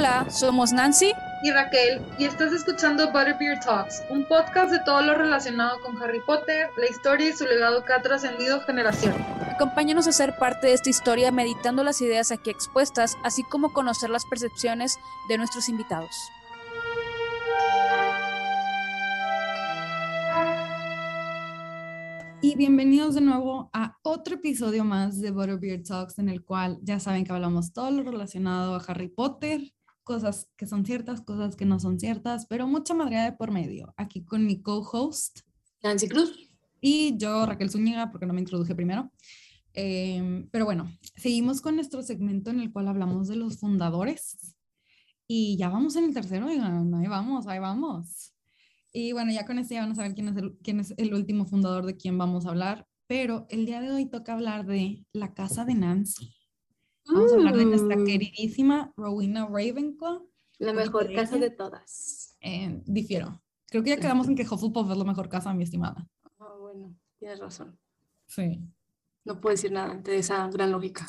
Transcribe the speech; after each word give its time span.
Hola, 0.00 0.30
somos 0.30 0.72
Nancy 0.72 1.12
y 1.42 1.50
Raquel 1.50 2.00
y 2.16 2.24
estás 2.24 2.54
escuchando 2.54 3.12
Butterbeer 3.12 3.60
Talks, 3.60 4.02
un 4.08 4.24
podcast 4.24 4.72
de 4.72 4.78
todo 4.78 5.02
lo 5.02 5.14
relacionado 5.14 5.78
con 5.82 6.02
Harry 6.02 6.20
Potter, 6.20 6.70
la 6.78 6.88
historia 6.88 7.28
y 7.28 7.32
su 7.34 7.44
legado 7.44 7.84
que 7.84 7.92
ha 7.92 8.00
trascendido 8.00 8.62
generaciones. 8.62 9.20
Acompáñanos 9.54 10.08
a 10.08 10.12
ser 10.12 10.38
parte 10.38 10.68
de 10.68 10.72
esta 10.72 10.88
historia 10.88 11.30
meditando 11.32 11.84
las 11.84 12.00
ideas 12.00 12.32
aquí 12.32 12.48
expuestas, 12.48 13.18
así 13.24 13.42
como 13.42 13.74
conocer 13.74 14.08
las 14.08 14.24
percepciones 14.24 14.96
de 15.28 15.36
nuestros 15.36 15.68
invitados. 15.68 16.16
Y 22.40 22.56
bienvenidos 22.56 23.16
de 23.16 23.20
nuevo 23.20 23.68
a 23.74 23.98
otro 24.02 24.36
episodio 24.36 24.82
más 24.82 25.20
de 25.20 25.30
Butterbeer 25.30 25.82
Talks, 25.82 26.18
en 26.18 26.30
el 26.30 26.42
cual 26.42 26.78
ya 26.82 26.98
saben 26.98 27.24
que 27.24 27.32
hablamos 27.32 27.74
todo 27.74 27.90
lo 27.90 28.02
relacionado 28.02 28.76
a 28.76 28.78
Harry 28.78 29.08
Potter, 29.08 29.60
cosas 30.10 30.50
que 30.56 30.66
son 30.66 30.84
ciertas, 30.84 31.20
cosas 31.20 31.54
que 31.54 31.64
no 31.64 31.78
son 31.78 32.00
ciertas, 32.00 32.44
pero 32.46 32.66
mucha 32.66 32.94
madre 32.94 33.20
de 33.20 33.30
por 33.30 33.52
medio. 33.52 33.94
Aquí 33.96 34.24
con 34.24 34.44
mi 34.44 34.60
co-host, 34.60 35.42
Nancy 35.84 36.08
Cruz. 36.08 36.50
Y 36.80 37.16
yo, 37.16 37.46
Raquel 37.46 37.70
Zúñiga, 37.70 38.10
porque 38.10 38.26
no 38.26 38.32
me 38.32 38.40
introduje 38.40 38.74
primero. 38.74 39.12
Em, 39.72 40.48
pero 40.50 40.64
bueno, 40.64 40.90
seguimos 41.14 41.60
con 41.60 41.76
nuestro 41.76 42.02
segmento 42.02 42.50
en 42.50 42.58
el 42.58 42.72
cual 42.72 42.88
hablamos 42.88 43.28
de 43.28 43.36
los 43.36 43.60
fundadores. 43.60 44.56
Y 45.28 45.56
ya 45.56 45.68
vamos 45.68 45.94
en 45.94 46.06
el 46.06 46.12
tercero, 46.12 46.48
ahí 46.48 46.58
vamos, 47.06 47.46
ahí 47.46 47.60
vamos. 47.60 48.34
Y 48.92 49.12
bueno, 49.12 49.30
ya 49.30 49.46
con 49.46 49.60
este 49.60 49.74
ya 49.74 49.82
van 49.82 49.92
a 49.92 49.94
saber 49.94 50.14
quién 50.14 50.26
es, 50.26 50.36
el, 50.38 50.58
quién 50.64 50.80
es 50.80 50.92
el 50.96 51.14
último 51.14 51.46
fundador 51.46 51.86
de 51.86 51.96
quién 51.96 52.18
vamos 52.18 52.46
a 52.46 52.48
hablar, 52.48 52.88
pero 53.06 53.46
el 53.48 53.64
día 53.64 53.80
de 53.80 53.92
hoy 53.92 54.06
toca 54.06 54.32
hablar 54.32 54.66
de 54.66 55.06
la 55.12 55.34
casa 55.34 55.64
de 55.64 55.74
Nancy. 55.74 56.34
Vamos 57.06 57.32
a 57.32 57.36
hablar 57.36 57.56
de 57.56 57.64
nuestra 57.64 57.96
mm. 57.96 58.04
queridísima 58.04 58.92
Rowena 58.96 59.46
Ravenclaw. 59.46 60.28
La 60.58 60.72
mejor 60.72 61.12
casa 61.14 61.38
de 61.38 61.50
todas. 61.50 62.36
Eh, 62.40 62.82
difiero. 62.86 63.42
Creo 63.68 63.82
que 63.82 63.90
ya 63.90 63.96
quedamos 63.96 64.28
en 64.28 64.34
que 64.34 64.42
Hufflepuff 64.42 64.90
es 64.90 64.96
la 64.96 65.04
mejor 65.04 65.28
casa, 65.28 65.54
mi 65.54 65.64
estimada. 65.64 66.06
Ah, 66.38 66.56
bueno, 66.58 66.96
tienes 67.18 67.38
razón. 67.38 67.78
Sí. 68.26 68.60
No 69.24 69.40
puedo 69.40 69.54
decir 69.54 69.72
nada 69.72 69.92
ante 69.92 70.16
esa 70.16 70.48
gran 70.48 70.72
lógica. 70.72 71.06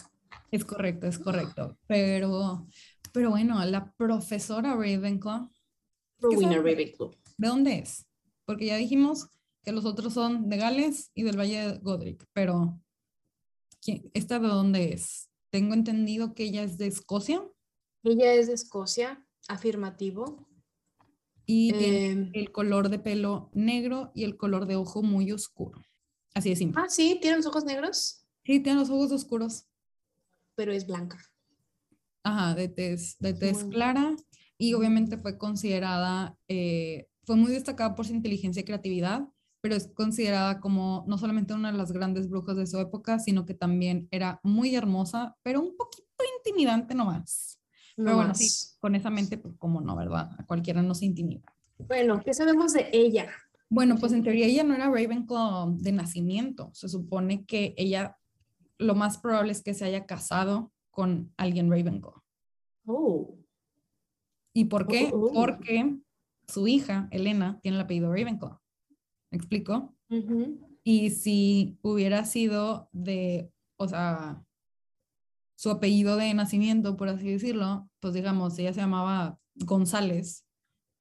Es 0.52 0.66
correcto, 0.66 1.08
es 1.08 1.18
correcto. 1.18 1.78
Pero, 1.88 2.68
pero 3.12 3.32
bueno, 3.32 3.64
la 3.66 3.92
profesora 3.94 4.76
Ravenclaw. 4.76 5.50
Rowena 6.20 6.58
Ravenclaw. 6.58 7.12
¿De 7.38 7.48
dónde 7.48 7.80
es? 7.80 8.06
Porque 8.46 8.68
ya 8.68 8.76
dijimos 8.76 9.30
que 9.64 9.72
los 9.72 9.86
otros 9.86 10.14
son 10.14 10.50
de 10.50 10.58
Gales 10.58 11.12
y 11.14 11.24
del 11.24 11.40
Valle 11.40 11.68
de 11.68 11.78
Godric, 11.80 12.28
pero 12.34 12.80
¿esta 14.14 14.40
de 14.40 14.48
dónde 14.48 14.94
es? 14.94 15.31
Tengo 15.52 15.74
entendido 15.74 16.34
que 16.34 16.46
ella 16.46 16.64
es 16.64 16.78
de 16.78 16.88
Escocia. 16.88 17.44
Ella 18.04 18.34
es 18.34 18.48
de 18.48 18.54
Escocia, 18.54 19.24
afirmativo. 19.48 20.48
Y 21.46 21.74
tiene 21.74 22.06
em, 22.08 22.32
el 22.34 22.52
color 22.52 22.90
de 22.90 22.98
pelo 22.98 23.52
negro 23.54 24.12
y 24.16 24.24
el 24.24 24.38
color 24.38 24.66
de 24.66 24.78
ojo 24.78 25.04
muy 25.04 25.32
oscuro. 25.32 25.82
Así 26.34 26.50
de 26.50 26.56
simple. 26.56 26.82
Ah, 26.84 26.90
sí, 26.90 27.20
tiene 27.22 27.38
los 27.38 27.46
ojos 27.46 27.66
negros. 27.66 28.26
Sí, 28.44 28.60
tiene 28.62 28.80
los 28.80 28.90
ojos 28.90 29.12
oscuros. 29.12 29.66
Pero 30.56 30.72
es 30.72 30.88
blanca. 30.88 31.20
Ajá, 32.24 32.56
de 32.56 32.70
tez, 32.70 33.18
de 33.20 33.34
tez 33.34 33.66
clara. 33.66 34.16
Y 34.58 34.74
obviamente 34.74 35.18
fue 35.18 35.38
considerada 35.38 36.38
eh, 36.48 37.08
fue 37.24 37.36
muy 37.36 37.52
destacada 37.52 37.96
por 37.96 38.06
su 38.06 38.14
inteligencia 38.14 38.62
y 38.62 38.66
creatividad, 38.66 39.28
pero 39.62 39.76
es 39.76 39.88
considerada 39.94 40.60
como 40.60 41.06
no 41.08 41.18
solamente 41.18 41.54
una 41.54 41.72
de 41.72 41.78
las 41.78 41.92
grandes 41.92 42.30
brujas 42.30 42.58
de 42.58 42.68
su 42.68 42.80
época, 42.80 43.20
sino 43.20 43.46
que 43.46 43.54
también 43.54 44.08
era 44.12 44.40
muy 44.44 44.76
hermosa, 44.76 45.38
pero 45.44 45.62
un 45.62 45.78
poquito 45.78 46.08
intimidante 46.38 46.96
nomás. 46.96 47.60
pero 47.96 48.16
bueno, 48.16 48.34
sí, 48.34 48.50
con 48.80 48.96
esa 48.96 49.12
mente, 49.12 49.38
pues 49.38 49.56
como 49.58 49.80
no, 49.80 49.96
¿verdad? 49.96 50.32
A 50.38 50.46
cualquiera 50.46 50.82
no 50.82 50.96
se 50.96 51.06
intimida. 51.06 51.54
Bueno, 51.78 52.22
¿qué 52.24 52.34
sabemos 52.34 52.74
de 52.74 52.90
ella? 52.92 53.30
Bueno, 53.70 53.98
pues 53.98 54.12
en 54.12 54.24
teoría 54.24 54.48
ella 54.48 54.64
no 54.64 54.74
era 54.74 54.90
Ravenclaw 54.90 55.78
de 55.78 55.92
nacimiento. 55.92 56.72
Se 56.74 56.90
supone 56.90 57.46
que 57.46 57.74
ella, 57.78 58.18
lo 58.78 58.96
más 58.96 59.18
probable 59.18 59.52
es 59.52 59.62
que 59.62 59.74
se 59.74 59.86
haya 59.86 60.06
casado 60.06 60.72
con 60.90 61.32
alguien 61.38 61.70
Ravenclaw. 61.70 62.22
Oh. 62.86 63.38
¿Y 64.54 64.66
por 64.66 64.88
qué? 64.88 65.10
Oh, 65.14 65.28
oh. 65.28 65.34
Porque 65.34 65.98
su 66.48 66.68
hija, 66.68 67.08
Elena, 67.12 67.60
tiene 67.62 67.78
el 67.78 67.84
apellido 67.84 68.12
Ravenclaw. 68.12 68.61
¿Me 69.32 69.38
explico? 69.38 69.96
Y 70.84 71.10
si 71.12 71.78
hubiera 71.82 72.26
sido 72.26 72.90
de, 72.92 73.50
o 73.78 73.88
sea, 73.88 74.44
su 75.56 75.70
apellido 75.70 76.18
de 76.18 76.34
nacimiento, 76.34 76.98
por 76.98 77.10
así 77.10 77.32
decirlo, 77.32 77.90
pues 78.00 78.14
digamos, 78.14 78.58
ella 78.60 78.74
se 78.74 78.82
llamaba 78.82 79.40
González, 79.56 80.46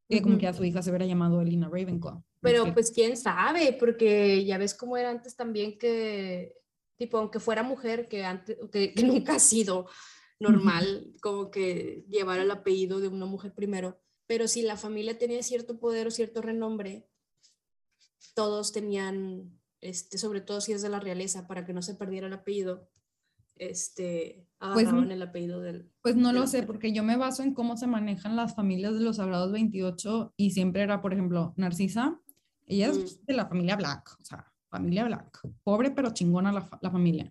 y 0.09 0.21
como 0.21 0.39
que 0.39 0.47
a 0.47 0.53
su 0.53 0.65
hija 0.65 0.83
se 0.83 0.91
hubiera 0.91 1.07
llamado 1.07 1.41
Elena 1.41 1.69
Ravenclaw. 1.69 2.23
Pero 2.41 2.73
pues 2.73 2.91
quién 2.91 3.17
sabe, 3.17 3.77
porque 3.79 4.45
ya 4.45 4.59
ves 4.59 4.75
cómo 4.75 4.97
era 4.97 5.11
antes 5.11 5.37
también 5.37 5.79
que, 5.79 6.57
tipo, 6.97 7.19
aunque 7.19 7.39
fuera 7.39 7.62
mujer, 7.62 8.09
que, 8.09 8.25
antes, 8.25 8.57
que, 8.73 8.95
que 8.95 9.03
nunca 9.05 9.35
ha 9.35 9.39
sido 9.39 9.89
normal, 10.39 11.15
como 11.23 11.51
que 11.51 12.05
llevar 12.09 12.41
el 12.41 12.51
apellido 12.51 13.01
de 13.01 13.09
una 13.09 13.27
mujer 13.27 13.55
primero 13.55 14.01
pero 14.31 14.47
si 14.47 14.62
la 14.62 14.77
familia 14.77 15.19
tenía 15.19 15.43
cierto 15.43 15.81
poder 15.81 16.07
o 16.07 16.12
cierto 16.12 16.41
renombre, 16.41 17.09
todos 18.34 18.72
tenían, 18.72 19.58
este, 19.81 20.19
sobre 20.19 20.41
todo 20.41 20.60
si 20.60 20.72
es 20.72 20.82
de 20.82 20.88
la 20.88 21.00
realeza, 21.00 21.47
para 21.47 21.64
que 21.64 21.72
no 21.72 21.82
se 21.82 21.94
perdiera 21.94 22.26
el 22.26 22.32
apellido, 22.32 22.88
este, 23.56 24.47
pues 24.58 24.86
agarraban 24.86 25.10
el 25.10 25.22
apellido 25.22 25.60
del... 25.60 25.91
Pues 26.03 26.16
no 26.16 26.32
lo 26.32 26.47
sé, 26.47 26.62
porque 26.62 26.92
yo 26.92 27.03
me 27.03 27.16
baso 27.16 27.42
en 27.42 27.54
cómo 27.54 27.76
se 27.76 27.86
manejan 27.86 28.36
las 28.36 28.54
familias 28.54 28.94
de 28.94 29.00
los 29.00 29.16
Sagrados 29.16 29.53
28 29.53 30.34
y 30.36 30.50
siempre 30.53 30.82
era, 30.82 31.03
por 31.03 31.12
ejemplo, 31.12 31.53
Narcisa, 31.56 32.19
ella 32.66 32.88
es 32.88 33.20
mm. 33.22 33.26
de 33.26 33.34
la 33.34 33.47
familia 33.47 33.76
Black, 33.76 34.16
o 34.20 34.25
sea, 34.25 34.47
familia 34.69 35.04
Black, 35.04 35.41
pobre 35.64 35.91
pero 35.91 36.10
chingona 36.10 36.52
la, 36.52 36.69
la 36.81 36.91
familia. 36.91 37.31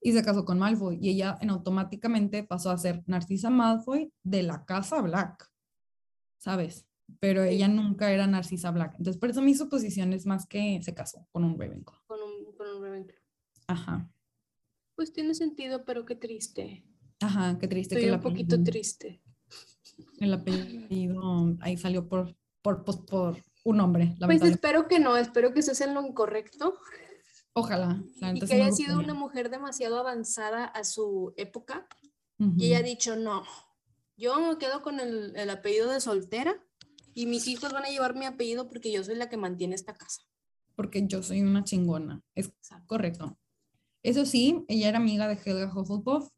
Y 0.00 0.12
se 0.12 0.24
casó 0.24 0.44
con 0.44 0.58
Malfoy 0.58 0.98
y 1.00 1.10
ella 1.10 1.38
en 1.40 1.50
automáticamente 1.50 2.42
pasó 2.42 2.70
a 2.70 2.78
ser 2.78 3.04
Narcisa 3.06 3.50
Malfoy 3.50 4.12
de 4.24 4.42
la 4.42 4.64
casa 4.64 5.00
Black. 5.00 5.52
¿sabes? 6.42 6.88
Pero 7.20 7.44
ella 7.44 7.68
nunca 7.68 8.10
era 8.10 8.26
Narcisa 8.26 8.70
Black. 8.70 8.94
Entonces, 8.98 9.18
por 9.20 9.30
eso 9.30 9.42
mi 9.42 9.54
suposición 9.54 10.12
es 10.12 10.26
más 10.26 10.46
que 10.46 10.80
se 10.82 10.94
casó 10.94 11.26
con 11.32 11.44
un 11.44 11.58
Ravenclaw. 11.58 12.00
Con 12.06 12.20
un, 12.20 12.56
con 12.56 12.68
un 12.68 12.82
Ravenclaw. 12.82 13.18
Ajá. 13.68 14.10
Pues 14.94 15.12
tiene 15.12 15.34
sentido, 15.34 15.84
pero 15.84 16.04
qué 16.04 16.16
triste. 16.16 16.84
Ajá, 17.20 17.58
qué 17.58 17.68
triste. 17.68 17.94
Estoy 17.94 18.10
que 18.10 18.14
un 18.14 18.20
poquito 18.20 18.62
triste. 18.62 19.22
El 20.18 20.34
apellido 20.34 21.56
ahí 21.60 21.76
salió 21.76 22.08
por, 22.08 22.36
por, 22.62 22.84
por, 22.84 23.04
por 23.06 23.36
un 23.64 23.80
hombre. 23.80 24.14
Pues 24.20 24.42
espero 24.42 24.88
que 24.88 24.98
no, 24.98 25.16
espero 25.16 25.52
que 25.52 25.60
estés 25.60 25.80
en 25.80 25.94
lo 25.94 26.04
incorrecto. 26.04 26.74
Ojalá. 27.54 28.02
y 28.34 28.40
que 28.40 28.54
haya 28.54 28.72
sido 28.72 28.98
una 28.98 29.14
mujer 29.14 29.50
demasiado 29.50 29.98
avanzada 29.98 30.64
a 30.64 30.84
su 30.84 31.34
época 31.36 31.86
y 32.56 32.66
ella 32.66 32.78
ha 32.78 32.82
dicho, 32.82 33.14
no, 33.14 33.44
yo 34.16 34.40
me 34.40 34.58
quedo 34.58 34.82
con 34.82 34.98
el, 34.98 35.32
el, 35.36 35.50
apellido 35.50 35.90
de 35.90 36.00
soltera 36.00 36.60
y 37.14 37.26
mis 37.26 37.46
hijos 37.48 37.72
van 37.72 37.84
a 37.84 37.88
llevar 37.88 38.14
mi 38.14 38.24
apellido 38.24 38.68
porque 38.68 38.92
yo 38.92 39.02
soy 39.04 39.16
la 39.16 39.28
que 39.28 39.36
mantiene 39.36 39.74
esta 39.74 39.94
casa. 39.94 40.22
Porque 40.74 41.06
yo 41.06 41.22
soy 41.22 41.42
una 41.42 41.64
chingona. 41.64 42.22
Es 42.34 42.52
correcto. 42.86 43.38
Eso 44.02 44.24
sí, 44.26 44.64
ella 44.68 44.88
era 44.88 44.98
amiga 44.98 45.28
de 45.28 45.38
Helga 45.42 45.72
Hufflepuff. 45.72 46.28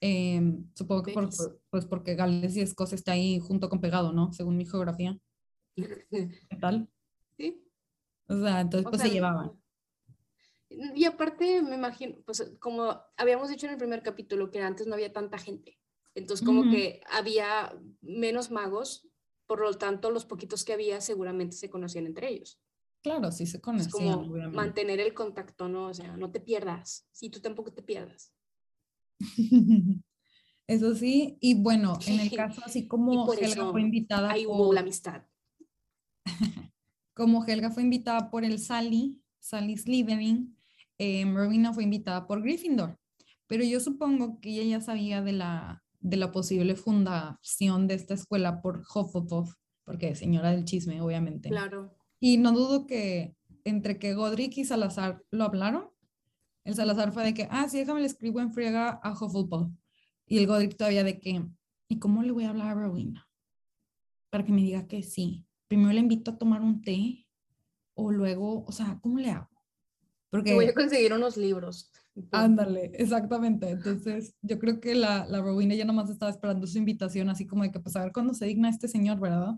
Eh, 0.00 0.40
supongo 0.74 1.02
que 1.02 1.12
por, 1.12 1.30
pues 1.70 1.86
porque 1.86 2.14
Gales 2.14 2.56
y 2.56 2.60
Escocia 2.60 2.96
está 2.96 3.12
ahí 3.12 3.38
junto 3.40 3.68
con 3.68 3.80
pegado, 3.80 4.12
¿no? 4.12 4.32
Según 4.32 4.56
mi 4.56 4.66
geografía. 4.66 5.18
¿Qué 6.10 6.56
tal? 6.60 6.90
Sí. 7.38 7.62
O 8.28 8.38
sea, 8.40 8.60
entonces 8.60 8.88
pues 8.90 9.02
se 9.02 9.10
llevaban. 9.10 9.52
Y 10.68 11.04
aparte, 11.04 11.62
me 11.62 11.76
imagino, 11.76 12.16
pues 12.26 12.52
como 12.58 13.00
habíamos 13.16 13.48
dicho 13.48 13.66
en 13.66 13.72
el 13.72 13.78
primer 13.78 14.02
capítulo, 14.02 14.50
que 14.50 14.60
antes 14.60 14.86
no 14.86 14.94
había 14.94 15.12
tanta 15.12 15.38
gente. 15.38 15.78
Entonces, 16.14 16.44
como 16.44 16.62
que 16.70 17.02
había 17.10 17.78
menos 18.00 18.50
magos, 18.50 19.06
por 19.46 19.60
lo 19.60 19.72
tanto, 19.74 20.10
los 20.10 20.24
poquitos 20.24 20.64
que 20.64 20.72
había 20.72 21.00
seguramente 21.00 21.56
se 21.56 21.70
conocían 21.70 22.06
entre 22.06 22.30
ellos. 22.30 22.60
Claro, 23.02 23.30
sí 23.30 23.46
se 23.46 23.60
conocían. 23.60 23.90
como 23.90 24.24
mantener 24.50 25.00
el 25.00 25.14
contacto, 25.14 25.68
¿no? 25.68 25.86
O 25.86 25.94
sea, 25.94 26.16
no 26.16 26.30
te 26.30 26.40
pierdas. 26.40 27.06
Si 27.12 27.30
tú 27.30 27.40
tampoco 27.40 27.72
te 27.72 27.82
pierdas. 27.82 28.32
Eso 30.66 30.94
sí, 30.96 31.38
y 31.40 31.54
bueno, 31.62 31.98
en 32.08 32.18
el 32.18 32.30
caso 32.34 32.60
así 32.64 32.88
como 32.88 33.32
Helga 33.32 33.70
fue 33.70 33.80
invitada. 33.80 34.32
Ahí 34.32 34.46
hubo 34.46 34.72
la 34.72 34.80
amistad. 34.80 35.22
como 37.14 37.44
Helga 37.44 37.70
fue 37.70 37.84
invitada 37.84 38.30
por 38.30 38.44
el 38.44 38.58
Sally, 38.58 39.22
Sally 39.38 39.76
Slytherin, 39.76 40.56
eh, 40.98 41.24
Rowena 41.32 41.72
fue 41.72 41.84
invitada 41.84 42.26
por 42.26 42.42
Gryffindor. 42.42 42.98
Pero 43.46 43.62
yo 43.62 43.78
supongo 43.78 44.40
que 44.40 44.50
ella 44.50 44.78
ya 44.78 44.80
sabía 44.80 45.22
de 45.22 45.32
la, 45.32 45.84
de 46.06 46.16
la 46.16 46.30
posible 46.30 46.76
fundación 46.76 47.88
de 47.88 47.94
esta 47.94 48.14
escuela 48.14 48.62
por 48.62 48.84
Hufflepuff, 48.94 49.54
porque 49.84 50.14
señora 50.14 50.52
del 50.52 50.64
chisme, 50.64 51.00
obviamente. 51.00 51.48
Claro. 51.48 51.96
Y 52.20 52.38
no 52.38 52.52
dudo 52.52 52.86
que 52.86 53.34
entre 53.64 53.98
que 53.98 54.14
Godric 54.14 54.56
y 54.56 54.64
Salazar 54.64 55.24
lo 55.32 55.42
hablaron, 55.42 55.90
el 56.62 56.76
Salazar 56.76 57.10
fue 57.10 57.24
de 57.24 57.34
que, 57.34 57.48
ah, 57.50 57.68
sí, 57.68 57.78
déjame 57.78 58.02
le 58.02 58.06
escribo 58.06 58.40
en 58.40 58.52
friega 58.52 59.00
a 59.02 59.12
Hufflepuff. 59.12 59.68
Y 60.28 60.38
el 60.38 60.46
Godric 60.46 60.76
todavía 60.76 61.02
de 61.02 61.18
que, 61.18 61.44
¿y 61.88 61.98
cómo 61.98 62.22
le 62.22 62.30
voy 62.30 62.44
a 62.44 62.50
hablar 62.50 62.68
a 62.68 62.74
Rowena? 62.74 63.28
Para 64.30 64.44
que 64.44 64.52
me 64.52 64.62
diga 64.62 64.86
que 64.86 65.02
sí. 65.02 65.44
Primero 65.66 65.92
le 65.92 66.00
invito 66.00 66.30
a 66.30 66.38
tomar 66.38 66.62
un 66.62 66.82
té 66.82 67.26
o 67.94 68.12
luego, 68.12 68.64
o 68.64 68.70
sea, 68.70 69.00
¿cómo 69.02 69.18
le 69.18 69.30
hago? 69.30 69.50
Porque 70.36 70.54
voy 70.54 70.66
a 70.66 70.74
conseguir 70.74 71.12
unos 71.12 71.36
libros. 71.36 71.90
Ándale, 72.30 72.92
exactamente. 72.94 73.68
Entonces, 73.70 74.34
yo 74.40 74.58
creo 74.58 74.80
que 74.80 74.94
la, 74.94 75.26
la 75.26 75.40
Rowena 75.40 75.74
ya 75.74 75.84
nomás 75.84 76.08
estaba 76.08 76.30
esperando 76.30 76.66
su 76.66 76.78
invitación, 76.78 77.28
así 77.28 77.46
como 77.46 77.62
de 77.62 77.70
que, 77.70 77.80
pues, 77.80 77.94
a 77.96 78.02
ver 78.02 78.12
cuándo 78.12 78.32
se 78.34 78.46
digna 78.46 78.70
este 78.70 78.88
señor, 78.88 79.20
¿verdad? 79.20 79.54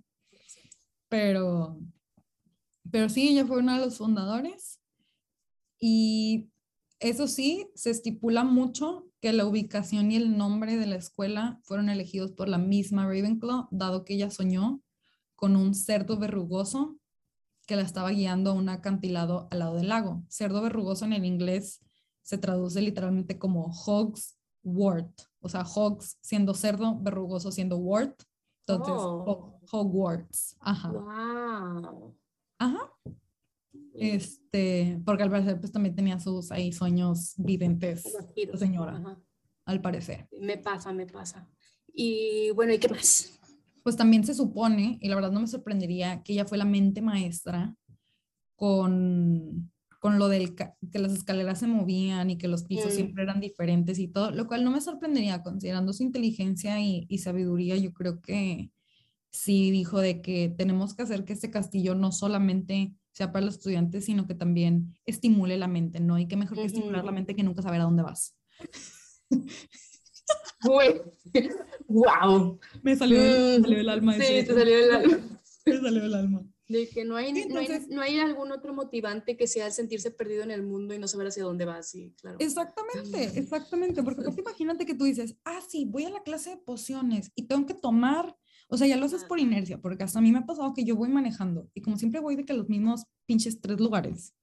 Pero, 1.09 1.79
pero 2.91 3.09
sí, 3.09 3.29
ella 3.29 3.47
fue 3.47 3.59
uno 3.59 3.75
de 3.75 3.85
los 3.85 3.99
fundadores. 3.99 4.81
Y 5.79 6.51
eso 6.99 7.29
sí, 7.29 7.71
se 7.75 7.91
estipula 7.91 8.43
mucho 8.43 9.09
que 9.21 9.33
la 9.33 9.47
ubicación 9.47 10.11
y 10.11 10.17
el 10.17 10.37
nombre 10.37 10.77
de 10.77 10.87
la 10.87 10.97
escuela 10.97 11.61
fueron 11.63 11.89
elegidos 11.89 12.33
por 12.33 12.49
la 12.49 12.59
misma 12.59 13.07
Ravenclaw, 13.07 13.69
dado 13.71 14.05
que 14.05 14.15
ella 14.15 14.31
soñó 14.31 14.81
con 15.37 15.55
un 15.55 15.75
cerdo 15.75 16.19
verrugoso 16.19 16.99
que 17.69 17.77
la 17.77 17.83
estaba 17.83 18.11
guiando 18.11 18.51
a 18.51 18.55
un 18.55 18.71
acantilado 18.71 19.47
al 19.51 19.59
lado 19.59 19.77
del 19.77 19.89
lago. 19.89 20.25
Cerdo 20.29 20.63
verrugoso 20.63 21.05
en 21.05 21.13
el 21.13 21.27
inglés 21.27 21.85
se 22.23 22.39
traduce 22.39 22.81
literalmente 22.81 23.39
como 23.39 23.67
Hogs 23.67 24.39
Wart, 24.65 25.13
o 25.41 25.51
sea, 25.51 25.63
Hogs 25.63 26.17
siendo 26.23 26.55
cerdo, 26.55 26.99
verrugoso 26.99 27.53
siendo 27.53 27.77
Wart. 27.77 28.23
Entonces, 28.67 28.95
oh. 28.97 29.61
Hogwarts. 29.71 30.57
Ajá. 30.61 30.91
Wow. 30.91 32.17
Ajá. 32.59 32.93
Este, 33.95 35.01
porque 35.05 35.25
al 35.25 35.31
parecer 35.31 35.61
pues 35.61 35.71
también 35.71 35.95
tenía 35.95 36.19
sus 36.19 36.51
ahí 36.51 36.73
sueños 36.73 37.35
videntes, 37.37 38.05
la 38.51 38.59
señora, 38.59 39.19
al 39.67 39.81
parecer. 39.83 40.27
Me 40.41 40.57
pasa, 40.57 40.93
me 40.95 41.07
pasa. 41.07 41.47
Y 41.93 42.51
bueno, 42.53 42.73
¿y 42.73 42.79
qué 42.79 42.89
más? 42.89 43.39
Pues 43.83 43.97
también 43.97 44.25
se 44.25 44.35
supone, 44.35 44.99
y 45.01 45.09
la 45.09 45.15
verdad 45.15 45.33
no 45.33 45.41
me 45.41 45.47
sorprendería, 45.47 46.23
que 46.23 46.33
ella 46.35 46.45
fue 46.45 46.59
la 46.59 46.65
mente 46.65 47.01
maestra 47.01 47.75
con 48.57 49.71
con 50.01 50.19
lo 50.19 50.29
del 50.29 50.55
que 50.55 50.99
las 50.99 51.13
escaleras 51.13 51.59
se 51.59 51.67
movían 51.67 52.31
y 52.31 52.39
que 52.39 52.49
los 52.49 52.65
pisos 52.65 52.93
mm. 52.93 52.95
siempre 52.95 53.23
eran 53.25 53.41
diferentes 53.41 53.99
y 53.99 54.09
todo, 54.09 54.31
lo 54.31 54.47
cual 54.47 54.65
no 54.65 54.71
me 54.71 54.81
sorprendería 54.81 55.43
considerando 55.43 55.93
su 55.93 56.05
inteligencia 56.05 56.81
y, 56.81 57.05
y, 57.09 57.19
sabiduría, 57.19 57.77
yo 57.77 57.93
creo 57.93 58.21
que 58.21 58.71
sí 59.31 59.71
dijo 59.71 59.99
de 59.99 60.23
que 60.23 60.55
tenemos 60.57 60.95
que 60.95 61.03
hacer 61.03 61.25
que 61.25 61.33
este 61.33 61.51
castillo 61.51 61.95
no 61.95 62.13
solamente 62.13 62.95
sea 63.13 63.33
para 63.33 63.45
los 63.45 63.57
estudiantes, 63.57 64.05
sino 64.05 64.27
que 64.27 64.35
también 64.35 64.95
estimule 65.05 65.57
la 65.59 65.67
mente, 65.67 65.99
¿no? 65.99 66.19
Y 66.19 66.29
qué 66.29 66.37
mejor 66.37 66.59
que 66.59 66.65
estimular 66.65 67.05
la 67.05 67.13
mente 67.13 67.35
que 67.35 67.43
nunca 67.43 67.63
saber 67.63 67.81
a 67.81 67.85
dónde 67.85 68.05
vas. 68.05 68.37
wow. 71.87 72.59
Me 72.83 72.97
salió, 72.97 73.19
me 73.19 73.61
salió 73.61 73.81
el 73.81 73.89
alma. 73.89 74.15
Sí, 74.15 74.19
te 74.47 74.47
salió 74.47 74.79
el 74.79 74.91
alma. 74.95 75.19
Me 75.67 75.81
salió 75.81 76.05
el 76.05 76.15
alma. 76.15 76.43
De 76.69 76.87
que 76.87 77.05
no 77.05 77.17
hay, 77.17 77.33
no, 77.89 78.03
hay, 78.03 78.19
algún 78.19 78.53
otro 78.53 78.75
motivante 78.75 79.39
que 79.39 79.47
sea 79.47 79.67
el 79.67 79.73
sentirse 79.73 80.11
perdido 80.11 80.43
en 80.43 80.51
el 80.51 80.63
mundo 80.63 80.95
y 80.95 80.99
no 80.99 81.09
saber 81.09 81.29
hacia 81.29 81.43
dónde 81.43 81.65
vas, 81.65 81.89
sí, 81.89 82.15
claro. 82.21 82.37
Exactamente, 82.41 83.39
exactamente, 83.39 84.03
porque 84.03 84.23
imagínate 84.39 84.85
que 84.85 84.95
tú 84.95 85.05
dices, 85.05 85.35
ah, 85.47 85.61
sí, 85.67 85.87
voy 85.87 86.05
a 86.05 86.11
la 86.11 86.23
clase 86.23 86.51
de 86.51 86.57
pociones 86.59 87.33
y 87.35 87.45
tengo 87.45 87.65
que 87.65 87.73
tomar, 87.73 88.37
o 88.69 88.77
sea, 88.77 88.87
ya 88.87 88.99
lo 88.99 89.07
haces 89.07 89.25
por 89.25 89.41
inercia, 89.41 89.81
porque 89.81 90.05
hasta 90.05 90.19
a 90.19 90.23
mí 90.23 90.31
me 90.31 90.41
ha 90.41 90.47
pasado 90.47 90.75
que 90.75 90.85
yo 90.85 90.95
voy 90.95 91.09
manejando 91.09 91.71
y 91.73 91.81
como 91.81 91.97
siempre 91.97 92.21
voy 92.21 92.37
de 92.37 92.45
que 92.45 92.53
los 92.53 92.69
mismos 92.69 93.07
pinches 93.25 93.63
tres 93.63 93.81
lugares, 93.81 94.35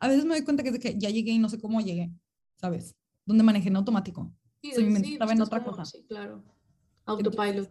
a 0.00 0.08
veces 0.08 0.24
me 0.24 0.34
doy 0.34 0.44
cuenta 0.44 0.62
que 0.62 0.70
es 0.70 0.72
de 0.72 0.80
que 0.80 0.98
ya 0.98 1.10
llegué 1.10 1.32
y 1.32 1.38
no 1.38 1.50
sé 1.50 1.60
cómo 1.60 1.82
llegué, 1.82 2.10
¿sabes? 2.58 2.96
Donde 3.26 3.44
manejé 3.44 3.68
en 3.68 3.76
automático. 3.76 4.32
Sí, 4.74 4.96
sí, 4.96 5.12
estaba 5.14 5.32
en 5.32 5.42
otra 5.42 5.64
cosa. 5.64 5.84
Sí, 5.84 6.04
claro. 6.08 6.42
Autopilot. 7.04 7.70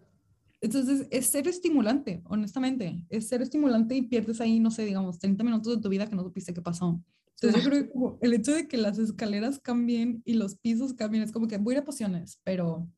Entonces, 0.62 1.08
es 1.12 1.28
ser 1.28 1.48
estimulante, 1.48 2.22
honestamente. 2.26 3.06
Es 3.10 3.28
ser 3.28 3.42
estimulante 3.42 3.96
y 3.96 4.04
pierdes 4.04 4.42
ahí, 4.42 4.60
no 4.60 4.72
sé, 4.72 4.86
digamos, 4.86 5.20
30 5.20 5.44
minutos 5.44 5.76
de 5.76 5.82
tu 5.82 5.90
vida 5.90 6.08
que 6.08 6.16
no 6.16 6.24
supiste 6.24 6.54
qué 6.54 6.62
pasó. 6.62 7.02
Entonces, 7.40 7.64
yo 7.64 7.70
creo 7.70 7.84
que 8.20 8.26
el 8.26 8.34
hecho 8.34 8.54
de 8.54 8.68
que 8.68 8.78
las 8.78 8.98
escaleras 8.98 9.60
cambien 9.60 10.22
y 10.26 10.34
los 10.34 10.56
pisos 10.56 10.94
cambien 10.94 11.24
es 11.24 11.32
como 11.32 11.48
que 11.48 11.58
voy 11.58 11.74
a 11.74 11.78
ir 11.78 11.82
a 11.84 11.86
pociones, 11.86 12.40
pero 12.44 12.90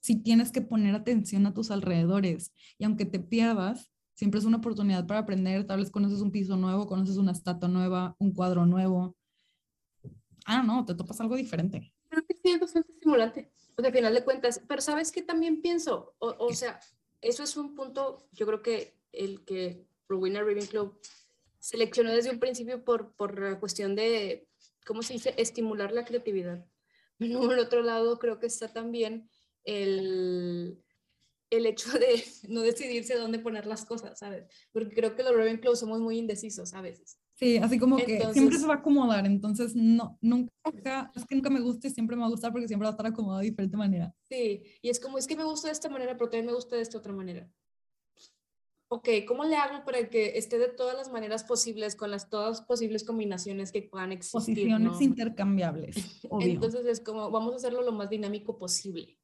si 0.00 0.16
tienes 0.16 0.52
que 0.52 0.62
poner 0.62 0.94
atención 0.94 1.46
a 1.46 1.54
tus 1.54 1.70
alrededores 1.70 2.52
y 2.78 2.84
aunque 2.84 3.04
te 3.04 3.18
pierdas, 3.18 3.90
siempre 4.14 4.38
es 4.38 4.46
una 4.46 4.58
oportunidad 4.58 5.06
para 5.06 5.20
aprender. 5.20 5.66
Tal 5.66 5.80
vez 5.80 5.90
conoces 5.90 6.20
un 6.20 6.30
piso 6.30 6.56
nuevo, 6.56 6.86
conoces 6.86 7.16
una 7.16 7.32
estatua 7.32 7.68
nueva, 7.68 8.16
un 8.18 8.32
cuadro 8.32 8.64
nuevo. 8.64 9.16
Ah, 10.46 10.62
no, 10.62 10.84
te 10.84 10.94
topas 10.94 11.20
algo 11.20 11.36
diferente. 11.36 11.92
Creo 12.20 12.26
que 12.26 12.34
sí, 12.34 12.50
es 12.52 12.60
bastante 12.60 12.92
estimulante. 12.92 13.50
Pues 13.76 13.86
al 13.86 13.92
final 13.92 14.14
de 14.14 14.24
cuentas, 14.24 14.60
pero 14.68 14.80
¿sabes 14.80 15.12
qué 15.12 15.22
también 15.22 15.62
pienso? 15.62 16.14
O, 16.18 16.34
o 16.38 16.52
sea, 16.52 16.80
eso 17.20 17.42
es 17.42 17.56
un 17.56 17.74
punto, 17.74 18.28
yo 18.32 18.46
creo 18.46 18.62
que 18.62 18.94
el 19.12 19.44
que 19.44 19.86
Rowena 20.08 20.40
Ravenclaw 20.40 20.98
seleccionó 21.58 22.12
desde 22.12 22.30
un 22.30 22.40
principio 22.40 22.84
por, 22.84 23.14
por 23.14 23.38
la 23.38 23.60
cuestión 23.60 23.94
de, 23.94 24.48
¿cómo 24.86 25.02
se 25.02 25.14
dice?, 25.14 25.34
estimular 25.36 25.92
la 25.92 26.04
creatividad. 26.04 26.66
Por 27.18 27.58
otro 27.58 27.82
lado, 27.82 28.18
creo 28.18 28.40
que 28.40 28.46
está 28.46 28.72
también 28.72 29.28
el, 29.64 30.82
el 31.50 31.66
hecho 31.66 31.90
de 31.92 32.24
no 32.48 32.62
decidirse 32.62 33.16
dónde 33.16 33.38
poner 33.38 33.66
las 33.66 33.84
cosas, 33.84 34.18
¿sabes? 34.18 34.46
Porque 34.72 34.94
creo 34.94 35.14
que 35.14 35.22
los 35.22 35.36
Ravenclaw 35.36 35.76
somos 35.76 36.00
muy 36.00 36.18
indecisos 36.18 36.72
a 36.72 36.80
veces. 36.80 37.19
Sí, 37.40 37.56
así 37.56 37.78
como 37.78 37.96
que 37.96 38.22
siempre 38.34 38.58
se 38.58 38.66
va 38.66 38.74
a 38.74 38.76
acomodar, 38.76 39.24
entonces 39.24 39.74
no, 39.74 40.18
nunca, 40.20 41.10
es 41.16 41.24
que 41.24 41.34
nunca 41.34 41.48
me 41.48 41.60
guste, 41.60 41.88
siempre 41.88 42.14
me 42.14 42.20
va 42.20 42.26
a 42.26 42.30
gustar 42.30 42.52
porque 42.52 42.68
siempre 42.68 42.84
va 42.84 42.90
a 42.90 42.92
estar 42.92 43.06
acomodado 43.06 43.40
de 43.40 43.48
diferente 43.48 43.78
manera. 43.78 44.14
Sí, 44.28 44.62
y 44.82 44.90
es 44.90 45.00
como, 45.00 45.16
es 45.16 45.26
que 45.26 45.36
me 45.36 45.44
gusta 45.44 45.68
de 45.68 45.72
esta 45.72 45.88
manera, 45.88 46.18
pero 46.18 46.28
también 46.28 46.46
me 46.46 46.52
gusta 46.52 46.76
de 46.76 46.82
esta 46.82 46.98
otra 46.98 47.14
manera. 47.14 47.50
Ok, 48.88 49.08
¿cómo 49.26 49.44
le 49.44 49.56
hago 49.56 49.84
para 49.86 50.10
que 50.10 50.36
esté 50.36 50.58
de 50.58 50.68
todas 50.68 50.94
las 50.96 51.10
maneras 51.10 51.44
posibles, 51.44 51.96
con 51.96 52.10
las 52.10 52.28
todas 52.28 52.60
posibles 52.60 53.04
combinaciones 53.04 53.72
que 53.72 53.82
puedan 53.82 54.12
existir? 54.12 54.54
Posiciones 54.56 55.00
intercambiables, 55.00 56.26
obvio. 56.28 56.46
Entonces 56.46 56.84
es 56.84 57.00
como, 57.00 57.30
vamos 57.30 57.54
a 57.54 57.56
hacerlo 57.56 57.80
lo 57.82 57.92
más 57.92 58.10
dinámico 58.10 58.58
posible. 58.58 59.19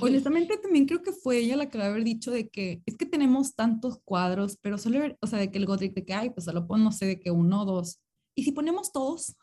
Honestamente 0.00 0.56
también 0.58 0.86
creo 0.86 1.02
que 1.02 1.12
fue 1.12 1.38
ella 1.38 1.56
la 1.56 1.68
que 1.68 1.78
debe 1.78 1.90
haber 1.90 2.04
dicho 2.04 2.30
de 2.30 2.48
que 2.48 2.82
es 2.86 2.96
que 2.96 3.06
tenemos 3.06 3.54
tantos 3.54 3.98
cuadros, 4.04 4.58
pero 4.60 4.78
solo, 4.78 5.00
o 5.20 5.26
sea, 5.26 5.38
de 5.38 5.50
que 5.50 5.58
el 5.58 5.66
Godric 5.66 5.94
de 5.94 6.04
que, 6.04 6.14
hay, 6.14 6.30
pues 6.30 6.44
solo 6.44 6.66
pon, 6.66 6.84
no 6.84 6.92
sé, 6.92 7.06
de 7.06 7.20
que 7.20 7.30
uno 7.30 7.62
o 7.62 7.64
dos. 7.64 8.00
Y 8.34 8.44
si 8.44 8.52
ponemos 8.52 8.92
todos, 8.92 9.36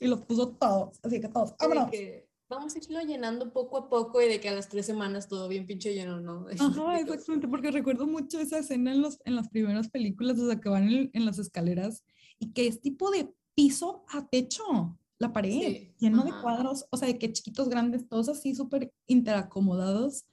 y 0.00 0.06
los 0.06 0.22
puso 0.22 0.50
todos, 0.56 0.98
así 1.02 1.20
que 1.20 1.28
todos, 1.28 1.54
vámonos. 1.58 1.90
Que 1.90 2.28
vamos 2.48 2.74
a 2.74 2.78
irlo 2.78 3.00
llenando 3.02 3.52
poco 3.52 3.78
a 3.78 3.88
poco 3.88 4.20
y 4.20 4.28
de 4.28 4.40
que 4.40 4.48
a 4.48 4.54
las 4.54 4.68
tres 4.68 4.86
semanas 4.86 5.28
todo 5.28 5.48
bien 5.48 5.66
pinche 5.66 5.94
lleno, 5.94 6.20
¿no? 6.20 6.46
Ajá, 6.58 7.00
exactamente, 7.00 7.48
porque 7.48 7.70
recuerdo 7.70 8.06
mucho 8.06 8.38
esa 8.38 8.58
escena 8.58 8.92
en, 8.92 9.02
los, 9.02 9.18
en 9.24 9.36
las 9.36 9.48
primeras 9.48 9.88
películas, 9.90 10.38
o 10.38 10.46
sea, 10.46 10.60
que 10.60 10.68
van 10.68 10.88
en, 10.88 11.10
en 11.12 11.24
las 11.26 11.38
escaleras 11.38 12.04
y 12.38 12.52
que 12.52 12.66
es 12.66 12.80
tipo 12.80 13.10
de 13.10 13.32
piso 13.54 14.04
a 14.08 14.26
techo 14.26 14.98
la 15.18 15.32
pared, 15.32 15.92
lleno 15.98 16.24
de 16.24 16.32
cuadros, 16.42 16.86
o 16.90 16.96
sea, 16.96 17.08
de 17.08 17.18
que 17.18 17.32
chiquitos, 17.32 17.68
grandes, 17.68 18.08
todos 18.08 18.28
así 18.28 18.54
súper 18.54 18.92
interacomodados. 19.06 20.24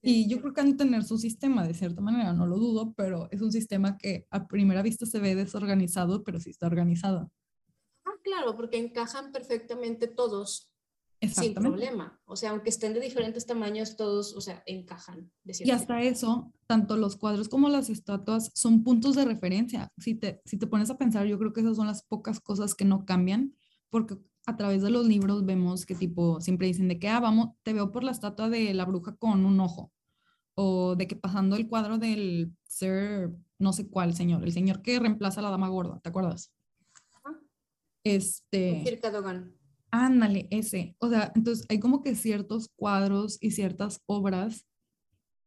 Y 0.00 0.28
yo 0.28 0.40
creo 0.40 0.52
que 0.52 0.60
han 0.60 0.72
de 0.72 0.76
tener 0.76 1.04
su 1.04 1.18
sistema, 1.18 1.66
de 1.66 1.74
cierta 1.74 2.00
manera, 2.00 2.32
no 2.32 2.46
lo 2.46 2.56
dudo, 2.56 2.92
pero 2.96 3.28
es 3.30 3.40
un 3.40 3.52
sistema 3.52 3.96
que 3.98 4.26
a 4.30 4.48
primera 4.48 4.82
vista 4.82 5.06
se 5.06 5.20
ve 5.20 5.34
desorganizado, 5.34 6.24
pero 6.24 6.40
sí 6.40 6.50
está 6.50 6.66
organizado. 6.66 7.30
Ah, 8.04 8.18
claro, 8.22 8.56
porque 8.56 8.78
encajan 8.78 9.30
perfectamente 9.30 10.08
todos 10.08 10.72
sin 11.28 11.54
problema. 11.54 12.20
O 12.24 12.34
sea, 12.34 12.50
aunque 12.50 12.70
estén 12.70 12.94
de 12.94 13.00
diferentes 13.00 13.46
tamaños, 13.46 13.96
todos, 13.96 14.34
o 14.34 14.40
sea, 14.40 14.62
encajan. 14.66 15.30
y 15.44 15.70
hasta 15.70 16.02
eso, 16.02 16.52
tanto 16.66 16.96
los 16.96 17.16
cuadros 17.16 17.48
como 17.48 17.68
las 17.68 17.90
estatuas 17.90 18.50
son 18.54 18.82
puntos 18.82 19.14
de 19.14 19.24
referencia. 19.24 19.92
Si 19.98 20.14
te, 20.14 20.42
si 20.44 20.58
te 20.58 20.66
pones 20.66 20.90
a 20.90 20.98
pensar, 20.98 21.26
yo 21.26 21.38
creo 21.38 21.52
que 21.52 21.60
esas 21.60 21.76
son 21.76 21.86
las 21.86 22.02
pocas 22.02 22.40
cosas 22.40 22.74
que 22.74 22.84
no 22.84 23.04
cambian 23.04 23.54
porque 23.92 24.16
a 24.46 24.56
través 24.56 24.82
de 24.82 24.90
los 24.90 25.06
libros 25.06 25.44
vemos 25.44 25.84
que 25.84 25.94
tipo, 25.94 26.40
siempre 26.40 26.66
dicen 26.66 26.88
de 26.88 26.98
que, 26.98 27.08
ah, 27.08 27.20
vamos, 27.20 27.50
te 27.62 27.74
veo 27.74 27.92
por 27.92 28.02
la 28.02 28.10
estatua 28.10 28.48
de 28.48 28.72
la 28.72 28.86
bruja 28.86 29.14
con 29.16 29.44
un 29.44 29.60
ojo, 29.60 29.92
o 30.54 30.96
de 30.96 31.06
que 31.06 31.14
pasando 31.14 31.56
el 31.56 31.68
cuadro 31.68 31.98
del 31.98 32.56
ser, 32.66 33.30
no 33.58 33.74
sé 33.74 33.88
cuál 33.88 34.14
señor, 34.14 34.42
el 34.44 34.52
señor 34.52 34.80
que 34.80 34.98
reemplaza 34.98 35.40
a 35.40 35.42
la 35.44 35.50
dama 35.50 35.68
gorda, 35.68 36.00
¿te 36.00 36.08
acuerdas? 36.08 36.52
Este... 38.02 38.80
Ándale, 39.90 40.48
ese. 40.50 40.96
O 40.98 41.10
sea, 41.10 41.30
entonces 41.34 41.66
hay 41.68 41.78
como 41.78 42.02
que 42.02 42.14
ciertos 42.14 42.70
cuadros 42.74 43.36
y 43.42 43.50
ciertas 43.50 44.00
obras 44.06 44.66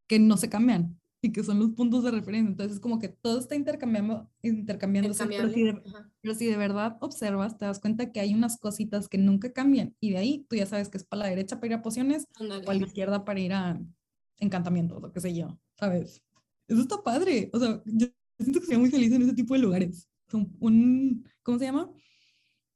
que 0.08 0.20
no 0.20 0.38
se 0.38 0.50
cambian 0.50 1.02
y 1.26 1.32
que 1.32 1.44
son 1.44 1.60
los 1.60 1.72
puntos 1.72 2.04
de 2.04 2.12
referencia. 2.12 2.52
Entonces, 2.52 2.80
como 2.80 3.00
que 3.00 3.10
todo 3.10 3.40
está 3.40 3.56
intercambiando, 3.56 4.30
intercambiándose. 4.44 5.26
Pero 5.26 5.50
si, 5.50 5.64
de, 5.64 5.82
pero 6.22 6.36
si, 6.36 6.46
de, 6.46 6.58
verdad 6.58 6.98
observas, 7.02 7.58
te 7.58 7.66
das 7.66 7.80
cuenta 7.80 8.12
que 8.12 8.20
hay 8.20 8.34
unas 8.34 8.58
cositas 8.58 9.10
que 9.10 9.18
nunca 9.18 9.52
cambian. 9.52 9.96
Y 10.00 10.12
de 10.12 10.18
ahí 10.18 10.46
tú 10.48 10.56
ya 10.56 10.66
sabes 10.66 10.90
que 10.90 10.98
es 10.98 11.04
para 11.04 11.24
la 11.24 11.30
derecha 11.30 11.56
para 11.56 11.68
ir 11.68 11.74
a 11.74 11.82
pociones 11.82 12.28
o 12.40 12.70
a 12.70 12.74
la 12.74 12.86
izquierda 12.86 13.26
para 13.26 13.40
ir 13.40 13.54
a 13.54 13.82
encantamientos, 14.38 15.02
lo 15.02 15.12
que 15.12 15.20
sé 15.20 15.34
yo, 15.34 15.60
¿sabes? 15.80 16.22
Eso 16.68 16.82
está 16.82 17.02
padre. 17.02 17.50
O 17.54 17.60
sea, 17.60 17.82
yo 17.86 18.08
siento 18.40 18.60
que 18.60 18.68
soy 18.68 18.78
muy 18.78 18.92
feliz 18.92 19.12
en 19.12 19.24
ese 19.24 19.34
tipo 19.34 19.56
de 19.56 19.62
lugares. 19.62 20.08
Un, 20.32 20.56
un 20.60 21.30
¿cómo 21.42 21.58
se 21.58 21.66
llama? 21.66 21.92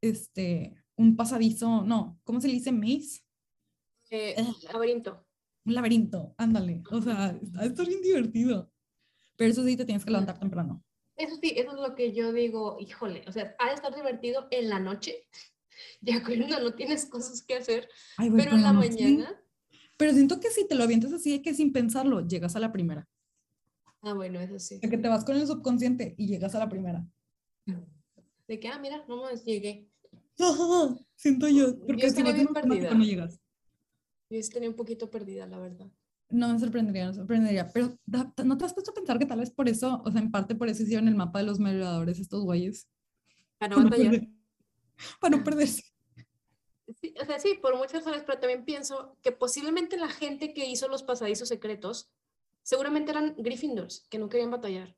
Este, 0.02 0.74
un 0.96 1.16
pasadizo, 1.16 1.84
no, 1.84 2.20
¿cómo 2.24 2.42
se 2.42 2.48
le 2.48 2.54
dice? 2.54 2.72
Maze. 2.72 3.22
Eh, 4.12 4.36
laberinto 4.74 5.29
un 5.70 5.76
laberinto, 5.76 6.36
ándale. 6.38 6.84
O 6.92 7.02
sea, 7.02 7.38
está, 7.42 7.66
está 7.66 7.84
bien 7.84 8.02
divertido. 8.02 8.72
Pero 9.38 9.52
eso 9.52 9.64
sí, 9.64 9.78
te 9.78 9.86
tienes 9.86 10.04
que 10.04 10.12
levantar 10.12 10.38
temprano. 10.38 10.84
Eso 11.16 11.36
sí, 11.42 11.54
eso 11.56 11.72
es 11.72 11.80
lo 11.80 11.96
que 11.96 12.14
yo 12.14 12.32
digo, 12.34 12.78
híjole, 12.80 13.24
o 13.28 13.32
sea, 13.32 13.56
ha 13.60 13.68
de 13.68 13.74
estar 13.74 13.94
divertido 13.94 14.48
en 14.52 14.70
la 14.70 14.80
noche, 14.80 15.28
ya 16.02 16.24
cuando 16.24 16.60
no 16.60 16.74
tienes 16.74 17.06
cosas 17.06 17.42
que 17.42 17.56
hacer, 17.56 17.90
Ay, 18.18 18.30
pero 18.32 18.52
en 18.52 18.64
la 18.64 18.74
mañana, 18.74 19.42
Pero 19.98 20.14
siento 20.14 20.40
que 20.40 20.50
si 20.50 20.66
te 20.66 20.76
lo 20.76 20.84
avientas 20.84 21.12
así, 21.12 21.42
que 21.42 21.54
sin 21.54 21.74
pensarlo, 21.74 22.26
llegas 22.26 22.56
a 22.56 22.60
la 22.60 22.72
primera. 22.72 23.08
ah, 24.02 24.14
bueno, 24.14 24.40
eso 24.40 24.60
sí. 24.60 24.80
De 24.80 24.90
que 24.90 24.98
te 24.98 25.10
vas 25.10 25.26
con 25.26 25.36
el 25.36 25.46
subconsciente 25.46 26.16
y 26.18 26.28
llegas 26.28 26.56
a 26.56 26.60
la 26.60 26.70
primera. 26.70 27.06
De 28.48 28.60
que, 28.60 28.68
ah, 28.70 28.80
mira, 28.80 29.06
no 29.08 29.22
más 29.22 29.44
llegué. 29.44 29.90
Siento 31.16 31.48
yo. 31.50 31.78
Porque 31.86 32.04
si 32.04 32.08
estaría 32.08 32.32
vas 32.32 32.42
bien 32.42 32.54
perdida. 32.54 32.94
no 32.94 33.04
llegas. 33.04 33.42
Yo 34.30 34.42
sí 34.42 34.50
tenía 34.50 34.70
un 34.70 34.76
poquito 34.76 35.10
perdida, 35.10 35.48
la 35.48 35.60
verdad. 35.60 35.88
No 36.30 36.54
me 36.54 36.60
sorprendería, 36.60 37.06
no 37.06 37.10
me 37.10 37.16
sorprendería. 37.16 37.68
Pero 37.74 37.98
¿no 38.46 38.58
te 38.58 38.66
has 38.66 38.74
puesto 38.74 38.92
a 38.92 38.94
pensar 38.94 39.18
que 39.18 39.26
tal 39.26 39.40
vez 39.40 39.50
por 39.50 39.68
eso, 39.68 40.02
o 40.06 40.12
sea, 40.12 40.22
en 40.22 40.32
parte 40.32 40.54
por 40.56 40.70
eso 40.70 40.84
hicieron 40.84 41.08
el 41.08 41.16
mapa 41.16 41.40
de 41.40 41.46
los 41.46 41.60
merodeadores 41.60 42.20
estos 42.20 42.44
güeyes? 42.44 42.88
Para 43.58 43.76
no, 43.76 43.84
batallar. 43.84 44.14
perder- 44.14 44.30
para 45.20 45.38
no 45.38 45.44
perderse. 45.44 45.84
Sí, 47.02 47.14
o 47.22 47.26
sea, 47.26 47.40
sí, 47.40 47.58
por 47.62 47.76
muchas 47.76 47.94
razones, 48.04 48.24
pero 48.26 48.40
también 48.40 48.66
pienso 48.66 49.18
que 49.22 49.32
posiblemente 49.32 49.98
la 49.98 50.10
gente 50.10 50.54
que 50.54 50.68
hizo 50.68 50.88
los 50.88 51.04
pasadizos 51.04 51.48
secretos 51.48 52.12
seguramente 52.64 53.12
eran 53.12 53.36
Gryffindors, 53.38 54.08
que 54.10 54.20
no 54.20 54.30
querían 54.30 54.52
batallar. 54.52 54.96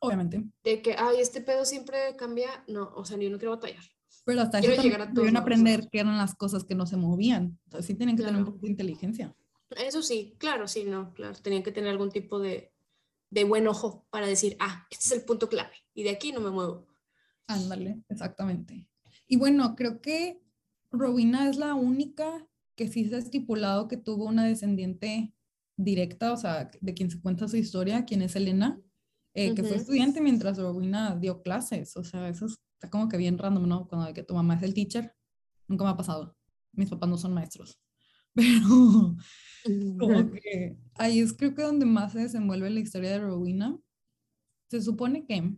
Obviamente. 0.00 0.42
De 0.64 0.82
que, 0.82 0.96
ay, 0.98 1.20
este 1.20 1.40
pedo 1.40 1.64
siempre 1.64 2.16
cambia. 2.16 2.64
No, 2.66 2.92
o 2.94 3.04
sea, 3.04 3.16
yo 3.18 3.30
no 3.30 3.38
quiero 3.38 3.52
batallar. 3.52 3.84
Pero 4.24 4.40
hasta 4.40 4.60
Quiero 4.60 4.74
eso 4.74 4.82
llegar 4.82 5.00
a 5.02 5.12
todos 5.12 5.34
aprender 5.34 5.88
qué 5.90 6.00
eran 6.00 6.16
las 6.16 6.34
cosas 6.34 6.64
que 6.64 6.74
no 6.74 6.86
se 6.86 6.96
movían. 6.96 7.58
Entonces 7.64 7.86
sí 7.86 7.94
tienen 7.94 8.16
que 8.16 8.22
tener 8.22 8.36
un 8.36 8.42
Claro. 8.44 8.54
poco 8.54 8.66
de 8.66 8.70
inteligencia. 8.72 9.34
Eso 9.70 10.02
sí, 10.02 10.34
claro, 10.38 10.68
sí, 10.68 10.84
no, 10.84 11.12
claro. 11.14 11.34
Tenían 11.40 11.62
que 11.62 11.72
tener 11.72 11.90
algún 11.90 12.10
tipo 12.10 12.38
de, 12.38 12.72
de 13.30 13.44
buen 13.44 13.66
ojo 13.66 14.06
para 14.10 14.26
decir, 14.26 14.56
ah, 14.60 14.86
este 14.90 15.04
es 15.06 15.12
el 15.20 15.24
punto 15.24 15.48
clave 15.48 15.72
y 15.94 16.02
de 16.02 16.10
aquí 16.10 16.32
no 16.32 16.40
me 16.40 16.50
muevo. 16.50 16.86
Ándale, 17.46 18.02
exactamente. 18.08 18.88
Y 19.26 19.36
bueno, 19.36 19.74
creo 19.74 20.00
que 20.00 20.40
Rowena 20.90 21.48
es 21.48 21.56
la 21.56 21.74
única 21.74 22.46
que 22.76 22.88
sí 22.88 23.06
se 23.06 23.16
ha 23.16 23.18
estipulado 23.18 23.88
que 23.88 23.96
tuvo 23.96 24.26
una 24.26 24.44
descendiente 24.44 25.34
directa, 25.76 26.32
o 26.32 26.36
sea, 26.36 26.70
de 26.80 26.94
quien 26.94 27.10
se 27.10 27.20
cuenta 27.20 27.48
su 27.48 27.56
historia, 27.56 28.04
quien 28.04 28.22
es 28.22 28.36
Elena, 28.36 28.78
eh, 29.34 29.54
que 29.54 29.62
fue 29.62 29.76
estudiante 29.76 30.20
mientras 30.20 30.58
Rowena 30.58 31.16
dio 31.16 31.42
clases. 31.42 31.96
O 31.96 32.04
sea, 32.04 32.28
eso 32.28 32.46
está 32.82 32.90
como 32.90 33.08
que 33.08 33.16
bien 33.16 33.38
random, 33.38 33.68
¿no? 33.68 33.86
Cuando 33.86 34.08
de 34.08 34.12
que 34.12 34.24
tu 34.24 34.34
mamá 34.34 34.54
es 34.54 34.62
el 34.64 34.74
teacher, 34.74 35.14
nunca 35.68 35.84
me 35.84 35.90
ha 35.90 35.96
pasado. 35.96 36.36
Mis 36.72 36.90
papás 36.90 37.08
no 37.08 37.16
son 37.16 37.32
maestros. 37.32 37.78
Pero 38.34 39.16
como 39.98 40.30
que 40.32 40.76
ahí 40.94 41.20
es 41.20 41.32
creo 41.32 41.54
que 41.54 41.62
donde 41.62 41.86
más 41.86 42.12
se 42.12 42.20
desenvuelve 42.20 42.70
la 42.70 42.80
historia 42.80 43.10
de 43.10 43.20
Rowena. 43.20 43.78
Se 44.68 44.80
supone 44.80 45.24
que 45.26 45.54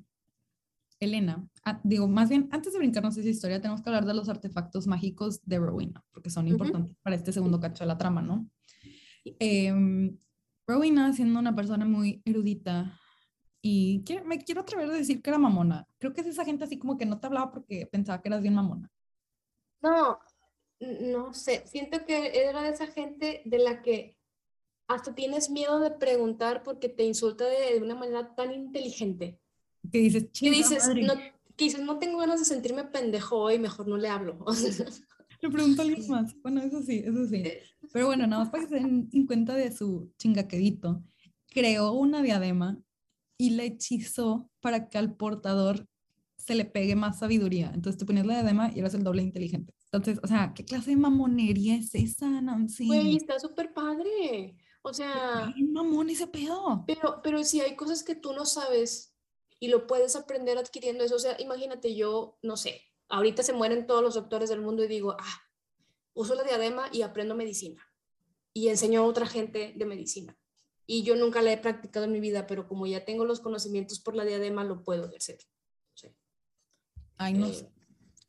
Elena, 1.00 1.48
ah, 1.64 1.80
digo, 1.82 2.08
más 2.08 2.28
bien, 2.28 2.48
antes 2.50 2.72
de 2.72 2.78
brincarnos 2.78 3.16
esa 3.16 3.28
historia, 3.28 3.60
tenemos 3.60 3.80
que 3.80 3.88
hablar 3.88 4.04
de 4.04 4.14
los 4.14 4.28
artefactos 4.28 4.86
mágicos 4.86 5.40
de 5.44 5.58
Rowena, 5.58 6.04
porque 6.12 6.30
son 6.30 6.46
importantes 6.48 6.96
para 7.02 7.16
este 7.16 7.32
segundo 7.32 7.58
cacho 7.58 7.84
de 7.84 7.88
la 7.88 7.98
trama, 7.98 8.22
¿no? 8.22 8.50
Em, 9.38 10.18
Rowena, 10.66 11.12
siendo 11.12 11.38
una 11.38 11.54
persona 11.54 11.84
muy 11.86 12.22
erudita, 12.24 12.98
y 13.66 14.04
me 14.26 14.44
quiero 14.44 14.60
atrever 14.60 14.90
a 14.90 14.92
decir 14.92 15.22
que 15.22 15.30
era 15.30 15.38
mamona. 15.38 15.88
Creo 15.96 16.12
que 16.12 16.20
es 16.20 16.26
esa 16.26 16.44
gente 16.44 16.64
así 16.64 16.78
como 16.78 16.98
que 16.98 17.06
no 17.06 17.18
te 17.18 17.26
hablaba 17.26 17.50
porque 17.50 17.86
pensaba 17.86 18.20
que 18.20 18.28
eras 18.28 18.42
bien 18.42 18.54
mamona. 18.54 18.92
No, 19.80 20.18
no 21.00 21.32
sé, 21.32 21.62
siento 21.66 22.04
que 22.04 22.46
era 22.46 22.60
de 22.62 22.68
esa 22.68 22.86
gente 22.88 23.40
de 23.46 23.58
la 23.58 23.80
que 23.80 24.18
hasta 24.86 25.14
tienes 25.14 25.48
miedo 25.48 25.80
de 25.80 25.92
preguntar 25.92 26.62
porque 26.62 26.90
te 26.90 27.04
insulta 27.04 27.46
de, 27.46 27.78
de 27.78 27.82
una 27.82 27.94
manera 27.94 28.34
tan 28.34 28.52
inteligente. 28.52 29.40
Que 29.90 29.96
dices, 29.98 30.24
Que 30.24 30.30
"Chinga 30.32 30.56
dices, 30.58 30.86
madre". 30.86 31.02
no, 31.04 31.14
que 31.56 31.64
dices, 31.64 31.80
no 31.80 31.98
tengo 31.98 32.18
ganas 32.18 32.40
de 32.40 32.44
sentirme 32.44 32.84
pendejo 32.84 33.38
hoy, 33.38 33.58
mejor 33.58 33.88
no 33.88 33.96
le 33.96 34.08
hablo. 34.08 34.36
O 34.46 34.52
sea, 34.52 34.84
Le 35.40 35.48
pregunto 35.50 35.80
a 35.80 35.84
alguien 35.86 36.06
más. 36.10 36.34
Bueno, 36.42 36.60
eso 36.60 36.82
sí, 36.82 37.02
eso 37.02 37.26
sí. 37.26 37.36
Eh. 37.36 37.62
Pero 37.94 38.08
bueno, 38.08 38.26
nada 38.26 38.42
más 38.42 38.50
para 38.50 38.64
que 38.64 38.68
se 38.68 38.74
den 38.74 39.08
en 39.10 39.26
cuenta 39.26 39.54
de 39.54 39.72
su 39.72 40.12
chingaquedito, 40.18 41.02
creó 41.48 41.92
una 41.92 42.20
diadema 42.22 42.78
y 43.36 43.50
la 43.50 43.64
hechizó 43.64 44.50
para 44.60 44.88
que 44.88 44.98
al 44.98 45.16
portador 45.16 45.86
se 46.36 46.54
le 46.54 46.64
pegue 46.64 46.94
más 46.94 47.18
sabiduría. 47.18 47.70
Entonces 47.74 47.98
te 47.98 48.04
ponías 48.04 48.26
la 48.26 48.34
diadema 48.34 48.70
y 48.74 48.80
eras 48.80 48.94
el 48.94 49.02
doble 49.04 49.22
inteligente. 49.22 49.72
Entonces, 49.90 50.20
o 50.22 50.26
sea, 50.26 50.52
¿qué 50.54 50.64
clase 50.64 50.90
de 50.90 50.96
mamonería 50.96 51.76
es 51.76 51.94
esa, 51.94 52.28
Nancy? 52.28 52.86
Güey, 52.86 53.16
está 53.16 53.38
súper 53.38 53.72
padre. 53.72 54.56
O 54.82 54.92
sea, 54.92 55.46
Ay, 55.46 55.62
mamón 55.64 56.10
ese 56.10 56.26
pedo. 56.26 56.84
pero, 56.86 57.20
pero 57.22 57.42
si 57.44 57.60
hay 57.60 57.74
cosas 57.74 58.02
que 58.02 58.14
tú 58.14 58.34
no 58.34 58.44
sabes 58.44 59.14
y 59.58 59.68
lo 59.68 59.86
puedes 59.86 60.14
aprender 60.16 60.58
adquiriendo 60.58 61.04
eso, 61.04 61.16
o 61.16 61.18
sea, 61.18 61.40
imagínate 61.40 61.94
yo, 61.94 62.38
no 62.42 62.58
sé, 62.58 62.82
ahorita 63.08 63.42
se 63.42 63.54
mueren 63.54 63.86
todos 63.86 64.02
los 64.02 64.14
doctores 64.14 64.50
del 64.50 64.60
mundo 64.60 64.84
y 64.84 64.88
digo, 64.88 65.16
ah, 65.18 65.42
uso 66.12 66.34
la 66.34 66.42
diadema 66.42 66.88
y 66.92 67.00
aprendo 67.00 67.34
medicina 67.34 67.82
y 68.52 68.68
enseño 68.68 69.00
a 69.00 69.06
otra 69.06 69.26
gente 69.26 69.72
de 69.74 69.86
medicina. 69.86 70.36
Y 70.86 71.02
yo 71.02 71.16
nunca 71.16 71.40
la 71.42 71.52
he 71.52 71.58
practicado 71.58 72.04
en 72.04 72.12
mi 72.12 72.20
vida, 72.20 72.46
pero 72.46 72.68
como 72.68 72.86
ya 72.86 73.04
tengo 73.04 73.24
los 73.24 73.40
conocimientos 73.40 74.00
por 74.00 74.14
la 74.14 74.24
diadema, 74.24 74.64
lo 74.64 74.82
puedo 74.82 75.10
hacer. 75.16 75.38
Sí. 75.94 76.08
Ay, 77.16 77.34
no 77.34 77.46
Eh. 77.46 77.70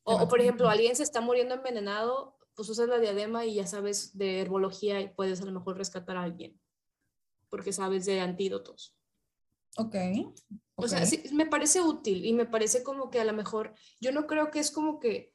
O, 0.07 0.27
por 0.27 0.39
ejemplo, 0.39 0.69
alguien 0.69 0.95
se 0.95 1.01
está 1.01 1.19
muriendo 1.19 1.55
envenenado, 1.55 2.37
pues 2.53 2.69
usas 2.69 2.87
la 2.87 2.99
diadema 2.99 3.43
y 3.43 3.55
ya 3.55 3.65
sabes 3.65 4.15
de 4.15 4.39
herbología 4.39 5.01
y 5.01 5.09
puedes 5.09 5.41
a 5.41 5.45
lo 5.45 5.51
mejor 5.51 5.77
rescatar 5.77 6.15
a 6.15 6.23
alguien, 6.23 6.59
porque 7.49 7.73
sabes 7.73 8.05
de 8.05 8.21
antídotos. 8.21 8.95
Ok. 9.77 9.95
O 10.75 10.87
sea, 10.87 11.05
sí, 11.05 11.23
me 11.33 11.47
parece 11.47 11.81
útil 11.81 12.23
y 12.23 12.33
me 12.33 12.45
parece 12.45 12.83
como 12.83 13.09
que 13.09 13.19
a 13.19 13.25
lo 13.25 13.33
mejor, 13.33 13.73
yo 13.99 14.11
no 14.11 14.27
creo 14.27 14.51
que 14.51 14.59
es 14.59 14.71
como 14.71 14.99
que, 14.99 15.33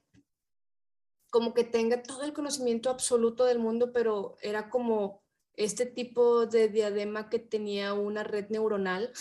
como 1.30 1.52
que 1.52 1.64
tenga 1.64 2.02
todo 2.02 2.22
el 2.22 2.32
conocimiento 2.32 2.90
absoluto 2.90 3.44
del 3.44 3.58
mundo, 3.58 3.92
pero 3.92 4.36
era 4.40 4.70
como 4.70 5.24
este 5.56 5.86
tipo 5.86 6.46
de 6.46 6.68
diadema 6.68 7.28
que 7.28 7.38
tenía 7.38 7.94
una 7.94 8.24
red 8.24 8.48
neuronal, 8.50 9.12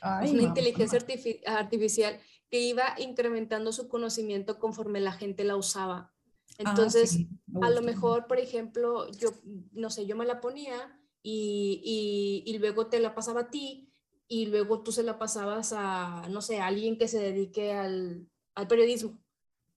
Ay, 0.00 0.32
una 0.32 0.42
inteligencia 0.42 0.98
artifi- 1.00 1.40
artificial 1.46 2.20
que 2.50 2.60
iba 2.60 2.94
incrementando 2.98 3.72
su 3.72 3.88
conocimiento 3.88 4.58
conforme 4.58 5.00
la 5.00 5.12
gente 5.12 5.44
la 5.44 5.56
usaba. 5.56 6.12
Ah, 6.58 6.58
Entonces, 6.58 7.10
sí, 7.10 7.28
a 7.60 7.70
lo 7.70 7.82
mejor, 7.82 8.26
por 8.26 8.38
ejemplo, 8.38 9.10
yo, 9.12 9.30
no 9.72 9.90
sé, 9.90 10.06
yo 10.06 10.16
me 10.16 10.26
la 10.26 10.40
ponía 10.40 11.00
y, 11.22 12.42
y, 12.44 12.50
y 12.54 12.58
luego 12.58 12.88
te 12.88 13.00
la 13.00 13.14
pasaba 13.14 13.42
a 13.42 13.50
ti 13.50 13.92
y 14.28 14.46
luego 14.46 14.82
tú 14.82 14.92
se 14.92 15.02
la 15.02 15.18
pasabas 15.18 15.72
a, 15.76 16.26
no 16.30 16.42
sé, 16.42 16.60
a 16.60 16.66
alguien 16.66 16.98
que 16.98 17.08
se 17.08 17.18
dedique 17.20 17.72
al, 17.72 18.28
al 18.54 18.66
periodismo. 18.68 19.18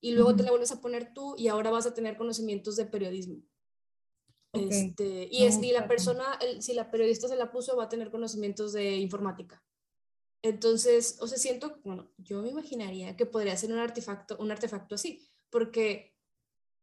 Y 0.01 0.13
luego 0.13 0.35
te 0.35 0.43
la 0.43 0.51
vuelves 0.51 0.71
a 0.71 0.81
poner 0.81 1.13
tú 1.13 1.35
y 1.37 1.47
ahora 1.47 1.71
vas 1.71 1.87
a 1.87 1.93
tener 1.93 2.17
conocimientos 2.17 2.75
de 2.75 2.85
periodismo. 2.85 3.41
Este, 4.59 5.27
y 5.31 5.43
es, 5.45 5.61
y 5.63 5.71
la 5.71 5.87
persona, 5.87 6.37
el- 6.41 6.61
si 6.61 6.73
la 6.73 6.89
periodista 6.91 7.27
se 7.27 7.35
la 7.35 7.51
puso, 7.51 7.75
va 7.75 7.85
a 7.85 7.89
tener 7.89 8.09
conocimientos 8.11 8.73
de 8.73 8.95
informática. 8.97 9.63
Entonces, 10.41 11.17
o 11.21 11.27
sea, 11.27 11.37
siento, 11.37 11.79
bueno, 11.83 12.11
yo 12.17 12.41
me 12.41 12.49
imaginaría 12.49 13.15
que 13.15 13.25
podría 13.25 13.57
ser 13.57 13.71
un 13.71 13.79
artefacto, 13.79 14.37
un 14.37 14.51
artefacto 14.51 14.95
así, 14.95 15.27
porque 15.49 16.13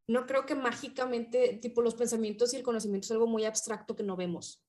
no 0.09 0.27
creo 0.27 0.47
que 0.47 0.55
mágicamente, 0.57 1.59
tipo, 1.63 1.81
los 1.81 1.95
pensamientos 1.95 2.53
y 2.53 2.57
el 2.57 2.63
conocimiento 2.65 3.07
es 3.07 3.11
algo 3.13 3.27
muy 3.29 3.45
abstracto 3.45 3.95
que 3.95 4.03
no 4.03 4.17
vemos, 4.17 4.65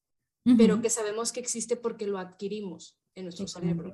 pero 0.58 0.82
que 0.82 0.90
sabemos 0.92 1.32
que 1.32 1.40
existe 1.40 1.76
porque 1.76 2.06
lo 2.06 2.20
adquirimos 2.20 3.00
en 3.16 3.24
nuestro 3.26 3.46
cerebro. 3.48 3.94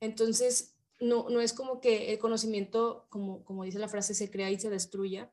Entonces, 0.00 0.74
no, 1.00 1.28
no 1.28 1.40
es 1.40 1.52
como 1.52 1.80
que 1.80 2.12
el 2.12 2.18
conocimiento, 2.18 3.06
como, 3.10 3.44
como 3.44 3.62
dice 3.64 3.78
la 3.78 3.88
frase, 3.88 4.14
se 4.14 4.30
crea 4.30 4.50
y 4.50 4.58
se 4.58 4.70
destruya, 4.70 5.32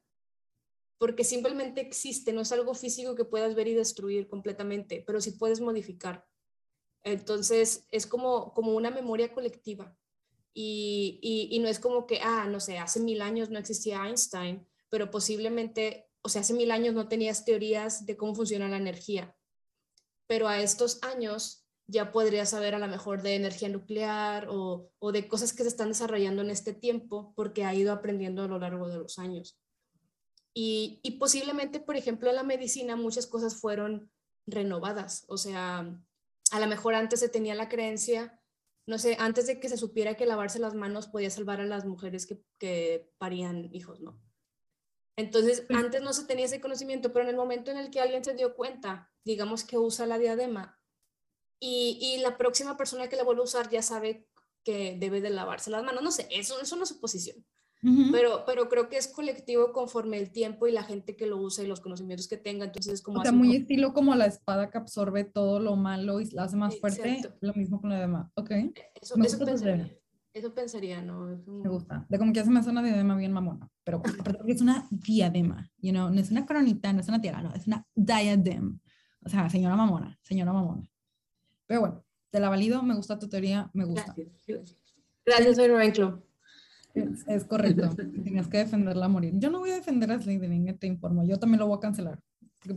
porque 0.99 1.23
simplemente 1.23 1.79
existe, 1.79 2.33
no 2.33 2.41
es 2.41 2.51
algo 2.51 2.75
físico 2.75 3.15
que 3.15 3.23
puedas 3.23 3.55
ver 3.55 3.69
y 3.69 3.73
destruir 3.73 4.27
completamente, 4.27 5.01
pero 5.07 5.21
sí 5.21 5.31
puedes 5.31 5.61
modificar. 5.61 6.27
Entonces, 7.03 7.87
es 7.89 8.05
como, 8.05 8.53
como 8.53 8.75
una 8.75 8.91
memoria 8.91 9.33
colectiva. 9.33 9.95
Y, 10.53 11.47
y, 11.51 11.57
no 11.59 11.69
es 11.69 11.79
como 11.79 12.05
que, 12.05 12.19
ah, 12.21 12.47
no 12.47 12.59
sé, 12.59 12.79
hace 12.79 12.99
mil 12.99 13.21
años 13.21 13.49
no 13.49 13.57
existía 13.57 14.05
Einstein, 14.05 14.67
pero 14.89 15.09
posiblemente, 15.09 16.09
o 16.21 16.27
sea, 16.27 16.41
hace 16.41 16.53
mil 16.53 16.69
años 16.69 16.93
no 16.93 17.07
tenías 17.07 17.45
teorías 17.45 18.05
de 18.05 18.17
cómo 18.17 18.35
funciona 18.35 18.67
la 18.67 18.75
energía, 18.75 19.37
pero 20.27 20.49
a 20.49 20.59
estos 20.59 21.01
años 21.01 21.65
ya 21.87 22.11
podrías 22.11 22.49
saber 22.49 22.75
a 22.75 22.79
lo 22.79 22.87
mejor 22.87 23.21
de 23.21 23.35
energía 23.35 23.69
nuclear 23.69 24.47
o, 24.49 24.91
o 24.99 25.11
de 25.13 25.29
cosas 25.29 25.53
que 25.53 25.63
se 25.63 25.69
están 25.69 25.89
desarrollando 25.89 26.41
en 26.41 26.49
este 26.49 26.73
tiempo 26.73 27.31
porque 27.37 27.63
ha 27.63 27.73
ido 27.73 27.93
aprendiendo 27.93 28.43
a 28.43 28.47
lo 28.47 28.59
largo 28.59 28.89
de 28.89 28.97
los 28.97 29.17
años. 29.17 29.59
Y, 30.61 30.99
y 31.03 31.11
posiblemente, 31.11 31.79
por 31.79 31.95
ejemplo, 31.95 32.29
en 32.29 32.35
la 32.35 32.43
medicina 32.43 32.97
muchas 32.97 33.27
cosas 33.27 33.55
fueron 33.55 34.11
renovadas, 34.45 35.23
o 35.29 35.37
sea, 35.37 35.97
a 36.51 36.59
lo 36.59 36.67
mejor 36.67 36.95
antes 36.95 37.21
se 37.21 37.29
tenía 37.29 37.55
la 37.55 37.69
creencia, 37.69 38.41
no 38.85 38.97
sé, 38.97 39.15
antes 39.21 39.47
de 39.47 39.61
que 39.61 39.69
se 39.69 39.77
supiera 39.77 40.15
que 40.15 40.25
lavarse 40.25 40.59
las 40.59 40.75
manos 40.75 41.07
podía 41.07 41.29
salvar 41.29 41.61
a 41.61 41.65
las 41.65 41.85
mujeres 41.85 42.25
que, 42.25 42.41
que 42.57 43.09
parían 43.17 43.73
hijos, 43.73 44.01
¿no? 44.01 44.21
Entonces, 45.15 45.65
antes 45.69 46.01
no 46.01 46.11
se 46.11 46.25
tenía 46.25 46.47
ese 46.47 46.59
conocimiento, 46.59 47.13
pero 47.13 47.23
en 47.23 47.29
el 47.29 47.37
momento 47.37 47.71
en 47.71 47.77
el 47.77 47.89
que 47.89 48.01
alguien 48.01 48.25
se 48.25 48.33
dio 48.33 48.53
cuenta, 48.53 49.09
digamos 49.23 49.63
que 49.63 49.77
usa 49.77 50.07
la 50.07 50.19
diadema, 50.19 50.77
y, 51.57 51.99
y 52.01 52.21
la 52.21 52.37
próxima 52.37 52.75
persona 52.75 53.07
que 53.07 53.15
la 53.15 53.23
vuelve 53.23 53.43
a 53.43 53.45
usar 53.45 53.69
ya 53.69 53.81
sabe 53.81 54.27
que 54.65 54.97
debe 54.99 55.21
de 55.21 55.29
lavarse 55.29 55.69
las 55.69 55.85
manos. 55.85 56.03
No 56.03 56.11
sé, 56.11 56.27
eso, 56.31 56.59
eso 56.59 56.75
no 56.75 56.85
es 57.81 57.89
suposición. 57.89 58.11
pero, 58.11 58.43
pero 58.45 58.69
creo 58.69 58.89
que 58.89 58.97
es 58.97 59.07
colectivo 59.07 59.71
conforme 59.71 60.17
el 60.17 60.31
tiempo 60.31 60.67
y 60.67 60.71
la 60.71 60.83
gente 60.83 61.15
que 61.15 61.25
lo 61.25 61.37
usa 61.37 61.63
y 61.63 61.67
los 61.67 61.79
conocimientos 61.79 62.27
que 62.27 62.37
tenga. 62.37 62.65
Entonces, 62.65 63.01
como 63.01 63.19
o 63.19 63.23
sea, 63.23 63.31
muy 63.31 63.55
estilo 63.55 63.93
como 63.93 64.15
la 64.15 64.25
espada 64.25 64.69
que 64.69 64.77
absorbe 64.77 65.23
todo 65.23 65.59
lo 65.59 65.75
malo 65.75 66.21
y 66.21 66.29
la 66.31 66.43
hace 66.43 66.57
más 66.57 66.79
fuerte. 66.79 67.21
Lo 67.41 67.53
mismo 67.53 67.79
con 67.81 67.89
la 67.89 67.97
diadema. 67.97 68.31
Ok. 68.35 68.51
Eso, 69.01 69.15
eso 69.21 69.45
pensaría. 69.45 69.99
Eso 70.33 70.53
pensaría, 70.53 71.01
¿no? 71.01 71.25
Me 71.47 71.69
gusta. 71.69 72.05
De 72.07 72.19
como 72.19 72.31
que 72.31 72.39
hace 72.39 72.49
me 72.51 72.59
hace 72.59 72.69
una 72.69 72.83
diadema 72.83 73.15
bien 73.15 73.31
mamona. 73.31 73.67
Pero 73.83 74.01
porque 74.37 74.51
es 74.51 74.61
una 74.61 74.87
diadema, 74.91 75.71
you 75.79 75.91
know? 75.91 76.09
no 76.09 76.19
es 76.19 76.31
una 76.31 76.45
coronita, 76.45 76.93
no 76.93 77.01
es 77.01 77.07
una 77.07 77.19
tiara, 77.19 77.41
no, 77.41 77.53
es 77.53 77.65
una 77.67 77.85
diadem. 77.95 78.79
O 79.25 79.29
sea, 79.29 79.49
señora 79.49 79.75
mamona, 79.75 80.17
señora 80.21 80.53
mamona. 80.53 80.87
Pero 81.65 81.81
bueno, 81.81 82.05
te 82.29 82.39
la 82.39 82.49
valido, 82.49 82.83
me 82.83 82.95
gusta 82.95 83.17
tu 83.17 83.27
teoría, 83.27 83.69
me 83.73 83.85
gusta. 83.85 84.13
Gracias, 84.15 84.77
Gracias 85.25 85.55
soy 85.55 85.67
Ravenclaw. 85.67 86.21
Es, 86.93 87.27
es, 87.27 87.43
correcto, 87.45 87.89
tienes 88.23 88.47
que 88.47 88.59
defenderla 88.59 89.05
a 89.05 89.09
morir. 89.09 89.33
Yo 89.35 89.49
no 89.49 89.59
voy 89.59 89.71
a 89.71 89.75
defender 89.75 90.11
a 90.11 90.19
Slytherin, 90.19 90.77
te 90.77 90.87
informo, 90.87 91.23
yo 91.23 91.37
también 91.37 91.59
lo 91.59 91.67
voy 91.67 91.77
a 91.77 91.81
cancelar. 91.81 92.19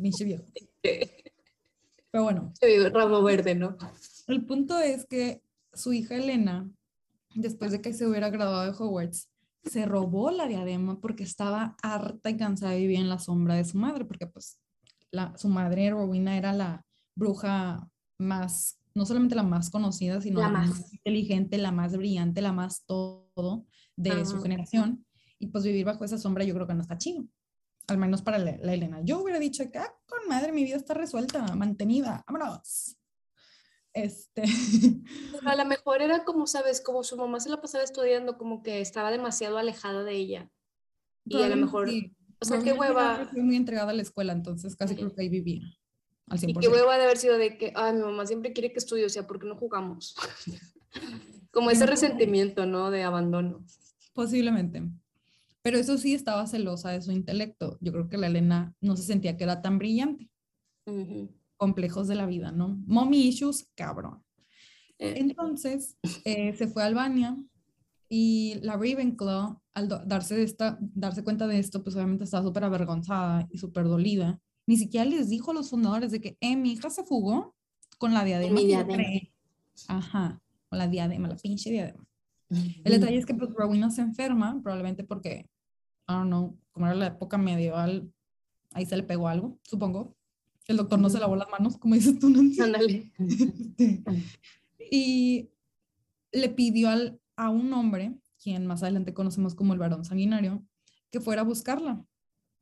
Pinche 0.00 0.25
viejo. 0.25 0.45
Pero 0.83 2.25
bueno. 2.25 2.52
Ramo 2.92 3.23
verde, 3.23 3.54
¿no? 3.54 3.76
El 4.28 4.45
punto 4.45 4.78
es 4.78 5.07
que 5.07 5.42
su 5.73 5.92
hija 5.92 6.16
Elena, 6.16 6.71
después 7.35 7.73
de 7.73 7.81
que 7.81 7.92
se 7.92 8.07
hubiera 8.07 8.31
graduado 8.31 8.64
de 8.64 8.78
Hogwarts, 8.78 9.28
se 9.64 9.87
robó 9.87 10.31
la 10.31 10.47
diadema 10.47 11.00
porque 11.00 11.23
estaba 11.23 11.76
harta 11.83 12.31
y 12.31 12.37
cansada 12.37 12.73
de 12.73 12.81
vivir 12.81 12.99
en 12.99 13.09
la 13.09 13.19
sombra 13.19 13.54
de 13.54 13.64
su 13.64 13.78
madre, 13.78 14.04
porque 14.04 14.26
pues 14.26 14.59
la, 15.11 15.37
su 15.37 15.49
madre 15.49 15.90
Rowena 15.90 16.37
era 16.37 16.52
la 16.52 16.85
bruja 17.14 17.88
más 18.19 18.78
no 18.95 19.07
solamente 19.07 19.35
la 19.35 19.42
más 19.42 19.71
conocida, 19.71 20.21
sino 20.21 20.40
la, 20.40 20.49
más. 20.49 20.92
inteligente, 20.92 21.59
la 21.59 21.73
más 21.73 21.97
brillante, 21.97 22.42
la 22.42 22.52
más 22.52 22.85
todo 22.85 23.66
de 23.96 24.25
su 24.25 24.40
generación. 24.40 25.04
Y 25.38 25.49
pues 25.49 25.64
vivir 25.64 25.84
bajo 25.84 26.04
esa 26.04 26.18
sombra 26.18 26.44
yo 26.44 26.54
creo 26.54 26.66
que 26.66 26.75
no 26.75 26.82
está 26.82 26.99
chido. 26.99 27.25
Al 27.88 27.99
menos 27.99 28.22
para 28.22 28.38
la, 28.38 28.50
Elena. 28.50 29.00
Yo 29.02 29.20
hubiera 29.20 29.40
dicho 29.40 29.68
que, 29.70 29.78
ah, 29.78 29.92
con 30.06 30.28
madre, 30.28 30.52
mi 30.52 30.62
vida 30.62 30.76
está 30.76 30.94
resuelta, 30.94 31.54
mantenida, 31.54 32.25
vámonos. 32.28 32.96
Este. 33.92 34.42
a 35.44 35.56
lo 35.56 35.64
mejor 35.66 36.00
era 36.00 36.25
como, 36.25 36.46
sabes, 36.46 36.80
como 36.80 37.02
su 37.02 37.16
mamá 37.16 37.40
se 37.40 37.50
la 37.50 37.61
pasaba 37.61 37.82
estudiando, 37.84 38.38
como 38.38 38.62
que 38.62 38.80
estaba 38.80 39.11
demasiado 39.11 39.58
alejada 39.58 40.04
de 40.04 40.14
ella. 40.14 40.50
Y 41.25 41.42
a 41.42 41.49
lo 41.49 41.56
mejor, 41.56 41.88
o 42.40 42.44
sea, 42.44 42.61
qué 42.62 42.72
hueva. 42.72 43.28
Fui 43.30 43.42
muy 43.42 43.56
entregada 43.56 43.90
a 43.90 43.94
la 43.94 44.02
escuela, 44.02 44.32
entonces 44.32 44.76
casi 44.76 44.94
creo 44.94 45.12
que 45.14 45.22
ahí 45.22 45.28
vivía. 45.28 45.62
Y 46.30 46.54
qué 46.54 46.68
hueva 46.68 46.96
de 46.96 47.04
haber 47.04 47.18
sido 47.18 47.37
de 47.37 47.58
que, 47.58 47.72
ay, 47.75 47.94
mi 47.94 48.02
mamá 48.02 48.26
siempre 48.26 48.52
quiere 48.52 48.72
que 48.72 48.78
estudie, 48.78 49.04
o 49.04 49.11
sea, 49.11 49.26
¿por 49.26 49.38
qué 49.38 49.46
no 49.46 49.56
jugamos? 49.56 50.16
Como 51.50 51.70
ese 51.70 51.84
resentimiento, 51.84 52.64
¿no? 52.64 52.90
De 52.90 53.02
abandono. 53.02 53.64
Posiblemente. 54.12 54.83
Pero 55.62 55.78
eso 55.78 55.97
sí 55.97 56.14
estaba 56.14 56.47
celosa 56.47 56.90
de 56.90 57.02
su 57.02 57.12
intelecto. 57.12 57.78
Yo 57.81 57.92
creo 57.92 58.09
que 58.09 58.19
la 58.19 58.26
Elena 58.26 58.75
no 58.81 58.97
se 58.97 59.04
sentía 59.04 59.37
que 59.37 59.45
era 59.45 59.62
tan 59.62 59.78
brillante. 59.78 60.28
Complejos 61.57 62.09
de 62.09 62.16
la 62.16 62.26
vida, 62.26 62.50
¿no? 62.50 62.83
Mommy 62.87 63.28
issues, 63.28 63.69
cabrón. 63.75 64.23
Eh. 64.99 65.14
Entonces, 65.19 65.97
eh, 66.25 66.54
se 66.54 66.66
fue 66.66 66.83
a 66.83 66.87
Albania 66.87 67.37
y 68.09 68.57
la 68.62 68.75
Ravenclaw, 68.75 69.61
al 69.75 69.88
darse, 70.07 70.35
de 70.35 70.42
esta, 70.42 70.78
darse 70.81 71.25
cuenta 71.25 71.47
de 71.47 71.59
esto, 71.59 71.83
pues 71.83 71.97
obviamente 71.97 72.25
estaba 72.25 72.45
súper 72.45 72.64
avergonzada 72.64 73.47
y 73.50 73.59
súper 73.59 73.85
dolida 73.85 74.40
ni 74.66 74.76
siquiera 74.76 75.04
les 75.04 75.28
dijo 75.28 75.50
a 75.50 75.54
los 75.54 75.71
fundadores 75.71 76.11
de 76.12 76.21
que, 76.21 76.37
eh, 76.40 76.57
mi 76.57 76.73
hija 76.73 76.90
se 76.90 77.04
fugó 77.04 77.54
con 77.99 78.14
la 78.14 78.25
diadema. 78.25 78.54
Mi 78.54 78.66
diadema. 78.66 79.02
Ajá, 79.89 80.41
con 80.69 80.78
la 80.78 80.89
diadema, 80.89 81.28
la 81.28 81.36
pinche 81.36 81.71
diadema. 81.71 82.04
El 82.84 82.93
detalle 82.93 83.17
es 83.17 83.26
que 83.26 83.34
pues, 83.34 83.50
Rowena 83.54 83.91
se 83.91 84.02
enferma, 84.02 84.60
probablemente 84.62 85.04
porque, 85.04 85.49
I 86.08 86.12
don't 86.12 86.26
know, 86.26 86.58
como 86.73 86.86
era 86.86 86.95
la 86.95 87.06
época 87.06 87.38
medieval, 87.38 88.12
ahí 88.73 88.86
se 88.86 88.97
le 88.97 89.02
pegó 89.02 89.28
algo, 89.28 89.58
supongo. 89.62 90.17
El 90.67 90.76
doctor 90.76 90.99
no 90.99 91.10
se 91.10 91.19
lavó 91.19 91.36
las 91.36 91.50
manos, 91.50 91.76
como 91.76 91.95
dices 91.95 92.19
tú, 92.19 92.30
Nancy. 92.30 92.60
Ándale. 92.60 93.12
Este, 93.19 94.02
y 94.91 95.50
le 96.32 96.49
pidió 96.50 96.88
al, 96.88 97.21
a 97.36 97.50
un 97.50 97.73
hombre, 97.73 98.15
quien 98.43 98.67
más 98.67 98.82
adelante 98.82 99.15
conocemos 99.15 99.54
como 99.54 99.73
el 99.73 99.78
varón 99.78 100.04
sanguinario, 100.04 100.65
que 101.10 101.21
fuera 101.21 101.43
a 101.43 101.45
buscarla. 101.45 102.04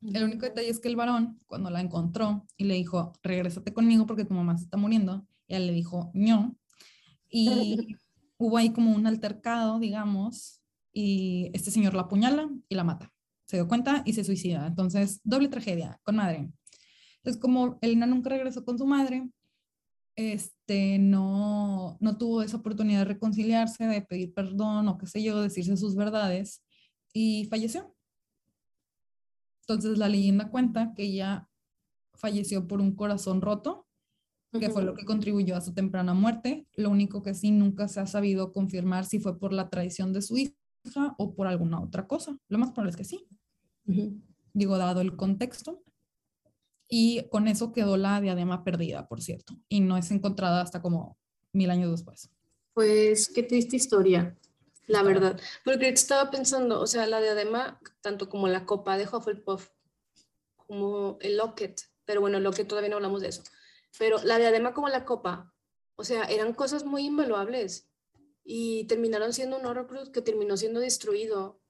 El 0.01 0.23
único 0.23 0.45
detalle 0.45 0.69
es 0.69 0.79
que 0.79 0.87
el 0.87 0.95
varón, 0.95 1.39
cuando 1.45 1.69
la 1.69 1.79
encontró 1.79 2.47
y 2.57 2.63
le 2.63 2.73
dijo, 2.73 3.13
regrésate 3.21 3.71
conmigo 3.71 4.07
porque 4.07 4.25
tu 4.25 4.33
mamá 4.33 4.57
se 4.57 4.63
está 4.63 4.77
muriendo, 4.77 5.27
ella 5.47 5.59
le 5.59 5.73
dijo, 5.73 6.11
no. 6.13 6.57
Y 7.29 7.95
hubo 8.41 8.57
ahí 8.57 8.71
como 8.71 8.95
un 8.95 9.05
altercado, 9.05 9.79
digamos, 9.79 10.61
y 10.91 11.51
este 11.53 11.69
señor 11.69 11.93
la 11.93 12.03
apuñala 12.03 12.49
y 12.67 12.75
la 12.75 12.83
mata. 12.83 13.13
Se 13.45 13.57
dio 13.57 13.67
cuenta 13.67 14.01
y 14.03 14.13
se 14.13 14.23
suicida. 14.23 14.65
Entonces, 14.65 15.21
doble 15.23 15.47
tragedia 15.47 15.99
con 16.03 16.15
madre. 16.15 16.51
Entonces, 17.17 17.39
como 17.39 17.77
Elena 17.81 18.07
nunca 18.07 18.29
regresó 18.29 18.65
con 18.65 18.79
su 18.79 18.87
madre, 18.87 19.29
este, 20.15 20.97
no, 20.97 21.97
no 21.99 22.17
tuvo 22.17 22.41
esa 22.41 22.57
oportunidad 22.57 22.99
de 22.99 23.13
reconciliarse, 23.13 23.85
de 23.85 24.01
pedir 24.01 24.33
perdón 24.33 24.87
o 24.87 24.97
qué 24.97 25.05
sé 25.05 25.21
yo, 25.21 25.39
decirse 25.39 25.77
sus 25.77 25.95
verdades 25.95 26.63
y 27.13 27.45
falleció. 27.45 27.95
Entonces 29.61 29.99
la 29.99 30.09
leyenda 30.09 30.49
cuenta 30.49 30.93
que 30.95 31.03
ella 31.03 31.47
falleció 32.15 32.67
por 32.67 32.81
un 32.81 32.95
corazón 32.95 33.39
roto, 33.41 33.87
que 34.59 34.69
fue 34.69 34.83
lo 34.83 34.93
que 34.93 35.05
contribuyó 35.05 35.55
a 35.55 35.61
su 35.61 35.73
temprana 35.73 36.13
muerte. 36.13 36.67
Lo 36.75 36.89
único 36.89 37.21
que 37.21 37.33
sí 37.33 37.51
nunca 37.51 37.87
se 37.87 37.99
ha 37.99 38.05
sabido 38.05 38.51
confirmar 38.51 39.05
si 39.05 39.19
fue 39.19 39.39
por 39.39 39.53
la 39.53 39.69
traición 39.69 40.13
de 40.13 40.21
su 40.21 40.37
hija 40.37 40.55
o 41.17 41.33
por 41.33 41.47
alguna 41.47 41.81
otra 41.81 42.07
cosa. 42.07 42.37
Lo 42.47 42.57
más 42.57 42.71
probable 42.71 42.91
es 42.91 42.97
que 42.97 43.03
sí. 43.03 43.27
Digo, 44.53 44.77
dado 44.77 45.01
el 45.01 45.15
contexto. 45.15 45.83
Y 46.87 47.23
con 47.29 47.47
eso 47.47 47.71
quedó 47.71 47.95
la 47.95 48.19
diadema 48.19 48.65
perdida, 48.65 49.07
por 49.07 49.21
cierto, 49.21 49.55
y 49.69 49.79
no 49.79 49.95
es 49.95 50.11
encontrada 50.11 50.61
hasta 50.61 50.81
como 50.81 51.17
mil 51.53 51.69
años 51.71 51.89
después. 51.91 52.29
Pues 52.73 53.29
qué 53.29 53.43
triste 53.43 53.77
historia 53.77 54.37
la 54.91 55.03
verdad. 55.03 55.39
Porque 55.63 55.89
estaba 55.89 56.29
pensando, 56.29 56.79
o 56.79 56.87
sea, 56.87 57.07
la 57.07 57.21
diadema, 57.21 57.79
tanto 58.01 58.29
como 58.29 58.47
la 58.47 58.65
copa 58.65 58.97
de 58.97 59.07
Hufflepuff, 59.07 59.69
como 60.55 61.17
el 61.21 61.37
locket, 61.37 61.81
pero 62.05 62.21
bueno, 62.21 62.37
el 62.37 62.43
locket 62.43 62.67
todavía 62.67 62.89
no 62.89 62.97
hablamos 62.97 63.21
de 63.21 63.29
eso, 63.29 63.43
pero 63.97 64.17
la 64.23 64.37
diadema 64.37 64.73
como 64.73 64.89
la 64.89 65.05
copa, 65.05 65.53
o 65.95 66.03
sea, 66.03 66.23
eran 66.25 66.53
cosas 66.53 66.85
muy 66.85 67.05
invaluables 67.05 67.89
y 68.43 68.85
terminaron 68.85 69.33
siendo 69.33 69.57
un 69.57 69.65
Horrocrux 69.65 70.09
que 70.09 70.21
terminó 70.21 70.57
siendo 70.57 70.79
destruido, 70.79 71.61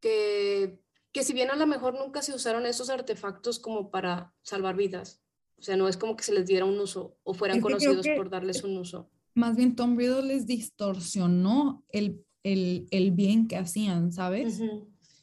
que, 0.00 0.80
que 1.12 1.22
si 1.22 1.32
bien 1.32 1.50
a 1.50 1.56
lo 1.56 1.66
mejor 1.66 1.94
nunca 1.94 2.22
se 2.22 2.34
usaron 2.34 2.66
esos 2.66 2.90
artefactos 2.90 3.58
como 3.58 3.90
para 3.90 4.34
salvar 4.42 4.76
vidas, 4.76 5.22
o 5.56 5.62
sea, 5.62 5.76
no 5.76 5.88
es 5.88 5.96
como 5.96 6.16
que 6.16 6.24
se 6.24 6.34
les 6.34 6.46
diera 6.46 6.64
un 6.64 6.78
uso 6.78 7.16
o 7.22 7.32
fueran 7.32 7.60
conocidos 7.60 8.06
por 8.16 8.28
darles 8.28 8.64
un 8.64 8.76
uso. 8.76 9.10
Más 9.34 9.56
bien 9.56 9.74
Tom 9.74 9.96
Riddle 9.96 10.22
les 10.22 10.46
distorsionó 10.46 11.84
el 11.88 12.24
el, 12.44 12.86
el 12.90 13.10
bien 13.10 13.48
que 13.48 13.56
hacían, 13.56 14.12
¿sabes? 14.12 14.60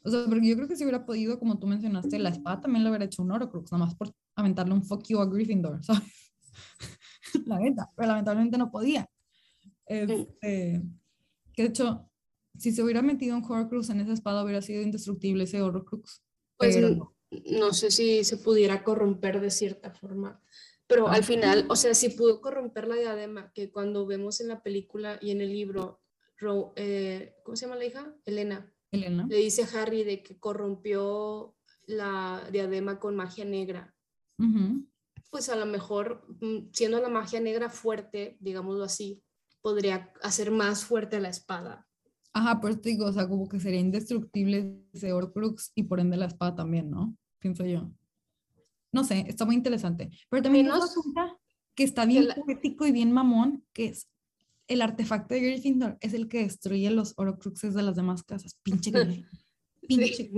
O 0.04 0.10
sea, 0.10 0.24
porque 0.28 0.48
yo 0.48 0.56
creo 0.56 0.68
que 0.68 0.76
si 0.76 0.82
hubiera 0.82 1.06
podido, 1.06 1.38
como 1.38 1.58
tú 1.58 1.66
mencionaste, 1.66 2.18
la 2.18 2.30
espada 2.30 2.60
también 2.60 2.84
lo 2.84 2.90
hubiera 2.90 3.04
hecho 3.04 3.22
un 3.22 3.30
Horcrux, 3.30 3.70
nada 3.72 3.86
más 3.86 3.94
por 3.94 4.12
aventarle 4.42 4.74
un 4.74 4.84
fuck 4.84 5.04
you 5.08 5.20
a 5.20 5.26
Gryffindor, 5.26 5.82
¿sabes? 5.84 6.02
la 7.46 7.58
neta, 7.58 7.90
pero 7.96 8.08
lamentablemente 8.08 8.58
no 8.58 8.70
podía. 8.70 9.08
Este, 9.86 10.82
que 11.52 11.62
de 11.62 11.68
hecho, 11.68 12.10
si 12.58 12.72
se 12.72 12.82
hubiera 12.82 13.02
metido 13.02 13.36
un 13.36 13.44
Horcrux 13.44 13.90
en 13.90 14.00
esa 14.00 14.12
espada, 14.12 14.44
hubiera 14.44 14.62
sido 14.62 14.82
indestructible 14.82 15.44
ese 15.44 15.62
Horcrux. 15.62 16.22
Pues 16.56 16.76
no, 16.76 17.14
no 17.50 17.72
sé 17.72 17.90
si 17.90 18.24
se 18.24 18.36
pudiera 18.36 18.84
corromper 18.84 19.40
de 19.40 19.50
cierta 19.50 19.90
forma. 19.90 20.40
Pero 20.86 21.08
al 21.08 21.24
final, 21.24 21.66
o 21.70 21.76
sea, 21.76 21.94
si 21.94 22.10
pudo 22.10 22.40
corromper 22.40 22.86
la 22.86 22.96
diadema, 22.96 23.50
que 23.54 23.70
cuando 23.70 24.06
vemos 24.06 24.40
en 24.40 24.48
la 24.48 24.62
película 24.62 25.18
y 25.22 25.30
en 25.30 25.40
el 25.40 25.50
libro, 25.50 26.02
eh, 26.76 27.34
¿cómo 27.44 27.56
se 27.56 27.66
llama 27.66 27.78
la 27.78 27.84
hija? 27.86 28.14
Elena. 28.26 28.70
Elena. 28.90 29.26
Le 29.28 29.36
dice 29.36 29.62
a 29.62 29.80
Harry 29.80 30.04
de 30.04 30.22
que 30.22 30.38
corrompió 30.38 31.56
la 31.86 32.46
diadema 32.52 32.98
con 32.98 33.16
magia 33.16 33.44
negra. 33.44 33.94
Pues 35.30 35.48
a 35.48 35.56
lo 35.56 35.66
mejor, 35.66 36.26
mm, 36.40 36.70
siendo 36.72 37.00
la 37.00 37.08
magia 37.08 37.40
negra 37.40 37.70
fuerte, 37.70 38.36
digámoslo 38.40 38.84
así, 38.84 39.22
podría 39.60 40.12
hacer 40.22 40.50
más 40.50 40.84
fuerte 40.84 41.20
la 41.20 41.28
espada. 41.28 41.86
Ajá, 42.32 42.60
pues 42.60 42.80
te 42.80 42.90
digo, 42.90 43.06
o 43.06 43.12
sea, 43.12 43.28
como 43.28 43.48
que 43.48 43.60
sería 43.60 43.80
indestructible 43.80 44.82
ese 44.92 45.12
Horcrux 45.12 45.72
y 45.74 45.84
por 45.84 46.00
ende 46.00 46.16
la 46.16 46.26
espada 46.26 46.54
también, 46.54 46.90
¿no? 46.90 47.16
Pienso 47.38 47.64
yo. 47.64 47.90
No 48.90 49.04
sé, 49.04 49.24
está 49.28 49.44
muy 49.44 49.54
interesante. 49.54 50.10
Pero 50.28 50.42
también 50.42 50.66
nos 50.66 50.82
resulta 50.82 51.36
que 51.74 51.84
está 51.84 52.04
bien 52.04 52.28
poético 52.34 52.86
y 52.86 52.92
bien 52.92 53.12
mamón, 53.12 53.64
que 53.72 53.86
es 53.86 54.08
el 54.68 54.82
artefacto 54.82 55.34
de 55.34 55.40
Gryffindor 55.40 55.98
es 56.00 56.14
el 56.14 56.28
que 56.28 56.42
destruye 56.42 56.90
los 56.90 57.14
Horcruxes 57.16 57.74
de 57.74 57.82
las 57.82 57.96
demás 57.96 58.22
casas. 58.22 58.58
Pinche 58.62 58.90
Pinche 59.88 60.30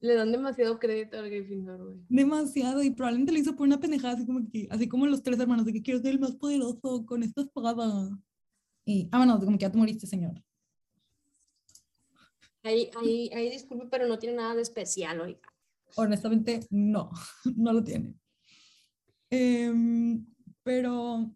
Le 0.00 0.14
dan 0.14 0.32
demasiado 0.32 0.78
crédito 0.78 1.18
al 1.18 1.28
Gryffindor, 1.28 1.82
güey. 1.82 1.96
Demasiado, 2.08 2.82
y 2.82 2.90
probablemente 2.90 3.32
lo 3.32 3.38
hizo 3.38 3.56
por 3.56 3.66
una 3.66 3.80
pendejada, 3.80 4.14
así 4.14 4.26
como 4.26 4.48
que, 4.50 4.68
así 4.70 4.88
como 4.88 5.06
los 5.06 5.22
tres 5.22 5.38
hermanos, 5.38 5.66
de 5.66 5.72
que 5.72 5.82
quiero 5.82 6.00
ser 6.00 6.12
el 6.12 6.20
más 6.20 6.36
poderoso 6.36 7.04
con 7.04 7.22
esta 7.22 7.42
espada. 7.42 8.16
Y, 8.84 9.08
ah, 9.12 9.18
bueno, 9.18 9.38
como 9.40 9.58
que 9.58 9.62
ya 9.62 9.72
te 9.72 9.78
moriste, 9.78 10.06
señor. 10.06 10.42
Ahí, 12.62 12.90
ahí, 12.96 13.30
ahí 13.34 13.50
disculpe, 13.50 13.86
pero 13.90 14.06
no 14.06 14.18
tiene 14.18 14.36
nada 14.36 14.54
de 14.54 14.62
especial, 14.62 15.20
oiga. 15.20 15.52
Honestamente, 15.96 16.60
no, 16.70 17.10
no 17.56 17.72
lo 17.72 17.84
tiene. 17.84 18.14
Em, 19.30 20.24
pero, 20.62 21.34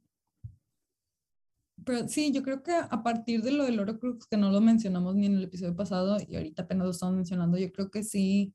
pero 1.89 2.07
sí, 2.07 2.33
yo 2.33 2.43
creo 2.43 2.63
que 2.63 2.73
a 2.75 3.03
partir 3.03 3.43
de 3.43 3.51
lo 3.51 3.65
del 3.65 3.81
Horcrux, 3.81 4.27
que 4.27 4.37
no 4.37 4.51
lo 4.51 4.61
mencionamos 4.61 5.15
ni 5.15 5.25
en 5.25 5.37
el 5.37 5.45
episodio 5.45 5.75
pasado 5.75 6.19
y 6.21 6.37
ahorita 6.37 6.65
apenas 6.65 6.85
lo 6.85 6.91
estamos 6.91 7.15
mencionando, 7.17 7.57
yo 7.57 7.73
creo 7.73 7.91
que 7.91 8.03
sí, 8.03 8.53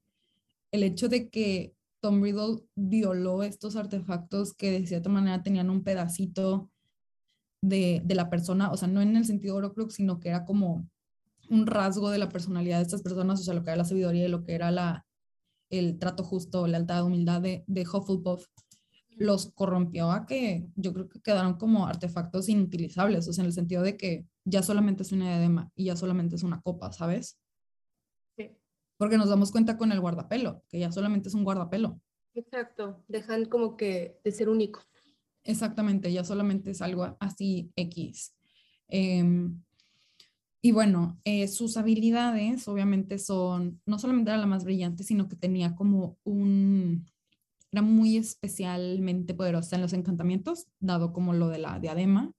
el 0.72 0.84
hecho 0.84 1.10
de 1.10 1.30
que 1.30 1.74
Tom 2.00 2.22
Riddle 2.22 2.60
violó 2.76 3.42
estos 3.42 3.76
artefactos 3.76 4.54
que 4.54 4.70
de 4.70 4.86
cierta 4.86 5.10
manera 5.10 5.42
tenían 5.42 5.72
un 5.72 5.84
pedacito 5.84 6.70
de, 7.60 8.04
de 8.06 8.14
la 8.14 8.30
persona, 8.30 8.72
o 8.72 8.78
sea, 8.78 8.88
no 8.88 9.02
en 9.02 9.18
el 9.18 9.26
sentido 9.26 9.56
Horcrux, 9.56 9.96
sino 9.96 10.20
que 10.20 10.30
era 10.30 10.46
como 10.46 10.88
un 11.50 11.66
rasgo 11.66 12.12
de 12.12 12.20
la 12.20 12.30
personalidad 12.30 12.78
de 12.78 12.84
estas 12.84 13.02
personas, 13.02 13.40
o 13.40 13.44
sea, 13.44 13.56
lo 13.56 13.64
que 13.64 13.72
era 13.72 13.78
la 13.78 13.86
sabiduría 13.86 14.30
lo 14.30 14.44
que 14.44 14.54
era 14.54 14.70
la, 14.70 15.08
el 15.72 15.98
trato 15.98 16.24
justo, 16.24 16.68
lealtad, 16.68 17.04
humildad 17.04 17.42
de, 17.42 17.64
de 17.66 17.82
Hufflepuff, 17.82 18.46
los 19.18 19.52
corrompió 19.54 20.12
a 20.12 20.26
que 20.26 20.68
yo 20.76 20.94
creo 20.94 21.10
que 21.10 21.22
quedaron 21.22 21.56
como 21.56 21.88
artefactos 21.88 22.50
inutilizables, 22.50 23.28
o 23.28 23.34
sea, 23.34 23.44
en 23.44 23.48
el 23.48 23.54
sentido 23.54 23.84
de 23.84 23.98
que 23.98 24.26
ya 24.46 24.64
solamente 24.64 25.04
es 25.04 25.12
una 25.12 25.30
diadema 25.30 25.72
y 25.76 25.86
ya 25.86 25.96
solamente 25.96 26.36
es 26.36 26.44
una 26.44 26.62
copa, 26.62 26.92
¿sabes? 26.92 27.40
Sí. 28.38 28.52
Porque 28.98 29.18
nos 29.18 29.30
damos 29.30 29.52
cuenta 29.52 29.78
con 29.78 29.92
el 29.92 30.00
guardapelo, 30.00 30.64
que 30.70 30.80
ya 30.80 30.92
solamente 30.92 31.30
es 31.30 31.36
un 31.36 31.44
guardapelo. 31.44 32.00
Exacto, 32.34 33.04
dejan 33.08 33.46
como 33.46 33.78
que 33.78 34.20
de 34.24 34.32
ser 34.32 34.50
único. 34.50 34.82
Exactamente, 35.44 36.12
ya 36.12 36.24
solamente 36.24 36.72
es 36.72 36.82
algo 36.82 37.16
así 37.20 37.72
X. 37.76 38.34
Em, 38.88 39.62
y 40.62 40.72
bueno, 40.72 41.20
eh, 41.26 41.48
sus 41.50 41.76
habilidades 41.76 42.68
obviamente 42.68 43.20
son, 43.20 43.82
no 43.86 44.00
solamente 44.00 44.32
era 44.32 44.40
la 44.40 44.46
más 44.46 44.64
brillante, 44.64 45.04
sino 45.04 45.28
que 45.28 45.36
tenía 45.36 45.76
como 45.76 46.18
un, 46.24 47.06
era 47.74 47.82
muy 47.82 48.18
especialmente 48.18 49.34
poderosa 49.34 49.76
en 49.76 49.82
los 49.82 49.94
encantamientos, 49.94 50.68
dado 50.80 51.12
como 51.12 51.34
lo 51.34 51.50
de 51.50 51.58
la 51.58 51.80
diadema, 51.80 52.32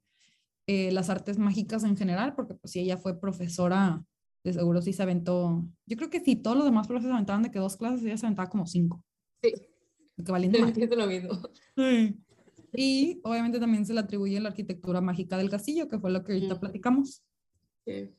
eh, 0.66 0.92
las 0.92 1.11
artes 1.11 1.38
mágicas 1.38 1.83
en 1.85 1.97
general, 1.97 2.35
porque 2.37 2.55
pues 2.55 2.73
si 2.73 2.81
ella 2.81 2.97
fue 2.97 3.20
profesora, 3.20 4.05
de 4.44 4.53
seguro 4.53 4.81
sí 4.81 4.92
se 4.92 5.03
aventó, 5.03 5.64
yo 5.87 5.97
creo 5.97 6.09
que 6.09 6.20
sí, 6.20 6.37
todos 6.37 6.57
los 6.57 6.64
demás 6.64 6.87
profesores 6.87 7.11
se 7.11 7.14
aventaban 7.14 7.42
de 7.42 7.51
que 7.51 7.59
dos 7.59 7.77
clases, 7.77 8.05
ella 8.05 8.16
se 8.16 8.27
aventaba 8.27 8.49
como 8.49 8.66
cinco. 8.66 9.03
Sí. 9.42 9.53
Que. 9.53 9.75
Entiendo 10.16 10.94
lo 10.97 11.07
mismo. 11.09 11.31
Sí. 11.77 12.16
Y 12.77 13.20
obviamente 13.25 13.59
también 13.59 13.85
se 13.85 13.92
le 13.92 14.01
atribuye 14.01 14.38
la 14.38 14.51
arquitectura 14.51 15.01
mágica 15.01 15.37
del 15.37 15.51
castillo, 15.51 15.88
que 15.88 15.99
fue 15.99 16.12
lo 16.12 16.23
que 16.23 16.35
ahorita 16.35 16.55
Ujú. 16.55 16.61
platicamos. 16.61 17.25
Sí. 17.85 18.14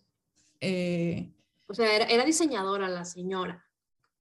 Eh, 0.60 1.32
O 1.68 1.74
sea, 1.74 1.96
era, 1.96 2.06
era 2.06 2.26
diseñadora 2.26 2.90
la 2.90 3.06
señora. 3.06 3.65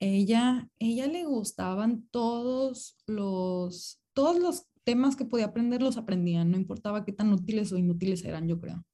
Ella, 0.00 0.68
ella 0.78 1.06
le 1.06 1.24
gustaban 1.24 2.06
todos 2.10 2.96
los, 3.06 4.00
todos 4.12 4.38
los 4.38 4.66
temas 4.84 5.16
que 5.16 5.24
podía 5.24 5.46
aprender, 5.46 5.82
los 5.82 5.96
aprendían, 5.96 6.50
no 6.50 6.56
importaba 6.56 7.04
qué 7.04 7.12
tan 7.12 7.32
útiles 7.32 7.72
o 7.72 7.78
inútiles 7.78 8.24
eran, 8.24 8.46
yo 8.48 8.60
creo. 8.60 8.84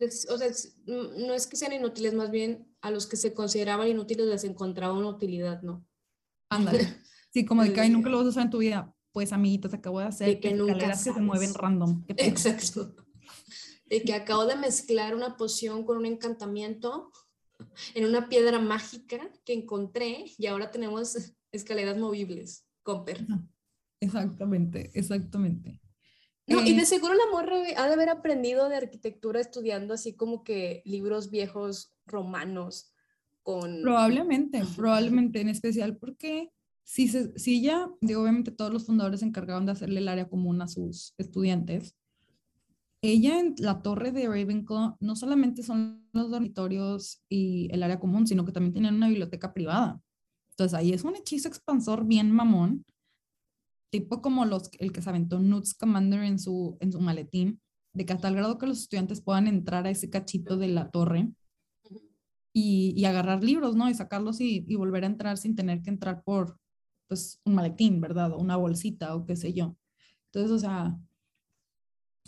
O 0.00 0.38
sea, 0.38 0.48
mm, 0.86 1.26
no 1.26 1.34
es 1.34 1.46
que 1.46 1.56
sean 1.56 1.72
inútiles, 1.72 2.14
más 2.14 2.30
bien 2.30 2.66
a 2.80 2.90
los 2.90 3.06
que 3.06 3.16
se 3.16 3.34
consideraban 3.34 3.88
inútiles 3.88 4.26
les 4.26 4.44
encontraba 4.44 4.94
una 4.94 5.08
utilidad, 5.08 5.62
¿no? 5.62 5.84
Ándale. 6.50 6.78
Sí, 7.30 7.44
como 7.44 7.62
de 7.62 7.74
que 7.74 7.80
"Ay, 7.82 7.88
Sí. 7.88 7.92
nunca 7.92 8.08
lo 8.08 8.16
vas 8.16 8.26
a 8.26 8.30
usar 8.30 8.44
en 8.44 8.50
tu 8.50 8.56
vida. 8.58 8.94
Pues, 9.12 9.34
amiguitos, 9.34 9.74
acabo 9.74 10.00
de 10.00 10.06
hacer 10.06 10.40
que 10.40 10.54
nunca 10.54 10.88
que 10.88 10.96
se 10.96 11.12
mueven 11.12 11.52
random. 11.52 12.04
Exacto. 12.16 12.94
De 13.84 14.02
que 14.02 14.14
acabo 14.14 14.46
de 14.46 14.56
mezclar 14.56 15.14
una 15.14 15.36
poción 15.36 15.84
con 15.84 15.98
un 15.98 16.06
encantamiento 16.06 17.12
en 17.94 18.04
una 18.06 18.28
piedra 18.28 18.58
mágica 18.58 19.30
que 19.44 19.52
encontré 19.52 20.24
y 20.36 20.46
ahora 20.46 20.70
tenemos 20.70 21.34
escaleras 21.52 21.98
movibles. 21.98 22.66
Comper. 22.82 23.26
Exactamente, 24.00 24.90
exactamente. 24.94 25.80
No, 26.46 26.64
y 26.64 26.72
Eh, 26.72 26.76
de 26.76 26.86
seguro 26.86 27.14
la 27.14 27.30
morra 27.30 27.56
ha 27.76 27.86
de 27.86 27.92
haber 27.92 28.08
aprendido 28.08 28.68
de 28.68 28.76
arquitectura 28.76 29.40
estudiando 29.40 29.92
así 29.94 30.14
como 30.14 30.44
que 30.44 30.82
libros 30.86 31.30
viejos 31.30 31.94
romanos 32.06 32.94
con... 33.42 33.82
Probablemente, 33.82 34.62
probablemente, 34.74 35.40
en 35.40 35.50
especial 35.50 35.98
porque 35.98 36.50
si, 36.84 37.08
se, 37.08 37.38
si 37.38 37.58
ella, 37.58 37.90
digo, 38.00 38.22
obviamente 38.22 38.50
todos 38.50 38.72
los 38.72 38.86
fundadores 38.86 39.20
se 39.20 39.26
encargaban 39.26 39.66
de 39.66 39.72
hacerle 39.72 40.00
el 40.00 40.08
área 40.08 40.28
común 40.28 40.62
a 40.62 40.68
sus 40.68 41.12
estudiantes, 41.18 41.96
ella 43.02 43.38
en 43.38 43.54
la 43.58 43.80
torre 43.82 44.10
de 44.10 44.26
Ravenclaw 44.26 44.96
no 45.00 45.16
solamente 45.16 45.62
son 45.62 46.08
los 46.12 46.30
dormitorios 46.30 47.22
y 47.28 47.68
el 47.72 47.82
área 47.82 48.00
común, 48.00 48.26
sino 48.26 48.44
que 48.44 48.52
también 48.52 48.74
tenían 48.74 48.96
una 48.96 49.08
biblioteca 49.08 49.52
privada. 49.52 50.00
Entonces 50.50 50.74
ahí 50.74 50.92
es 50.92 51.04
un 51.04 51.14
hechizo 51.14 51.48
expansor 51.48 52.04
bien 52.04 52.32
mamón, 52.32 52.84
tipo 53.90 54.20
como 54.20 54.44
los, 54.44 54.70
el 54.80 54.92
que 54.92 55.02
se 55.02 55.10
aventó 55.10 55.38
Newt 55.38 55.64
Scamander 55.64 56.24
en 56.24 56.38
su, 56.38 56.76
en 56.80 56.92
su 56.92 57.00
maletín, 57.00 57.60
de 57.92 58.04
que 58.04 58.12
a 58.12 58.18
tal 58.18 58.34
grado 58.34 58.58
que 58.58 58.66
los 58.66 58.80
estudiantes 58.80 59.20
puedan 59.20 59.46
entrar 59.46 59.86
a 59.86 59.90
ese 59.90 60.10
cachito 60.10 60.56
de 60.56 60.68
la 60.68 60.90
torre 60.90 61.30
y, 62.52 62.92
y 62.96 63.04
agarrar 63.04 63.44
libros, 63.44 63.76
¿no? 63.76 63.88
Y 63.88 63.94
sacarlos 63.94 64.40
y, 64.40 64.64
y 64.66 64.74
volver 64.74 65.04
a 65.04 65.08
entrar 65.08 65.38
sin 65.38 65.54
tener 65.54 65.82
que 65.82 65.90
entrar 65.90 66.22
por, 66.22 66.58
pues, 67.06 67.40
un 67.44 67.54
maletín, 67.54 68.00
¿verdad? 68.00 68.32
O 68.32 68.38
una 68.38 68.56
bolsita 68.56 69.14
o 69.14 69.24
qué 69.24 69.36
sé 69.36 69.52
yo. 69.52 69.76
Entonces, 70.26 70.50
o 70.50 70.58
sea, 70.58 70.98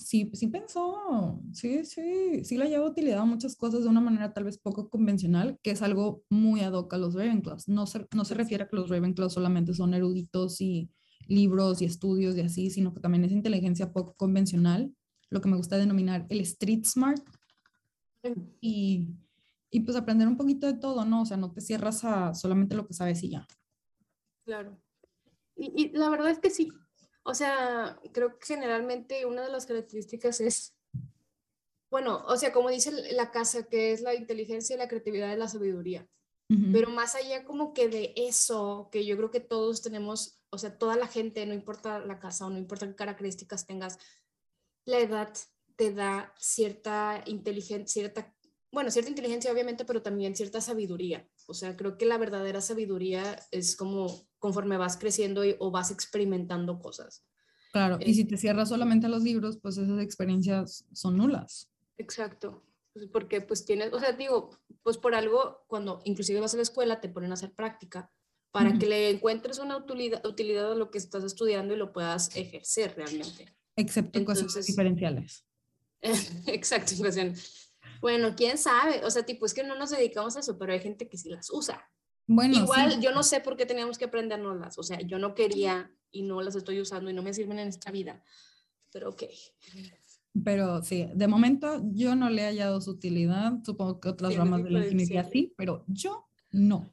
sí, 0.00 0.30
sí 0.34 0.48
pensó, 0.48 1.40
sí, 1.52 1.84
sí, 1.84 2.44
sí 2.44 2.56
le 2.56 2.68
lleva 2.68 2.88
utilidad 2.88 3.20
a 3.20 3.24
muchas 3.24 3.56
cosas 3.56 3.82
de 3.82 3.88
una 3.88 4.00
manera 4.00 4.32
tal 4.32 4.44
vez 4.44 4.58
poco 4.58 4.88
convencional, 4.88 5.58
que 5.62 5.70
es 5.72 5.82
algo 5.82 6.24
muy 6.30 6.60
ad 6.60 6.72
hoc 6.72 6.92
a 6.94 6.98
los 6.98 7.14
Ravenclaws. 7.14 7.68
No 7.68 7.86
se, 7.86 8.06
no 8.14 8.24
se 8.24 8.34
refiere 8.34 8.64
a 8.64 8.68
que 8.68 8.76
los 8.76 8.88
Ravenclaws 8.88 9.34
solamente 9.34 9.74
son 9.74 9.94
eruditos 9.94 10.60
y 10.60 10.90
libros 11.28 11.82
y 11.82 11.84
estudios 11.84 12.36
y 12.36 12.40
así, 12.40 12.70
sino 12.70 12.92
que 12.92 13.00
también 13.00 13.24
es 13.24 13.32
inteligencia 13.32 13.92
poco 13.92 14.14
convencional, 14.16 14.94
lo 15.28 15.40
que 15.40 15.48
me 15.48 15.56
gusta 15.56 15.76
denominar 15.76 16.26
el 16.28 16.40
street 16.40 16.84
smart, 16.84 17.22
y, 18.60 19.08
y 19.70 19.80
pues 19.80 19.96
aprender 19.96 20.28
un 20.28 20.36
poquito 20.36 20.66
de 20.66 20.74
todo, 20.74 21.04
¿no? 21.04 21.22
O 21.22 21.26
sea, 21.26 21.36
no 21.36 21.52
te 21.52 21.60
cierras 21.60 22.04
a 22.04 22.34
solamente 22.34 22.74
lo 22.74 22.86
que 22.86 22.94
sabes 22.94 23.22
y 23.22 23.30
ya. 23.30 23.46
Claro. 24.44 24.80
Y, 25.56 25.72
y 25.76 25.96
la 25.96 26.10
verdad 26.10 26.30
es 26.30 26.38
que 26.38 26.50
sí. 26.50 26.68
O 27.22 27.35
sea, 27.35 28.00
creo 28.12 28.38
que 28.38 28.46
generalmente 28.46 29.26
una 29.26 29.42
de 29.42 29.52
las 29.52 29.66
características 29.66 30.40
es, 30.40 30.74
bueno, 31.90 32.24
o 32.26 32.37
sea, 32.37 32.52
como 32.52 32.70
dice 32.70 32.92
la 33.12 33.30
casa, 33.30 33.64
que 33.64 33.92
es 33.92 34.00
la 34.00 34.14
inteligencia, 34.14 34.76
la 34.76 34.88
creatividad 34.88 35.35
y 35.35 35.38
la 35.38 35.48
sabiduría. 35.48 36.09
Pero 36.72 36.90
más 36.90 37.14
allá 37.14 37.44
como 37.44 37.72
que 37.72 37.88
de 37.88 38.12
eso, 38.16 38.88
que 38.90 39.06
yo 39.06 39.16
creo 39.16 39.30
que 39.30 39.38
todos 39.38 39.83
tenemos, 39.83 40.40
o 40.50 40.59
sea, 40.59 40.76
toda 40.76 40.96
la 40.96 41.06
gente, 41.06 41.46
no 41.46 41.54
importa 41.54 42.00
la 42.00 42.18
casa 42.18 42.44
o 42.44 42.50
no 42.50 42.59
importa 42.59 42.88
qué 42.88 42.96
características 42.96 43.66
tengas, 43.66 43.98
la 44.85 44.98
edad 44.98 45.33
te 45.76 45.92
da 45.92 46.35
cierta 46.37 47.22
inteligencia, 47.26 47.87
cierta, 47.87 48.35
bueno, 48.72 48.90
cierta 48.90 49.11
inteligencia 49.11 49.52
obviamente, 49.52 49.85
pero 49.85 50.02
también 50.02 50.35
cierta 50.35 50.61
sabiduría. 50.61 51.24
O 51.50 51.54
sea, 51.54 51.76
creo 51.76 51.98
que 51.98 52.06
la 52.06 52.16
verdadera 52.16 52.60
sabiduría 52.60 53.36
es 53.50 53.74
como 53.76 54.28
conforme 54.38 54.76
vas 54.76 54.96
creciendo 54.96 55.44
y- 55.44 55.56
o 55.58 55.70
vas 55.72 55.90
experimentando 55.90 56.78
cosas. 56.78 57.24
Claro, 57.72 57.98
y 58.00 58.14
si 58.14 58.24
te 58.24 58.36
cierras 58.36 58.68
solamente 58.68 59.06
a 59.06 59.10
los 59.10 59.22
libros, 59.24 59.58
pues 59.60 59.76
esas 59.76 60.00
experiencias 60.00 60.86
son 60.92 61.16
nulas. 61.16 61.70
Exacto. 61.98 62.64
Pues 62.92 63.06
porque 63.12 63.40
pues 63.40 63.64
tienes, 63.64 63.92
o 63.92 64.00
sea, 64.00 64.12
digo, 64.12 64.50
pues 64.82 64.96
por 64.96 65.14
algo, 65.14 65.64
cuando 65.68 66.00
inclusive 66.04 66.40
vas 66.40 66.54
a 66.54 66.56
la 66.56 66.62
escuela, 66.62 67.00
te 67.00 67.08
ponen 67.08 67.30
a 67.30 67.34
hacer 67.34 67.52
práctica 67.52 68.10
para 68.52 68.70
Ujú. 68.70 68.78
que 68.80 68.86
le 68.86 69.10
encuentres 69.10 69.58
una 69.58 69.76
utilidad, 69.76 70.24
utilidad 70.26 70.72
a 70.72 70.74
lo 70.74 70.90
que 70.90 70.98
estás 70.98 71.22
estudiando 71.24 71.74
y 71.74 71.76
lo 71.76 71.92
puedas 71.92 72.34
ejercer 72.36 72.94
realmente. 72.96 73.54
Excepto 73.76 74.24
cosas 74.24 74.42
Entonces- 74.42 74.66
diferenciales. 74.66 75.44
Exacto, 76.46 76.92
en 76.94 76.98
cuestión. 76.98 77.34
Bueno, 78.00 78.34
quién 78.36 78.58
sabe, 78.58 79.04
o 79.04 79.10
sea, 79.10 79.24
tipo, 79.24 79.46
es 79.46 79.54
que 79.54 79.62
no 79.62 79.76
nos 79.76 79.90
dedicamos 79.90 80.36
a 80.36 80.40
eso, 80.40 80.58
pero 80.58 80.72
hay 80.72 80.80
gente 80.80 81.08
que 81.08 81.18
sí 81.18 81.28
las 81.28 81.50
usa. 81.50 81.90
Bueno, 82.26 82.56
Igual, 82.56 82.92
sí, 82.92 82.98
yo 83.00 83.12
no 83.12 83.22
sé 83.22 83.40
por 83.40 83.56
qué 83.56 83.66
teníamos 83.66 83.98
que 83.98 84.06
aprendernoslas, 84.06 84.78
o 84.78 84.82
sea, 84.82 85.00
yo 85.00 85.18
no 85.18 85.34
quería 85.34 85.90
y 86.10 86.22
no 86.22 86.40
las 86.42 86.54
estoy 86.56 86.80
usando 86.80 87.10
y 87.10 87.12
no 87.12 87.22
me 87.22 87.34
sirven 87.34 87.58
en 87.58 87.68
esta 87.68 87.90
vida, 87.90 88.22
pero 88.92 89.10
ok. 89.10 89.24
pero 90.44 90.82
sí, 90.82 91.08
de 91.14 91.26
momento 91.26 91.82
yo 91.92 92.14
no 92.14 92.30
le 92.30 92.42
he 92.42 92.46
hallado 92.46 92.80
su 92.80 92.92
utilidad. 92.92 93.54
Supongo 93.64 94.00
que 94.00 94.08
otras 94.08 94.32
Sí, 94.32 94.38
ramas 94.38 94.62
de 94.62 94.70
la 94.70 94.78
ingeniería 94.80 95.24
sí, 95.24 95.54
pero 95.56 95.84
yo 95.88 96.28
no. 96.50 96.92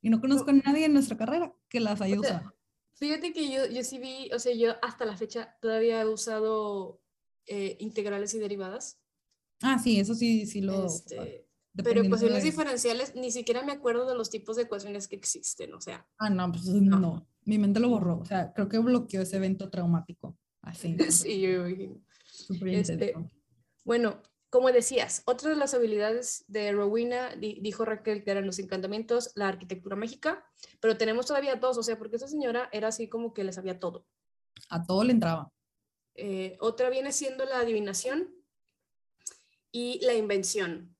Y 0.00 0.10
no 0.10 0.20
conozco 0.20 0.50
a 0.50 0.54
nadie 0.54 0.86
en 0.86 0.92
nuestra 0.92 1.16
carrera 1.16 1.54
que 1.68 1.80
las 1.80 2.00
haya 2.00 2.18
O 2.18 2.22
sea, 2.22 2.36
usado. 2.38 2.54
Fíjate 2.94 3.32
que 3.32 3.50
yo, 3.50 3.66
yo 3.66 3.82
sí 3.84 3.98
vi, 3.98 4.30
o 4.32 4.38
sea, 4.38 4.54
yo 4.54 4.74
hasta 4.82 5.04
la 5.04 5.16
fecha 5.16 5.56
todavía 5.60 6.02
he 6.02 6.06
usado 6.06 7.00
eh, 7.46 7.76
integrales 7.80 8.34
y 8.34 8.38
derivadas. 8.38 9.01
Ah, 9.62 9.78
sí, 9.78 9.98
eso 10.00 10.14
sí, 10.14 10.46
sí 10.46 10.60
lo. 10.60 10.86
Este, 10.86 11.46
Pero 11.74 12.02
ecuaciones 12.02 12.42
de- 12.42 12.50
diferenciales, 12.50 13.14
ni 13.14 13.30
siquiera 13.30 13.62
me 13.64 13.72
acuerdo 13.72 14.06
de 14.06 14.14
los 14.14 14.28
tipos 14.30 14.56
de 14.56 14.62
ecuaciones 14.62 15.08
que 15.08 15.16
existen, 15.16 15.72
o 15.74 15.80
sea, 15.80 16.06
Ah, 16.18 16.28
no, 16.30 16.50
pues 16.52 16.66
no. 16.66 17.26
Mi 17.44 17.58
mente 17.58 17.80
lo 17.80 17.88
borró. 17.88 18.18
O 18.20 18.24
sea, 18.24 18.52
creo 18.52 18.68
que 18.68 18.78
bloqueó 18.78 19.22
ese 19.22 19.36
evento 19.36 19.68
traumático. 19.70 20.36
Así. 20.60 20.96
sí, 21.10 21.40
yo 21.40 21.66
imagino. 21.68 22.00
Este. 22.66 23.14
Bueno, 23.84 24.20
como 24.48 24.70
decías, 24.70 25.22
otra 25.24 25.50
de 25.50 25.56
las 25.56 25.74
habilidades 25.74 26.44
de 26.46 26.72
Rowena, 26.72 27.34
di- 27.36 27.58
dijo 27.62 27.84
Raquel, 27.84 28.22
que 28.22 28.30
eran 28.30 28.46
los 28.46 28.58
encantamientos, 28.58 29.32
la 29.34 29.48
arquitectura 29.48 29.96
mágica, 29.96 30.44
pero 30.80 30.96
tenemos 30.98 31.26
todavía 31.26 31.56
dos, 31.56 31.78
o 31.78 31.82
sea, 31.82 31.98
porque 31.98 32.16
esa 32.16 32.28
señora 32.28 32.68
era 32.72 32.88
así 32.88 33.08
como 33.08 33.32
que 33.32 33.44
le 33.44 33.52
sabía 33.52 33.80
todo. 33.80 34.06
A 34.68 34.84
todo 34.84 35.02
le 35.04 35.12
entraba. 35.12 35.50
Eh, 36.14 36.56
otra 36.60 36.90
viene 36.90 37.10
siendo 37.12 37.44
la 37.46 37.60
adivinación 37.60 38.28
y 39.72 39.98
la 40.04 40.14
invención. 40.14 40.94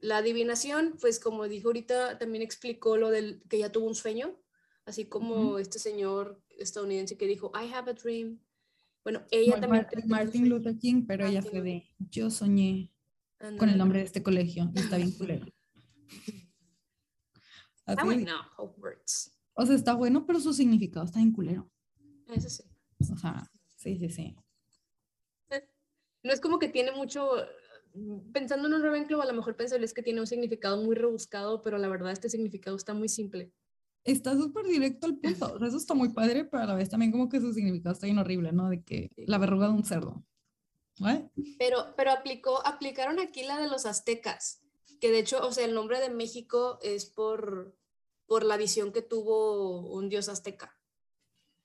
La 0.00 0.18
adivinación, 0.18 0.98
pues 1.00 1.18
como 1.18 1.48
dijo 1.48 1.68
ahorita, 1.68 2.18
también 2.18 2.42
explicó 2.42 2.96
lo 2.98 3.08
del 3.10 3.42
que 3.48 3.58
ya 3.60 3.72
tuvo 3.72 3.86
un 3.86 3.94
sueño, 3.94 4.36
así 4.84 5.06
como 5.06 5.34
Ujú. 5.36 5.58
este 5.58 5.78
señor 5.78 6.42
estadounidense 6.58 7.16
que 7.16 7.26
dijo, 7.26 7.50
I 7.54 7.72
have 7.72 7.90
a 7.90 7.94
dream. 7.94 8.40
Bueno, 9.02 9.24
ella 9.30 9.52
Mar- 9.52 9.88
también... 9.88 10.08
Martin 10.08 10.42
sueño. 10.42 10.56
Luther 10.56 10.78
King, 10.78 11.04
pero 11.06 11.24
ella 11.26 11.40
Martin 11.40 11.50
fue 11.50 11.58
Luther. 11.60 11.82
de 11.82 11.94
yo 12.10 12.30
soñé 12.30 12.92
con 13.58 13.68
el 13.68 13.78
nombre 13.78 14.00
de 14.00 14.04
este 14.06 14.22
colegio 14.22 14.70
está 14.74 14.96
bien 14.96 15.12
culero. 15.12 15.46
Así, 17.86 18.04
bueno, 18.04 18.34
Hogwarts. 18.56 19.32
O 19.54 19.64
sea, 19.64 19.76
está 19.76 19.94
bueno, 19.94 20.26
pero 20.26 20.40
su 20.40 20.52
significado 20.52 21.06
está 21.06 21.18
bien 21.20 21.32
culero. 21.32 21.70
Eso 22.28 22.50
sí. 22.50 22.64
O 23.12 23.16
sea, 23.16 23.48
sí, 23.76 23.96
sí, 23.98 24.10
sí. 24.10 24.36
No 26.22 26.32
es 26.32 26.40
como 26.40 26.58
que 26.58 26.68
tiene 26.68 26.90
mucho, 26.90 27.36
pensando 28.32 28.68
en 28.68 28.74
un 28.74 28.82
Ravenclaw, 28.82 29.20
a 29.22 29.26
lo 29.26 29.32
mejor 29.32 29.56
pensarías 29.56 29.92
que 29.92 30.02
tiene 30.02 30.20
un 30.20 30.26
significado 30.26 30.82
muy 30.82 30.94
rebuscado, 30.94 31.62
pero 31.62 31.78
la 31.78 31.88
verdad 31.88 32.12
este 32.12 32.28
significado 32.28 32.76
está 32.76 32.94
muy 32.94 33.08
simple. 33.08 33.52
Está 34.04 34.34
súper 34.34 34.66
directo 34.66 35.06
al 35.06 35.16
punto. 35.18 35.54
O 35.54 35.58
sea, 35.58 35.68
eso 35.68 35.76
está 35.76 35.94
muy 35.94 36.10
padre, 36.10 36.44
pero 36.44 36.62
a 36.62 36.66
la 36.66 36.74
vez 36.74 36.88
también 36.88 37.10
como 37.10 37.28
que 37.28 37.40
su 37.40 37.52
significado 37.52 37.92
está 37.92 38.06
bien 38.06 38.18
horrible, 38.18 38.52
¿no? 38.52 38.70
De 38.70 38.82
que 38.82 39.10
la 39.16 39.38
verruga 39.38 39.66
de 39.66 39.74
un 39.74 39.84
cerdo. 39.84 40.22
¿What? 41.00 41.22
Pero, 41.58 41.94
pero 41.96 42.12
aplicó, 42.12 42.64
aplicaron 42.66 43.18
aquí 43.18 43.42
la 43.42 43.60
de 43.60 43.68
los 43.68 43.84
aztecas, 43.84 44.62
que 45.00 45.10
de 45.10 45.18
hecho, 45.18 45.44
o 45.46 45.52
sea, 45.52 45.64
el 45.64 45.74
nombre 45.74 46.00
de 46.00 46.08
México 46.10 46.78
es 46.82 47.04
por, 47.04 47.76
por 48.26 48.44
la 48.44 48.56
visión 48.56 48.92
que 48.92 49.02
tuvo 49.02 49.92
un 49.92 50.08
dios 50.08 50.28
azteca. 50.28 50.78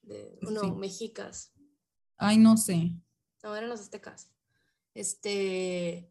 De, 0.01 0.37
no, 0.41 0.61
Sí. 0.61 0.71
mexicas. 0.71 1.53
Ay, 2.17 2.39
no 2.39 2.57
sé. 2.57 2.91
No, 3.43 3.55
eran 3.55 3.69
los 3.69 3.79
aztecas. 3.81 4.31
Este, 4.93 6.11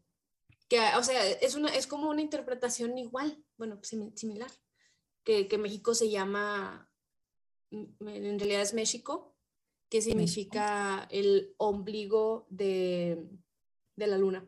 que, 0.71 0.79
o 0.97 1.03
sea, 1.03 1.27
es, 1.29 1.55
una, 1.55 1.67
es 1.75 1.85
como 1.85 2.09
una 2.09 2.21
interpretación 2.21 2.97
igual, 2.97 3.43
bueno, 3.57 3.81
simi- 3.81 4.15
similar, 4.15 4.49
que, 5.25 5.49
que 5.49 5.57
México 5.57 5.93
se 5.93 6.09
llama, 6.09 6.89
mm, 7.71 8.07
en 8.07 8.39
realidad 8.39 8.61
es 8.61 8.73
México, 8.73 9.35
que 9.89 10.01
significa 10.01 11.09
el 11.11 11.53
ombligo 11.57 12.47
de, 12.49 13.27
de 13.97 14.07
la 14.07 14.17
luna. 14.17 14.47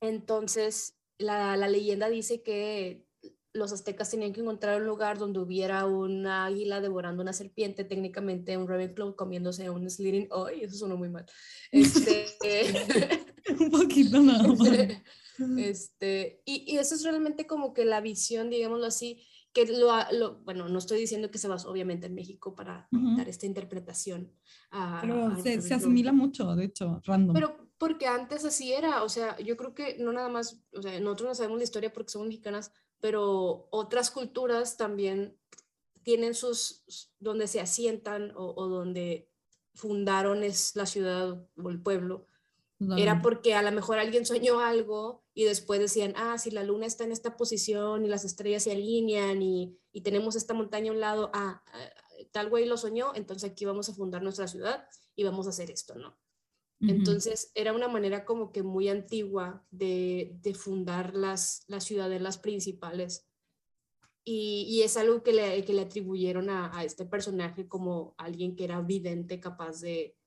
Entonces, 0.00 0.96
la, 1.18 1.56
la 1.56 1.66
leyenda 1.68 2.08
dice 2.08 2.42
que 2.44 3.04
los 3.52 3.72
aztecas 3.72 4.10
tenían 4.10 4.32
que 4.32 4.40
encontrar 4.42 4.80
un 4.80 4.86
lugar 4.86 5.18
donde 5.18 5.40
hubiera 5.40 5.84
una 5.86 6.44
águila 6.44 6.80
devorando 6.80 7.22
una 7.22 7.32
serpiente, 7.32 7.82
técnicamente 7.84 8.56
un 8.56 8.68
Ravenclaw 8.68 9.16
comiéndose 9.16 9.68
un 9.68 9.90
Slytherin. 9.90 10.28
¡Ay, 10.30 10.62
eso 10.62 10.76
sonó 10.76 10.96
muy 10.96 11.08
mal! 11.08 11.26
Este, 11.72 12.66
Un 13.60 13.70
poquito 13.70 14.20
nada 14.20 14.42
más. 14.48 14.68
este, 15.58 16.42
y, 16.44 16.64
y 16.72 16.78
eso 16.78 16.94
es 16.94 17.02
realmente 17.04 17.46
como 17.46 17.72
que 17.74 17.84
la 17.84 18.00
visión, 18.00 18.50
digámoslo 18.50 18.86
así, 18.86 19.22
que 19.52 19.66
lo, 19.66 19.90
lo- 20.12 20.38
bueno, 20.40 20.68
no 20.68 20.78
estoy 20.78 21.00
diciendo 21.00 21.30
que 21.30 21.38
se 21.38 21.48
basó 21.48 21.70
obviamente 21.70 22.06
en 22.06 22.14
México 22.14 22.54
para 22.54 22.88
Ujú. 22.92 23.16
dar 23.16 23.28
esta 23.28 23.46
interpretación. 23.46 24.32
a- 24.70 24.98
Pero 25.00 25.28
a 25.28 25.36
se, 25.42 25.60
se 25.62 25.74
asimila 25.74 26.12
mucho, 26.12 26.54
de 26.56 26.64
hecho, 26.66 27.00
random. 27.04 27.34
Pero 27.34 27.70
porque 27.78 28.06
antes 28.06 28.44
así 28.44 28.72
era, 28.72 29.02
o 29.02 29.08
sea, 29.08 29.38
yo 29.38 29.56
creo 29.56 29.74
que 29.74 29.96
no 29.98 30.12
nada 30.12 30.28
más, 30.28 30.62
o 30.74 30.82
sea, 30.82 30.98
nosotros 31.00 31.28
no 31.28 31.34
sabemos 31.34 31.58
la 31.58 31.64
historia 31.64 31.92
porque 31.92 32.10
somos 32.10 32.28
mexicanas, 32.28 32.72
pero 33.00 33.68
otras 33.70 34.10
culturas 34.10 34.76
también 34.78 35.36
tienen 36.02 36.34
sus, 36.34 36.84
donde 37.18 37.46
se 37.48 37.60
asientan 37.60 38.32
o, 38.36 38.54
o 38.56 38.68
donde 38.68 39.28
fundaron 39.74 40.42
es 40.42 40.74
la 40.76 40.86
ciudad 40.86 41.46
o 41.62 41.68
el 41.70 41.82
pueblo, 41.82 42.26
era 42.98 43.22
porque 43.22 43.54
a 43.54 43.62
lo 43.62 43.72
mejor 43.72 43.98
alguien 43.98 44.26
soñó 44.26 44.60
algo 44.60 45.24
y 45.32 45.44
después 45.44 45.80
decían, 45.80 46.12
ah, 46.16 46.36
si 46.36 46.50
la 46.50 46.62
luna 46.62 46.86
está 46.86 47.04
en 47.04 47.12
esta 47.12 47.36
posición 47.36 48.04
y 48.04 48.08
las 48.08 48.24
estrellas 48.24 48.64
se 48.64 48.72
alinean 48.72 49.40
y, 49.40 49.78
y 49.92 50.02
tenemos 50.02 50.36
esta 50.36 50.52
montaña 50.52 50.90
a 50.90 50.94
un 50.94 51.00
lado, 51.00 51.30
ah, 51.32 51.62
ah, 51.72 51.90
tal 52.32 52.50
güey 52.50 52.66
lo 52.66 52.76
soñó, 52.76 53.14
entonces 53.14 53.50
aquí 53.50 53.64
vamos 53.64 53.88
a 53.88 53.94
fundar 53.94 54.22
nuestra 54.22 54.46
ciudad 54.46 54.86
y 55.14 55.24
vamos 55.24 55.46
a 55.46 55.50
hacer 55.50 55.70
esto, 55.70 55.94
¿no? 55.94 56.18
Entonces 56.78 57.50
era 57.54 57.72
una 57.72 57.88
manera 57.88 58.26
como 58.26 58.52
que 58.52 58.62
muy 58.62 58.90
antigua 58.90 59.66
de, 59.70 60.36
de 60.42 60.52
fundar 60.52 61.14
las, 61.14 61.64
las 61.68 61.84
ciudadelas 61.84 62.36
principales. 62.36 63.26
Y, 64.24 64.66
y 64.68 64.82
es 64.82 64.98
algo 64.98 65.22
que 65.22 65.32
le, 65.32 65.64
que 65.64 65.72
le 65.72 65.80
atribuyeron 65.80 66.50
a, 66.50 66.76
a 66.76 66.84
este 66.84 67.06
personaje 67.06 67.66
como 67.66 68.14
alguien 68.18 68.56
que 68.56 68.64
era 68.64 68.82
vidente, 68.82 69.40
capaz 69.40 69.80
de, 69.80 70.18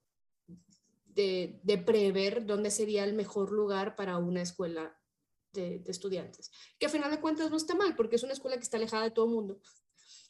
de, 1.20 1.60
de 1.64 1.78
prever 1.78 2.46
dónde 2.46 2.72
sería 2.72 3.04
el 3.04 3.14
mejor 3.14 3.52
lugar 3.52 3.96
para 3.98 4.18
una 4.18 4.42
escuela 4.42 4.98
de, 5.52 5.80
de 5.80 5.92
estudiantes. 5.92 6.50
Que 6.80 6.86
a 6.86 6.90
final 6.90 7.12
de 7.12 7.20
cuentas 7.20 7.52
no 7.52 7.58
está 7.58 7.76
mal, 7.76 7.96
porque 7.98 8.16
es 8.16 8.24
una 8.24 8.34
escuela 8.34 8.56
que 8.56 8.64
está 8.64 8.78
alejada 8.78 9.04
de 9.04 9.12
todo 9.12 9.26
el 9.26 9.32
mundo. 9.32 9.60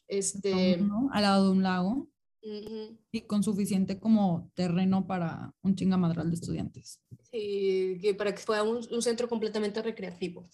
Este, 0.08 0.76
¿no? 0.78 1.08
Al 1.12 1.22
lado 1.22 1.44
de 1.44 1.50
un 1.52 1.62
lago 1.62 2.08
ujú. 2.42 2.98
y 3.12 3.20
con 3.20 3.44
suficiente 3.44 4.00
como 4.00 4.50
terreno 4.54 5.06
para 5.06 5.54
un 5.62 5.76
chingamadral 5.76 6.28
de 6.28 6.34
estudiantes. 6.34 7.00
Sí, 7.30 7.98
que 8.02 8.14
para 8.14 8.34
que 8.34 8.42
fuera 8.42 8.64
un, 8.64 8.80
un 8.90 9.02
centro 9.02 9.28
completamente 9.28 9.80
recreativo. 9.80 10.48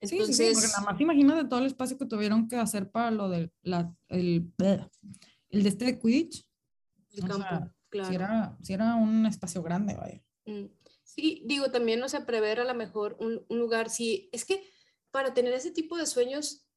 Sí, 0.00 0.06
sí, 0.06 0.16
Entonces, 0.18 0.36
sí, 0.36 0.54
porque 0.54 0.68
nada 0.68 0.92
más 0.92 1.00
imagínate 1.00 1.48
todo 1.48 1.58
el 1.58 1.66
espacio 1.66 1.98
que 1.98 2.06
tuvieron 2.06 2.46
que 2.46 2.54
hacer 2.54 2.88
para 2.88 3.10
lo 3.10 3.28
del 3.28 3.50
la, 3.62 3.92
el, 4.06 4.52
el 5.50 5.62
de 5.64 5.68
este 5.68 5.86
de 5.86 5.98
Quidditch. 5.98 6.46
el 7.14 7.20
campo, 7.22 7.42
sea, 7.42 7.74
claro. 7.88 8.08
Si 8.08 8.14
era, 8.14 8.58
si 8.62 8.72
era 8.72 8.94
un 8.94 9.26
espacio 9.26 9.62
grande, 9.62 9.94
vaya. 9.94 10.22
Mm, 10.46 10.66
Sí, 11.08 11.42
digo, 11.46 11.70
también, 11.70 12.02
o 12.02 12.08
sea, 12.08 12.26
prever 12.26 12.60
a 12.60 12.64
lo 12.64 12.74
mejor 12.74 13.16
un, 13.18 13.42
un 13.48 13.58
lugar, 13.58 13.88
sí, 13.88 14.28
es 14.30 14.44
que 14.44 14.62
para 15.10 15.32
tener 15.32 15.54
ese 15.54 15.70
tipo 15.70 15.96
de 15.96 16.04
sueños, 16.04 16.68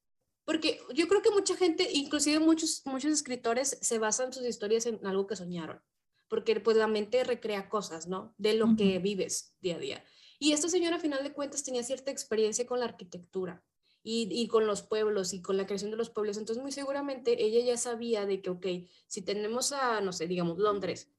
porque 0.46 0.80
yo 0.96 1.10
creo 1.10 1.22
que 1.22 1.32
mucha 1.32 1.58
gente, 1.58 1.90
inclusive 1.92 2.40
muchos, 2.40 2.82
muchos 2.86 3.12
escritores, 3.12 3.78
se 3.82 4.00
basan 4.00 4.32
sus 4.32 4.46
historias 4.46 4.86
en 4.86 5.06
algo 5.06 5.28
que 5.28 5.36
soñaron, 5.36 5.82
porque 6.30 6.58
pues 6.62 6.78
la 6.78 6.88
mente 6.88 7.26
recrea 7.26 7.68
cosas, 7.68 8.08
¿no? 8.08 8.34
De 8.38 8.54
lo 8.54 8.78
que 8.78 9.00
vives 9.00 9.54
día 9.60 9.76
a 9.76 9.80
día. 9.80 10.06
Y 10.40 10.54
esta 10.54 10.70
señora, 10.70 10.96
a 10.96 11.00
final 11.00 11.24
de 11.24 11.34
cuentas, 11.34 11.64
tenía 11.64 11.84
cierta 11.84 12.10
experiencia 12.10 12.66
con 12.66 12.80
la 12.80 12.86
arquitectura 12.86 13.62
y, 14.04 14.28
y 14.32 14.48
con 14.48 14.68
los 14.68 14.82
pueblos 14.82 15.34
y 15.34 15.42
con 15.42 15.58
la 15.58 15.66
creación 15.66 15.92
de 15.92 15.98
los 15.98 16.10
pueblos. 16.10 16.38
Entonces, 16.38 16.62
muy 16.62 16.72
seguramente 16.72 17.44
ella 17.44 17.64
ya 17.64 17.78
sabía 17.78 18.26
de 18.26 18.42
que, 18.42 18.50
ok, 18.50 18.66
si 19.08 19.22
tenemos 19.22 19.72
a, 19.72 20.02
no 20.02 20.14
sé, 20.14 20.28
digamos, 20.28 20.58
Londres, 20.58 21.10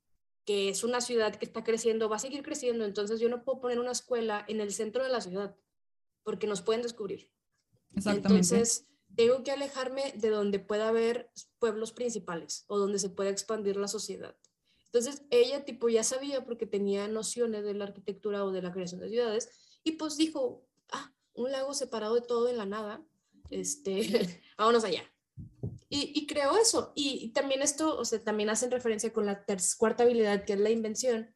que 0.45 0.69
es 0.69 0.83
una 0.83 1.01
ciudad 1.01 1.37
que 1.37 1.45
está 1.45 1.63
creciendo, 1.63 2.09
va 2.09 2.17
a 2.17 2.21
seguir 2.21 2.43
creciendo, 2.43 2.85
entonces 2.85 3.21
yo 3.21 3.29
no 3.29 3.45
puedo 3.45 3.61
poner 3.61 3.79
una 3.79 3.93
escuela 3.93 4.45
en 4.49 4.61
el 4.61 4.73
centro 4.73 5.03
de 5.03 5.09
la 5.09 5.21
ciudad 5.21 5.57
porque 6.25 6.47
nos 6.47 6.63
pueden 6.63 6.83
descubrir. 6.83 7.31
Exactamente. 7.95 8.55
Entonces, 8.55 8.87
tengo 9.15 9.43
que 9.43 9.53
alejarme 9.53 10.13
de 10.17 10.31
donde 10.31 10.59
pueda 10.59 10.89
haber 10.89 11.31
pueblos 11.59 11.93
principales 11.93 12.65
o 12.67 12.79
donde 12.79 12.99
se 12.99 13.11
pueda 13.11 13.31
expandir 13.31 13.77
la 13.77 13.89
sociedad. 13.89 14.37
Entonces, 14.87 15.23
ella 15.31 15.65
tipo 15.65 15.89
ya 15.89 16.05
sabía 16.05 16.45
porque 16.45 16.67
tenía 16.67 17.09
nociones 17.09 17.65
de 17.65 17.75
la 17.75 17.85
arquitectura 17.85 18.45
o 18.45 18.51
de 18.51 18.63
la 18.63 18.73
creación 18.73 19.01
de 19.01 19.09
ciudades 19.09 19.51
y 19.85 19.93
pues 19.93 20.17
dijo, 20.17 20.67
un 21.35 21.53
lago 21.53 21.75
separado 21.75 22.15
de 22.15 22.23
todo 22.23 22.49
en 22.49 22.59
la 22.59 22.67
nada, 22.67 23.03
este, 23.51 24.43
vámonos 24.59 24.85
allá. 24.85 25.05
Y, 25.89 26.13
y 26.15 26.27
creo 26.27 26.57
eso. 26.57 26.93
Y, 26.95 27.19
y 27.23 27.29
también 27.31 27.63
esto, 27.63 27.99
o 27.99 28.05
sea, 28.05 28.23
también 28.23 28.51
hacen 28.51 28.71
referencia 28.71 29.13
con 29.13 29.27
la 29.27 29.45
cuarta 29.79 30.05
habilidad, 30.05 30.45
que 30.45 30.55
es 30.55 30.61
la 30.61 30.71
invención, 30.71 31.35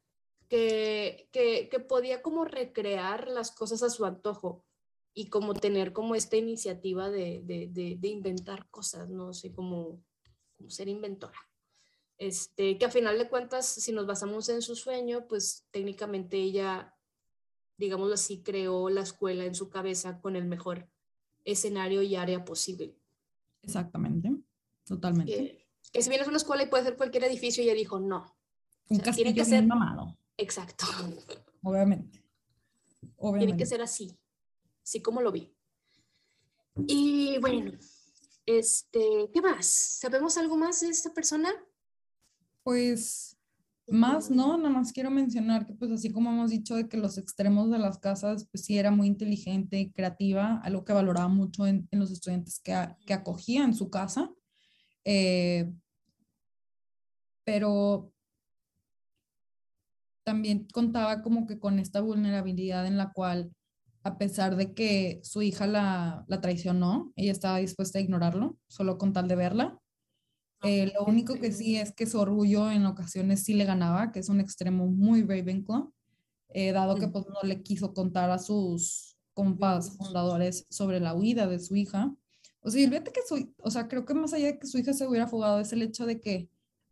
que, 0.48 1.28
que, 1.32 1.68
que 1.68 1.80
podía 1.80 2.22
como 2.22 2.44
recrear 2.44 3.28
las 3.28 3.50
cosas 3.50 3.82
a 3.82 3.90
su 3.90 4.04
antojo 4.04 4.64
y 5.12 5.28
como 5.28 5.54
tener 5.54 5.92
como 5.92 6.14
esta 6.14 6.36
iniciativa 6.36 7.10
de, 7.10 7.42
de, 7.44 7.68
de, 7.70 7.96
de 7.98 8.08
inventar 8.08 8.68
cosas, 8.70 9.08
no 9.08 9.32
sé, 9.32 9.52
como, 9.52 10.02
como 10.56 10.70
ser 10.70 10.88
inventora. 10.88 11.38
Este, 12.18 12.78
que 12.78 12.84
a 12.86 12.90
final 12.90 13.18
de 13.18 13.28
cuentas, 13.28 13.66
si 13.66 13.92
nos 13.92 14.06
basamos 14.06 14.48
en 14.48 14.62
su 14.62 14.74
sueño, 14.74 15.26
pues 15.28 15.66
técnicamente 15.70 16.38
ella, 16.38 16.95
digámoslo 17.78 18.14
así, 18.14 18.42
creó 18.42 18.88
la 18.90 19.02
escuela 19.02 19.44
en 19.44 19.54
su 19.54 19.68
cabeza 19.68 20.20
con 20.20 20.36
el 20.36 20.44
mejor 20.46 20.88
escenario 21.44 22.02
y 22.02 22.16
área 22.16 22.44
posible. 22.44 22.96
Exactamente. 23.62 24.30
Totalmente. 24.84 25.32
Que, 25.32 25.68
que 25.92 26.02
si 26.02 26.08
bien 26.10 26.22
es 26.22 26.28
una 26.28 26.36
escuela 26.38 26.62
y 26.62 26.66
puede 26.68 26.84
ser 26.84 26.96
cualquier 26.96 27.24
edificio, 27.24 27.62
ella 27.62 27.74
dijo 27.74 27.98
no. 28.00 28.36
Un 28.88 28.96
sea, 29.00 29.04
tiene 29.04 29.04
castillo 29.04 29.26
que 29.28 29.32
bien 29.34 29.44
ser- 29.44 29.66
mamado, 29.66 30.16
Exacto. 30.36 30.86
obviamente. 31.62 32.22
Tiene 33.38 33.56
que 33.56 33.66
ser 33.66 33.80
así, 33.82 34.16
así 34.82 35.00
como 35.00 35.20
lo 35.22 35.32
vi. 35.32 35.52
Y 36.86 37.38
bueno, 37.38 37.72
este, 38.44 39.30
¿qué 39.32 39.40
más? 39.40 39.66
¿Sabemos 39.66 40.36
algo 40.36 40.56
más 40.56 40.80
de 40.80 40.88
esta 40.90 41.12
persona? 41.14 41.50
Pues 42.62 43.35
más, 43.88 44.30
¿no? 44.30 44.56
Nada 44.56 44.70
más 44.70 44.92
quiero 44.92 45.10
mencionar 45.10 45.66
que 45.66 45.74
pues 45.74 45.90
así 45.92 46.10
como 46.12 46.30
hemos 46.30 46.50
dicho 46.50 46.74
de 46.74 46.88
que 46.88 46.96
los 46.96 47.18
extremos 47.18 47.70
de 47.70 47.78
las 47.78 47.98
casas, 47.98 48.48
pues 48.50 48.64
sí 48.64 48.78
era 48.78 48.90
muy 48.90 49.06
inteligente 49.06 49.78
y 49.78 49.90
creativa, 49.92 50.60
algo 50.64 50.84
que 50.84 50.92
valoraba 50.92 51.28
mucho 51.28 51.66
en, 51.66 51.88
los 51.92 52.10
estudiantes 52.10 52.60
que, 52.60 52.74
que 53.06 53.14
acogía 53.14 53.64
en 53.64 53.74
su 53.74 53.90
casa. 53.90 54.30
Eh, 55.04 55.70
pero 57.44 58.12
también 60.24 60.66
contaba 60.72 61.22
como 61.22 61.46
que 61.46 61.60
con 61.60 61.78
esta 61.78 62.00
vulnerabilidad 62.00 62.86
en 62.88 62.96
la 62.96 63.12
cual, 63.12 63.52
a 64.02 64.18
pesar 64.18 64.56
de 64.56 64.74
que 64.74 65.20
su 65.22 65.42
hija 65.42 65.68
la, 65.68 66.24
la 66.26 66.40
traicionó, 66.40 67.12
ella 67.14 67.30
estaba 67.30 67.58
dispuesta 67.58 67.98
a 67.98 68.02
ignorarlo, 68.02 68.58
solo 68.66 68.98
con 68.98 69.12
tal 69.12 69.28
de 69.28 69.36
verla. 69.36 69.78
Eh, 70.62 70.92
lo 70.94 71.04
único 71.04 71.34
que 71.34 71.52
sí 71.52 71.76
es 71.76 71.92
que 71.92 72.06
su 72.06 72.18
orgullo 72.18 72.70
en 72.70 72.86
ocasiones 72.86 73.42
sí 73.42 73.54
le 73.54 73.64
ganaba, 73.64 74.10
que 74.12 74.20
es 74.20 74.28
un 74.28 74.40
extremo 74.40 74.86
muy 74.86 75.22
Ravenclaw, 75.22 75.92
eh, 76.50 76.72
dado 76.72 76.96
que 76.96 77.08
pues 77.08 77.26
no 77.26 77.46
le 77.46 77.62
quiso 77.62 77.92
contar 77.92 78.30
a 78.30 78.38
sus 78.38 79.16
compas 79.34 79.96
fundadores 79.96 80.66
sobre 80.70 81.00
la 81.00 81.14
huida 81.14 81.46
de 81.46 81.58
su 81.58 81.76
hija. 81.76 82.14
O 82.60 82.70
sea, 82.70 82.88
fíjate 82.88 83.12
que 83.12 83.20
su, 83.28 83.54
o 83.58 83.70
sea, 83.70 83.86
creo 83.88 84.04
que 84.06 84.14
más 84.14 84.32
allá 84.32 84.46
de 84.46 84.58
que 84.58 84.66
su 84.66 84.78
hija 84.78 84.92
se 84.92 85.06
hubiera 85.06 85.26
fugado 85.26 85.60
es 85.60 85.72
el 85.72 85.82
hecho 85.82 86.06
de 86.06 86.20
que 86.20 86.48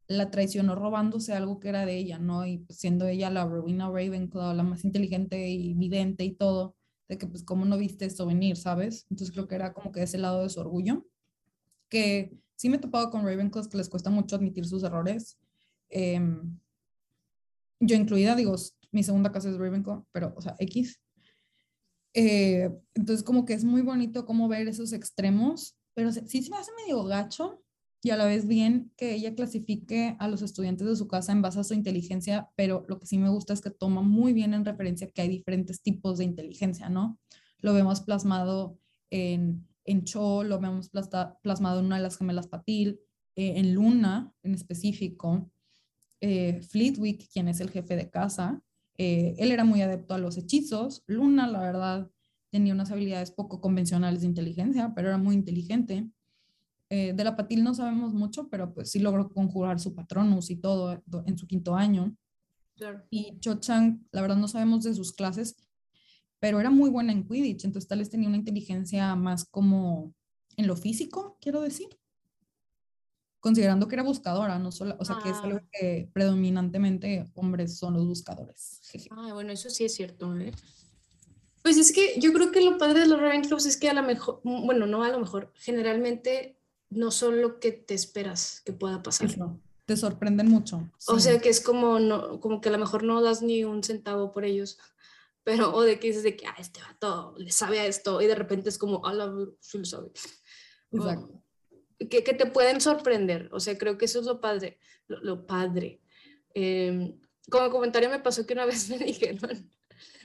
la 0.07 0.31
traicionó 0.31 0.75
robándose 0.75 1.33
algo 1.33 1.61
que 1.61 1.71
era 1.71 1.87
de 1.87 1.97
ella, 1.97 2.19
¿no? 2.19 2.47
Y 2.47 2.59
pues, 2.59 2.79
siendo 2.79 3.07
ella 3.07 3.31
la 3.31 3.47
Rowena 3.47 3.89
Ravenclaw, 3.89 4.55
la 4.55 4.63
más 4.63 4.85
inteligente 4.85 5.49
y 5.49 5.73
vidente 5.75 6.25
y 6.25 6.33
todo, 6.35 6.77
de 7.09 7.19
que 7.19 7.27
pues 7.27 7.43
cómo 7.43 7.65
no 7.65 7.79
viste 7.79 8.05
esto 8.05 8.27
venir, 8.27 8.57
¿sabes? 8.57 9.07
Entonces 9.11 9.33
creo 9.33 9.49
que 9.49 9.55
era 9.55 9.73
como 9.73 9.93
que 9.93 10.03
ese 10.03 10.19
lado 10.19 10.43
de 10.43 10.51
su 10.51 10.61
orgullo, 10.61 11.07
que 11.89 12.37
sí 12.57 12.69
me 12.69 12.77
he 12.77 12.81
topado 12.81 13.11
con 13.11 13.25
Ravenclaws 13.25 13.69
que 13.69 13.77
les 13.77 13.89
cuesta 13.89 14.11
mucho 14.11 14.37
admitir 14.37 14.67
sus 14.67 14.83
errores. 14.83 15.39
Em, 15.89 16.59
yo 17.81 17.97
incluida, 17.97 18.35
digo, 18.35 18.55
mi 18.93 19.03
segunda 19.03 19.33
casa 19.33 19.51
es 19.51 19.57
Ravenclaw, 19.57 20.07
pero, 20.13 20.35
o 20.37 20.41
sea, 20.41 20.55
X. 20.59 21.01
Eh, 22.15 22.71
entonces 22.95 23.25
como 23.25 23.45
que 23.45 23.55
es 23.55 23.65
muy 23.65 23.83
bonito 23.83 24.25
como 24.25 24.49
ver 24.49 24.69
esos 24.69 24.93
extremos, 24.93 25.77
pero 25.95 26.13
sí 26.13 26.43
se 26.43 26.51
me 26.51 26.57
hace 26.57 26.71
medio 26.85 27.03
gacho 27.05 27.65
y 28.05 28.11
a 28.11 28.17
la 28.17 28.27
vez 28.27 28.47
bien 28.47 28.93
que 28.97 29.15
ella 29.15 29.35
clasifique 29.35 30.15
a 30.21 30.29
los 30.29 30.43
estudiantes 30.43 30.87
de 30.87 30.95
su 30.95 31.09
casa 31.09 31.33
en 31.33 31.43
base 31.43 31.59
a 31.59 31.65
su 31.65 31.75
inteligencia, 31.75 32.51
pero 32.55 32.85
lo 32.87 33.01
que 33.01 33.07
sí 33.07 33.19
me 33.19 33.31
gusta 33.31 33.55
es 33.55 33.63
que 33.63 33.71
toma 33.71 34.03
muy 34.03 34.33
bien 34.35 34.53
en 34.53 34.65
referencia 34.65 35.11
que 35.11 35.23
hay 35.23 35.29
diferentes 35.29 35.81
tipos 35.81 36.19
de 36.19 36.25
inteligencia, 36.25 36.91
¿no? 36.91 37.19
Lo 37.59 37.73
vemos 37.73 38.03
plasmado 38.03 38.79
en, 39.11 39.67
en 39.85 40.05
Cho, 40.05 40.45
lo 40.45 40.59
vemos 40.59 40.91
plasmado 41.43 41.81
en 41.81 41.87
una 41.87 41.97
de 41.97 42.03
las 42.03 42.19
gemelas 42.19 42.47
Patil, 42.47 43.01
eh, 43.37 43.55
en 43.57 43.75
Luna 43.75 44.33
en 44.43 44.55
específico, 44.55 45.51
eh, 46.21 46.63
Fleetwick, 46.63 47.29
quien 47.31 47.49
es 47.49 47.61
el 47.61 47.71
jefe 47.71 47.97
de 47.97 48.11
casa, 48.11 48.63
eh, 48.97 49.35
él 49.39 49.51
era 49.51 49.65
muy 49.65 49.83
adepto 49.83 50.15
a 50.15 50.19
los 50.19 50.37
hechizos, 50.39 51.03
Luna, 51.07 51.47
la 51.49 51.61
verdad, 51.61 52.11
tenía 52.51 52.73
unas 52.73 52.91
habilidades 52.91 53.33
poco 53.33 53.61
convencionales 53.61 54.21
de 54.21 54.29
inteligencia, 54.29 54.93
pero 54.95 55.09
era 55.09 55.19
muy 55.19 55.35
inteligente. 55.35 56.09
Eh, 56.91 57.13
de 57.13 57.25
la 57.25 57.35
Patil 57.35 57.65
no 57.65 57.75
sabemos 57.75 58.15
mucho, 58.15 58.49
pero 58.49 58.73
pues 58.73 58.91
sí 58.91 59.01
logró 59.01 59.29
conjurar 59.29 59.81
su 59.81 59.95
patronus 59.95 60.51
y 60.51 60.57
todo 60.57 61.03
en 61.27 61.37
su 61.37 61.47
quinto 61.47 61.75
año. 61.75 62.17
Y 63.11 63.39
Cho 63.41 63.57
Chang, 63.57 64.07
la 64.13 64.21
verdad 64.21 64.37
no 64.37 64.49
sabemos 64.49 64.85
de 64.85 64.95
sus 64.95 65.13
clases, 65.13 65.57
pero 66.45 66.61
era 66.61 66.69
muy 66.69 66.91
buena 66.91 67.11
en 67.11 67.27
Quidditch, 67.27 67.65
entonces 67.65 67.89
tal 67.89 68.01
vez 68.01 68.11
tenía 68.11 68.29
una 68.29 68.37
inteligencia 68.37 69.17
más 69.17 69.47
como 69.47 70.13
en 70.59 70.67
lo 70.67 70.77
físico, 70.77 71.39
quiero 71.41 71.63
decir. 71.63 71.89
Considerando 73.41 73.89
que 73.89 73.95
era 73.95 74.03
buscadora, 74.03 74.59
no 74.59 74.71
solo, 74.71 74.95
o 75.01 75.07
sea, 75.07 75.21
que 75.23 75.31
es 75.31 75.37
algo 75.39 75.61
Ah. 75.63 75.69
que 75.73 76.11
predominantemente 76.13 77.31
hombres 77.33 77.79
son 77.79 77.95
los 77.95 78.07
buscadores. 78.07 78.83
Ah, 79.13 79.33
bueno, 79.33 79.53
eso 79.53 79.71
sí 79.71 79.87
es 79.87 79.95
cierto, 79.95 80.37
¿eh? 80.39 80.53
Pues 81.63 81.79
es 81.79 81.93
que 81.93 82.21
yo 82.21 82.31
creo 82.35 82.53
que 82.53 82.61
lo 82.61 82.77
padre 82.77 83.01
de 83.01 83.07
los 83.07 83.19
Ravenclaws 83.19 83.65
es 83.65 83.79
que 83.79 83.89
a 83.89 83.95
lo 83.95 84.03
mejor, 84.03 84.43
bueno, 84.45 84.85
no 84.87 85.03
a 85.03 85.09
lo 85.09 85.21
mejor, 85.21 85.51
generalmente 85.55 86.59
no 86.91 87.11
son 87.11 87.41
lo 87.41 87.59
que 87.59 87.73
te 87.73 87.95
esperas 87.95 88.61
que 88.67 88.75
pueda 88.75 89.03
pasar. 89.03 89.31
Eso, 89.31 89.59
Te 89.87 89.97
sorprenden 89.97 90.51
mucho. 90.51 90.91
O 91.07 91.19
sea 91.19 91.41
que 91.41 91.49
es 91.49 91.63
como, 91.63 91.99
no, 92.01 92.39
como 92.41 92.61
que 92.61 92.69
a 92.69 92.73
lo 92.73 92.79
mejor 92.79 93.03
no 93.03 93.23
das 93.23 93.41
ni 93.41 93.65
un 93.65 93.83
centavo 93.83 94.31
por 94.31 94.45
ellos, 94.45 94.79
pero 95.45 95.75
o 95.75 95.83
de 95.83 96.01
que 96.01 96.09
dices 96.09 96.23
de 96.23 96.37
que, 96.37 96.47
ah, 96.47 96.57
este 96.59 96.81
vato 96.81 97.35
le 97.39 97.53
sabe 97.53 97.79
a 97.79 97.87
esto 97.87 98.21
y 98.21 98.27
de 98.27 98.35
repente 98.35 98.71
es 98.71 98.79
como, 98.79 99.07
ah, 99.07 99.35
sí 99.61 99.79
lo 99.79 99.85
sabe. 99.85 100.11
O 100.91 100.97
Exacto. 100.97 101.43
que, 101.99 102.25
que 102.25 102.35
te 102.35 102.47
pueden 102.47 102.81
sorprender, 102.81 103.51
o 103.53 103.61
sea, 103.61 103.77
creo 103.77 103.99
que 103.99 104.07
eso 104.07 104.21
es 104.21 104.27
lo 104.27 104.41
padre, 104.41 104.79
lo, 105.07 105.21
lo 105.21 105.47
padre. 105.47 106.01
Em, 106.55 107.21
como 107.51 107.71
comentario 107.71 108.09
me 108.09 108.21
pasó 108.21 108.47
que 108.47 108.55
una 108.55 108.65
vez 108.67 108.89
me 108.89 108.99
dijeron, 108.99 109.71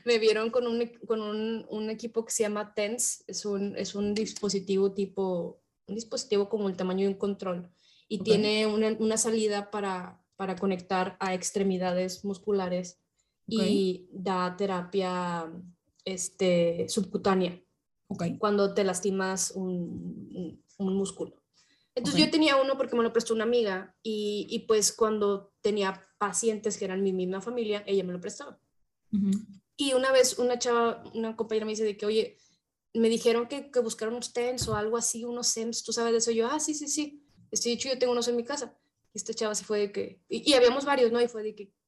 me 0.05 0.17
vieron 0.19 0.49
con 0.49 0.65
un, 0.67 0.85
con 1.05 1.21
un, 1.21 1.65
un 1.69 1.89
equipo 1.89 2.25
que 2.25 2.31
se 2.31 2.43
llama 2.43 2.73
TENS, 2.73 3.25
es 3.27 3.45
un, 3.45 3.75
es 3.77 3.95
un 3.95 4.13
dispositivo 4.13 4.93
tipo, 4.93 5.61
un 5.87 5.95
dispositivo 5.95 6.47
como 6.47 6.69
el 6.69 6.77
tamaño 6.77 7.05
de 7.07 7.13
un 7.13 7.19
control 7.19 7.69
y 8.07 8.19
Ok. 8.19 8.23
tiene 8.25 8.67
una, 8.67 8.95
una 8.99 9.17
salida 9.17 9.69
para, 9.69 10.23
para 10.37 10.55
conectar 10.55 11.17
a 11.19 11.33
extremidades 11.33 12.23
musculares 12.23 13.01
y 13.49 14.09
da 14.11 14.55
terapia 14.57 15.51
este, 16.05 16.87
subcutánea 16.89 17.61
Ok. 18.07 18.23
cuando 18.39 18.73
te 18.73 18.83
lastimas 18.83 19.51
un, 19.51 20.29
un- 20.33 20.63
un 20.77 20.95
músculo. 20.95 21.35
Entonces 21.95 22.21
Ok. 22.21 22.27
yo 22.27 22.31
tenía 22.31 22.55
uno 22.55 22.77
porque 22.77 22.95
me 22.95 23.03
lo 23.03 23.11
prestó 23.11 23.33
una 23.33 23.43
amiga 23.43 23.95
y, 24.01 24.47
y 24.49 24.59
pues 24.59 24.93
cuando 24.93 25.53
tenía 25.61 26.01
pacientes 26.17 26.77
que 26.77 26.85
eran 26.85 27.03
mi 27.03 27.11
misma 27.13 27.41
familia, 27.41 27.83
ella 27.85 28.03
me 28.03 28.13
lo 28.13 28.21
prestaba. 28.21 28.59
Ujú. 29.11 29.31
Y 29.77 29.93
una 29.93 30.11
vez 30.11 30.37
una 30.39 30.59
chava, 30.59 31.03
una 31.13 31.35
compañera 31.35 31.65
me 31.65 31.71
dice 31.71 31.83
de 31.83 31.97
que, 31.97 32.05
oye, 32.05 32.37
me 32.93 33.09
dijeron 33.09 33.47
que, 33.47 33.71
que 33.71 33.79
buscaron 33.79 34.15
unos 34.15 34.33
TENS 34.33 34.67
o 34.67 34.75
algo 34.75 34.97
así, 34.97 35.23
unos 35.23 35.47
SEMS, 35.47 35.83
¿tú 35.83 35.93
sabes 35.93 36.11
de 36.11 36.17
eso? 36.17 36.31
Y 36.31 36.35
yo, 36.35 36.47
ah, 36.47 36.59
sí, 36.59 36.73
sí, 36.73 36.87
sí. 36.87 37.23
Estoy 37.51 37.71
dicho, 37.73 37.87
yo 37.89 37.97
tengo 37.97 38.11
unos 38.13 38.27
en 38.27 38.35
mi 38.35 38.43
casa. 38.43 38.77
Y 39.13 39.17
esta 39.17 39.33
chava 39.33 39.55
se 39.55 39.63
fue 39.63 39.79
de 39.79 39.91
que, 39.91 40.21
y, 40.27 40.49
y 40.49 40.53
habíamos 40.53 40.85
varios, 40.85 41.11
¿no? 41.11 41.21
Y 41.21 41.27
fue 41.27 41.43
de 41.43 41.55
que, 41.55 41.65
¿cómo 41.67 41.78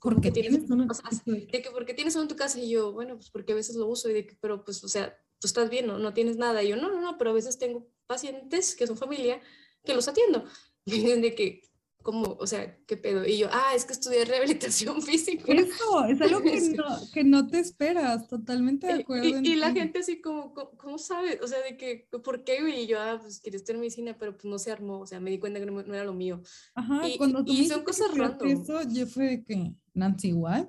Porque 0.00 0.20
que 0.20 0.30
tienes 0.32 0.68
uno 0.68 0.86
o 0.90 0.94
sea, 0.94 1.10
de 1.24 1.46
que, 1.46 1.70
¿por 1.70 1.86
qué 1.86 1.94
tienes 1.94 2.14
uno 2.14 2.22
en 2.22 2.28
tu 2.28 2.36
casa? 2.36 2.58
Y 2.58 2.70
yo, 2.70 2.92
bueno, 2.92 3.14
pues 3.14 3.30
porque 3.30 3.52
a 3.52 3.56
veces 3.56 3.76
lo 3.76 3.86
uso 3.86 4.10
y 4.10 4.12
de 4.12 4.26
que, 4.26 4.36
pero 4.40 4.64
pues, 4.64 4.82
o 4.82 4.88
sea, 4.88 5.16
tú 5.38 5.46
estás 5.46 5.70
bien, 5.70 5.86
¿no? 5.86 5.98
No 5.98 6.12
tienes 6.12 6.36
nada. 6.36 6.62
Y 6.62 6.68
yo, 6.68 6.76
no, 6.76 6.90
no, 6.90 7.00
no, 7.00 7.18
pero 7.18 7.30
a 7.30 7.34
veces 7.34 7.58
tengo 7.58 7.88
pacientes 8.06 8.74
que 8.74 8.86
son 8.86 8.96
familia 8.96 9.40
que 9.84 9.94
los 9.94 10.08
atiendo. 10.08 10.44
Y 10.84 11.00
de 11.00 11.34
que, 11.36 11.62
¿cómo? 12.02 12.36
O 12.38 12.46
sea, 12.46 12.76
¿qué 12.86 12.96
pedo? 12.96 13.24
Y 13.26 13.38
yo, 13.38 13.48
ah, 13.50 13.72
es 13.74 13.84
que 13.84 13.92
estudié 13.92 14.24
rehabilitación 14.24 15.00
física. 15.02 15.52
Eso, 15.52 16.04
es 16.06 16.20
algo 16.20 16.42
que 16.42 16.60
no, 16.76 16.84
que 17.12 17.24
no 17.24 17.46
te 17.48 17.58
esperas, 17.60 18.28
totalmente 18.28 18.86
de 18.86 18.96
Y- 18.98 19.00
acuerdo. 19.02 19.24
Y, 19.26 19.52
y 19.52 19.56
la 19.56 19.68
en 19.68 19.74
ti. 19.74 19.80
gente 19.80 19.98
así 20.00 20.20
como, 20.20 20.52
¿cómo, 20.54 20.70
cómo 20.76 20.98
sabe? 20.98 21.38
O 21.42 21.46
sea, 21.46 21.60
de 21.62 21.76
que, 21.76 22.08
¿por 22.22 22.44
qué? 22.44 22.58
Y 22.80 22.86
yo, 22.86 23.00
ah, 23.00 23.18
pues 23.20 23.40
quería 23.40 23.56
estudiar 23.58 23.78
medicina, 23.78 24.16
pero 24.18 24.32
pues 24.34 24.44
no 24.44 24.58
se 24.58 24.70
armó. 24.72 25.00
O 25.00 25.06
sea, 25.06 25.20
me 25.20 25.30
di 25.30 25.38
cuenta 25.38 25.60
que 25.60 25.66
no, 25.66 25.82
no 25.82 25.94
era 25.94 26.04
lo 26.04 26.14
mío. 26.14 26.42
Ajá, 26.74 27.08
y- 27.08 27.16
cuando 27.16 27.44
tú 27.44 27.52
y 27.52 27.66
son 27.66 27.82
cosas 27.84 28.16
random. 28.16 28.48
Eso, 28.48 28.82
yo 28.88 29.06
fue 29.06 29.24
de 29.26 29.44
que, 29.44 29.72
Nancy, 29.94 30.32
¿what? 30.32 30.66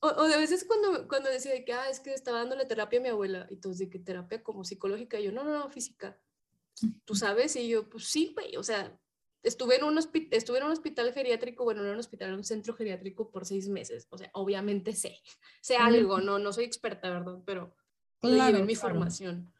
O, 0.00 0.06
o 0.08 0.28
de 0.28 0.36
veces 0.36 0.64
cuando, 0.64 1.08
cuando 1.08 1.28
decía 1.28 1.50
de 1.52 1.64
que, 1.64 1.72
ah, 1.72 1.90
es 1.90 1.98
que 2.00 2.14
estaba 2.14 2.38
dándole 2.38 2.64
terapia 2.66 3.00
a 3.00 3.02
mi 3.02 3.08
abuela. 3.08 3.46
Y 3.50 3.56
todos 3.56 3.78
de 3.78 3.88
que 3.90 3.98
terapia 3.98 4.42
como 4.42 4.64
psicológica. 4.64 5.18
Y 5.18 5.24
yo, 5.24 5.32
no, 5.32 5.42
no, 5.44 5.58
no, 5.58 5.70
física. 5.70 6.20
¿Tú 7.04 7.16
sabes? 7.16 7.56
Y 7.56 7.66
yo, 7.68 7.88
pues 7.90 8.04
sí, 8.04 8.30
güey. 8.32 8.56
O 8.56 8.62
sea, 8.62 8.96
estuve 9.42 9.76
en, 9.76 9.84
un 9.84 9.98
estuve 10.30 10.58
en 10.58 10.64
un 10.64 10.72
hospital 10.72 11.12
geriátrico, 11.12 11.64
bueno, 11.64 11.82
no 11.82 11.88
en 11.88 11.94
un 11.94 12.00
hospital, 12.00 12.28
en 12.30 12.34
un 12.36 12.44
centro 12.44 12.74
geriátrico 12.74 13.30
por 13.30 13.44
seis 13.46 13.68
meses. 13.68 14.06
O 14.10 14.18
sea, 14.18 14.30
obviamente 14.34 14.92
sé. 14.92 15.18
Sé 15.60 15.76
algo, 15.76 16.20
no, 16.20 16.38
no 16.38 16.52
soy 16.52 16.64
experta, 16.64 17.10
¿verdad? 17.10 17.38
Pero 17.44 17.74
llevé 18.22 18.36
Claro, 18.36 18.58
en 18.58 18.66
mi 18.66 18.74
claro. 18.74 18.94
formación. 18.94 19.52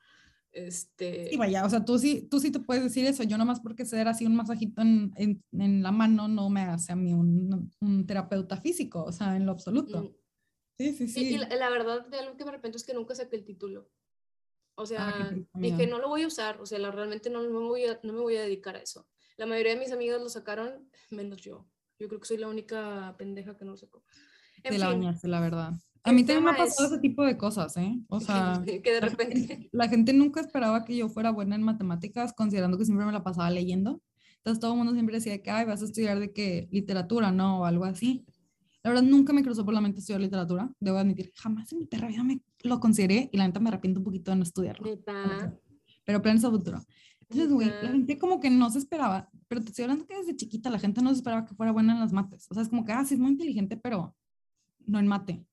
Este, 0.51 1.29
Sí, 1.31 1.37
vaya, 1.37 1.65
o 1.65 1.71
sea, 1.71 1.85
tú 1.85 1.99
sí, 1.99 2.27
tú 2.31 2.41
sí 2.41 2.51
te 2.51 2.59
puedes 2.59 2.83
decir 2.83 3.07
eso. 3.07 3.23
Yo 3.23 3.37
nomás 3.39 3.61
porque 3.61 3.85
se 3.85 4.01
así 4.01 4.27
un 4.27 4.35
masajito 4.35 4.81
en, 4.83 5.13
en, 5.17 5.43
en 5.53 5.83
la 5.83 5.93
mano 5.93 6.27
no 6.27 6.49
me 6.49 6.63
hace 6.63 6.93
a 6.93 6.97
mí 6.97 7.13
un, 7.13 7.71
un 7.81 8.07
terapeuta 8.07 8.57
físico, 8.57 9.05
o 9.05 9.13
sea, 9.13 9.37
en 9.37 9.47
lo 9.47 9.53
absoluto. 9.53 10.03
mm, 10.03 10.15
Sí, 10.79 10.93
sí, 10.95 11.05
Y, 11.05 11.09
sí. 11.09 11.35
y 11.35 11.39
la, 11.39 11.49
la 11.49 11.71
verdad, 11.71 12.07
de 12.07 12.19
algo 12.19 12.37
que 12.37 12.45
me 12.45 12.51
arrepiento 12.51 12.77
es 12.77 12.85
que 12.85 12.95
nunca 12.95 13.15
saqué 13.15 13.37
el 13.37 13.45
título. 13.45 13.91
O 14.77 14.87
sea, 14.87 15.09
Ah, 15.09 15.33
dije, 15.55 15.87
no 15.89 15.99
lo 15.99 16.09
voy 16.09 16.23
a 16.23 16.29
usar, 16.29 16.61
o 16.61 16.67
sea, 16.67 16.79
la- 16.79 16.93
realmente 16.93 17.31
no, 17.31 17.43
no 17.43 17.61
me 17.61 17.67
voy 17.67 17.85
a, 17.85 17.99
no 18.05 18.13
me 18.13 18.21
voy 18.21 18.37
a 18.37 18.43
dedicar 18.43 18.77
a 18.77 18.81
eso. 18.81 19.09
La 19.39 19.47
mayoría 19.47 19.73
de 19.75 19.81
mis 19.81 19.93
amigas 19.93 20.21
lo 20.21 20.29
sacaron, 20.29 20.91
menos 21.11 21.41
yo. 21.41 21.67
Yo 21.99 22.09
creo 22.09 22.21
que 22.21 22.27
soy 22.27 22.37
la 22.37 22.49
única 22.49 23.15
pendeja 23.19 23.57
que 23.57 23.65
no 23.65 23.71
lo 23.73 23.77
sacó. 23.77 24.05
En 24.63 24.75
Te 24.75 24.79
la 24.79 24.91
fin, 24.91 25.01
bañaste, 25.01 25.29
la 25.29 25.41
verdad. 25.41 25.73
A 26.05 26.13
mí 26.13 26.25
también 26.25 26.45
me 26.45 26.51
ha 26.51 26.57
pasado 26.57 26.87
es- 26.87 26.93
ese 26.93 27.01
tipo 27.01 27.25
de 27.25 27.37
cosas, 27.37 27.77
¿eh? 27.77 27.99
O 28.09 28.21
sea, 28.21 28.63
que 28.67 28.81
de 28.93 29.01
la 29.01 29.09
gente, 29.09 29.25
repente... 29.25 29.69
la 29.73 29.89
gente 29.89 30.13
nunca 30.13 30.41
esperaba 30.41 30.85
que 30.85 30.97
yo 30.97 31.09
fuera 31.09 31.31
buena 31.31 31.55
en 31.57 31.63
matemáticas, 31.63 32.33
considerando 32.35 32.77
que 32.79 32.85
siempre 32.85 33.07
me 33.07 33.13
la 33.13 33.23
pasaba 33.25 33.51
leyendo. 33.51 34.03
Entonces 34.39 34.61
todo 34.61 34.73
el 34.73 34.79
mundo 34.79 34.93
siempre 34.93 35.17
decía 35.17 35.43
que, 35.43 35.51
ay, 35.51 35.67
vas 35.67 35.83
a 35.83 35.85
estudiar 35.87 36.19
de 36.21 36.33
qué 36.33 36.69
literatura, 36.71 37.33
¿no? 37.33 37.61
O 37.61 37.65
algo 37.65 37.85
así. 37.85 38.25
La 38.85 38.91
verdad, 38.91 39.03
nunca 39.05 39.33
me 39.33 39.43
cruzó 39.43 39.65
por 39.65 39.75
la 39.75 39.81
mente 39.81 39.99
estudiar 39.99 40.21
literatura, 40.21 40.71
debo 40.81 40.99
admitir. 40.99 41.33
Jamás 41.35 41.71
en 41.73 41.81
mi 41.81 41.87
perra 41.87 42.09
vida 42.09 42.23
me 42.23 42.41
lo 42.63 42.79
consideré 42.81 43.29
y 43.33 43.37
la 43.37 43.47
neta 43.47 43.61
me 43.61 43.69
arrepiento 43.69 44.01
un 44.01 44.05
poquito 44.05 44.31
de 44.31 44.37
no 44.37 44.45
estudiarlo. 44.45 44.87
Neta. 44.87 45.53
Pero 46.05 46.23
planes 46.23 46.45
a 46.45 46.51
futuro. 46.51 46.81
Entonces, 47.31 47.53
güey, 47.53 47.69
la 47.69 47.91
gente 47.91 48.19
como 48.19 48.41
que 48.41 48.49
no 48.49 48.71
se 48.71 48.79
esperaba, 48.79 49.29
pero 49.49 49.61
te 49.61 49.69
estoy 49.69 49.85
hablando 49.85 50.07
que 50.07 50.17
desde 50.17 50.35
chiquita 50.37 50.71
la 50.71 50.79
gente 50.79 51.03
no 51.03 51.11
se 51.11 51.17
esperaba 51.17 51.45
que 51.45 51.55
fuera 51.55 51.73
buena 51.73 51.93
en 51.93 52.01
las 52.01 52.13
mates. 52.13 52.47
O 52.51 52.55
sea, 52.55 52.63
es 52.63 52.71
como 52.71 52.85
que, 52.85 52.93
ah, 52.93 53.05
sí, 53.05 53.15
es 53.15 53.21
muy 53.21 53.33
inteligente, 53.33 53.77
pero 53.77 54.17
no 54.87 54.99
en 54.99 55.07
mate. 55.07 55.45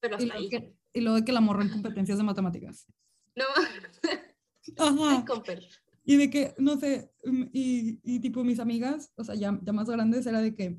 Pero 0.00 0.16
Y 0.18 0.22
hasta 0.22 0.26
luego, 0.26 0.40
ahí. 0.42 0.48
que, 0.48 0.76
y 0.92 1.00
luego 1.00 1.16
de 1.16 1.24
que 1.24 1.32
la 1.32 1.40
morra 1.40 1.62
en 1.64 1.70
competencias 1.70 2.18
de 2.18 2.24
matemáticas. 2.24 2.86
No, 3.34 3.44
Ajá. 4.78 5.24
Y 6.04 6.16
de 6.16 6.30
que, 6.30 6.54
no 6.58 6.78
sé, 6.78 7.12
mm, 7.24 7.42
y, 7.52 8.00
y 8.04 8.20
tipo 8.20 8.44
mis 8.44 8.60
amigas, 8.60 9.12
o 9.16 9.24
sea, 9.24 9.34
ya, 9.34 9.58
ya 9.62 9.72
más 9.72 9.90
grandes, 9.90 10.26
era 10.26 10.40
de 10.40 10.54
que 10.54 10.78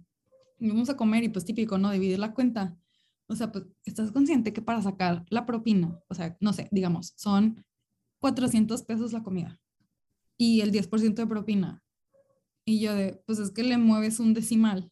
íbamos 0.60 0.90
a 0.90 0.96
comer 0.96 1.24
y 1.24 1.30
pues 1.30 1.44
típico, 1.44 1.78
¿no? 1.78 1.92
Dividir 1.92 2.20
la 2.20 2.34
cuenta. 2.34 2.78
O 3.28 3.36
sea, 3.36 3.52
pues 3.52 3.66
estás 3.84 4.12
consciente 4.12 4.54
que 4.54 4.62
para 4.62 4.82
sacar 4.82 5.26
la 5.30 5.46
propina, 5.46 6.00
o 6.08 6.14
sea, 6.14 6.38
no 6.40 6.54
sé, 6.54 6.70
digamos, 6.72 7.14
son 7.18 7.66
400 8.20 8.84
pesos 8.84 9.12
la 9.12 9.24
comida 9.24 9.60
y 10.42 10.62
el 10.62 10.72
10% 10.72 11.22
de 11.22 11.28
propina. 11.28 11.84
Y 12.66 12.80
yo 12.80 12.96
de, 12.96 13.22
pues 13.28 13.38
es 13.38 13.52
que 13.52 13.62
le 13.62 13.78
mueves 13.78 14.20
un 14.20 14.34
decimal, 14.34 14.92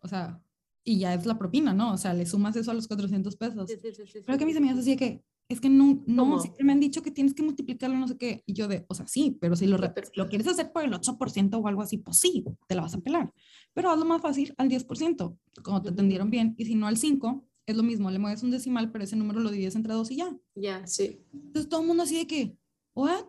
o 0.00 0.08
sea, 0.08 0.42
y 0.82 0.98
ya 0.98 1.14
es 1.14 1.24
la 1.24 1.38
propina, 1.38 1.72
¿no? 1.72 1.92
O 1.92 1.96
sea, 1.96 2.12
le 2.14 2.26
sumas 2.26 2.56
eso 2.56 2.72
a 2.72 2.74
los 2.74 2.88
400 2.88 3.36
pesos. 3.36 3.70
Sí, 3.70 3.76
sí, 3.80 4.06
sí, 4.06 4.18
Pero 4.26 4.38
que 4.38 4.44
mis 4.44 4.56
amigas 4.56 4.78
así 4.78 4.96
que, 4.96 5.22
es 5.48 5.60
que 5.60 5.68
no, 5.68 6.02
no, 6.08 6.24
¿Cómo? 6.24 6.40
siempre 6.40 6.64
me 6.64 6.72
han 6.72 6.80
dicho 6.80 7.00
que 7.00 7.12
tienes 7.12 7.32
que 7.32 7.44
multiplicarlo, 7.44 7.96
no 7.96 8.08
sé 8.08 8.16
qué. 8.16 8.42
Y 8.44 8.54
yo 8.54 8.66
de, 8.66 8.84
o 8.88 8.94
sea, 8.94 9.06
sí, 9.06 9.38
pero 9.40 9.54
si 9.54 9.68
lo, 9.68 9.78
lo 9.78 10.28
quieres 10.28 10.48
hacer 10.48 10.72
por 10.72 10.82
el 10.82 10.92
8% 10.92 11.58
o 11.58 11.68
algo 11.68 11.82
así, 11.82 11.98
pues 11.98 12.18
sí, 12.18 12.44
te 12.66 12.74
la 12.74 12.82
vas 12.82 12.94
a 12.94 13.00
pelar. 13.00 13.32
Pero 13.74 13.88
hazlo 13.88 14.04
más 14.04 14.20
fácil 14.20 14.52
al 14.58 14.68
10%, 14.68 15.38
como 15.62 15.80
te 15.80 15.90
Ujú. 15.90 15.94
atendieron 15.94 16.28
bien. 16.28 16.56
Y 16.58 16.64
si 16.64 16.74
no 16.74 16.88
al 16.88 16.96
5, 16.96 17.46
es 17.66 17.76
lo 17.76 17.84
mismo, 17.84 18.10
le 18.10 18.18
mueves 18.18 18.42
un 18.42 18.50
decimal, 18.50 18.90
pero 18.90 19.04
ese 19.04 19.14
número 19.14 19.38
lo 19.38 19.52
divides 19.52 19.76
entre 19.76 19.92
dos 19.92 20.10
y 20.10 20.16
ya. 20.16 20.36
Ya, 20.56 20.84
sí. 20.88 21.20
Entonces 21.32 21.68
todo 21.68 21.82
el 21.82 21.86
mundo 21.86 22.02
así 22.02 22.16
de 22.16 22.26
que, 22.26 22.56
¿what? 22.96 23.26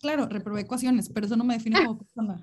Claro, 0.00 0.26
reprobé 0.26 0.62
ecuaciones, 0.62 1.10
pero 1.10 1.26
eso 1.26 1.36
no 1.36 1.44
me 1.44 1.54
define 1.54 1.84
como 1.84 1.98
persona. 1.98 2.40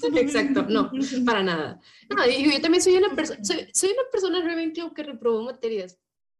Exacto, 0.14 0.66
no, 0.68 0.90
para 1.24 1.42
nada. 1.42 1.80
No, 2.14 2.26
y 2.28 2.44
yo 2.50 2.60
también 2.60 2.82
soy 2.82 2.94
una 2.96 3.14
persona, 3.14 3.42
soy, 3.42 3.66
soy 3.72 3.90
una 3.90 4.02
persona 4.12 4.40
realmente 4.42 4.82
que 4.94 5.02
reprobó 5.02 5.42
materias. 5.42 5.98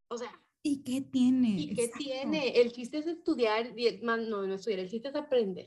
O 0.09 0.17
sea, 0.19 0.31
¿Y 0.63 0.83
qué 0.83 1.01
tiene? 1.01 1.49
¿y 1.59 1.75
qué 1.75 1.85
Exacto. 1.85 1.99
tiene? 2.05 2.49
El 2.61 2.73
chiste 2.73 2.99
es 2.99 3.07
estudiar, 3.07 3.75
más, 4.03 4.21
no, 4.21 4.47
no 4.47 4.55
estudiar, 4.55 4.81
el 4.81 4.91
chiste 4.91 5.09
es 5.09 5.15
aprender. 5.15 5.67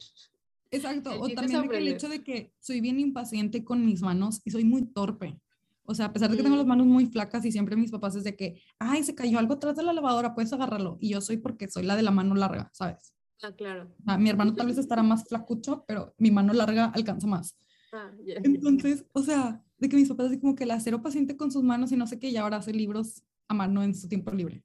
Exacto, 0.70 1.12
El 1.12 1.20
o 1.20 1.30
también 1.36 1.72
el 1.74 1.88
hecho 1.88 2.10
de 2.10 2.24
que 2.24 2.54
soy 2.60 2.82
bien 2.82 3.00
impaciente 3.00 3.64
con 3.64 3.84
mis 3.86 4.02
manos 4.02 4.42
y 4.46 4.52
soy 4.52 4.64
muy 4.64 4.86
torpe. 4.86 5.40
O 5.86 5.94
sea, 5.94 6.06
a 6.08 6.14
pesar 6.14 6.30
de 6.32 6.38
que 6.38 6.44
tengo 6.44 6.56
las 6.56 6.66
Mm. 6.66 6.70
manos 6.70 6.88
muy 6.88 7.06
flacas 7.08 7.44
y 7.46 7.52
siempre 7.52 7.76
mis 7.76 7.92
papás 7.92 8.16
es 8.16 8.24
de 8.24 8.36
que, 8.36 8.62
ay, 8.80 9.04
se 9.04 9.14
cayó 9.16 9.38
algo 9.38 9.54
atrás 9.56 9.76
de 9.76 9.84
la 9.84 9.94
lavadora, 9.94 10.34
puedes 10.34 10.54
agarrarlo. 10.54 10.98
Y 11.02 11.10
yo 11.10 11.22
soy 11.22 11.38
porque 11.38 11.68
soy 11.68 11.84
la 11.84 11.96
de 11.96 12.04
la 12.04 12.12
mano 12.12 12.36
larga, 12.36 12.70
¿sabes? 12.74 13.14
Ah, 13.42 13.52
claro. 13.56 13.94
Mi 14.20 14.30
hermano 14.30 14.54
tal 14.54 14.68
vez 14.68 14.78
estará 14.78 15.04
más 15.04 15.26
flacucho, 15.28 15.84
pero 15.88 16.14
mi 16.18 16.32
mano 16.32 16.54
larga 16.54 16.86
alcanza 16.86 17.28
más. 17.28 17.58
Ah. 17.92 18.12
Entonces, 18.26 19.06
o 19.14 19.22
sea, 19.22 19.64
de 19.78 19.90
que 19.90 19.96
mis 19.98 20.08
papás 20.10 20.28
así 20.28 20.40
como 20.40 20.56
que 20.56 20.66
la 20.66 20.80
cero 20.80 21.02
paciente 21.02 21.36
con 21.36 21.52
sus 21.52 21.64
manos 21.64 21.92
y 21.92 21.98
no 21.98 22.08
sé 22.08 22.20
qué, 22.20 22.30
y 22.30 22.38
ahora 22.38 22.58
hace 22.58 22.74
libros 22.74 23.24
a 23.48 23.54
mano 23.54 23.84
en 23.84 23.94
su 23.96 24.08
tiempo 24.08 24.32
libre. 24.32 24.64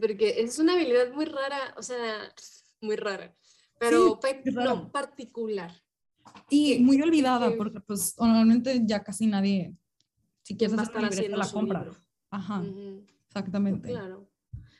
Porque 0.00 0.40
es 0.42 0.58
una 0.58 0.74
habilidad 0.74 1.12
muy 1.14 1.24
rara, 1.24 1.74
o 1.76 1.82
sea, 1.82 2.32
muy 2.80 2.96
rara, 2.96 3.34
pero 3.80 4.18
pe- 4.20 4.42
es 4.44 4.54
rara. 4.54 4.74
no, 4.74 4.92
particular. 4.92 5.72
Y 6.50 6.78
muy 6.80 7.00
olvidada, 7.02 7.48
que- 7.50 7.56
porque 7.56 7.80
pues 7.80 8.14
normalmente 8.18 8.82
ya 8.84 9.02
casi 9.02 9.26
nadie, 9.26 9.74
si 10.42 10.56
quieres 10.56 10.78
hacer 10.78 11.30
la 11.30 11.48
compra. 11.50 11.84
libro. 11.84 11.96
Ajá, 12.30 12.62
exactamente. 13.28 13.88
Claro. 13.88 14.27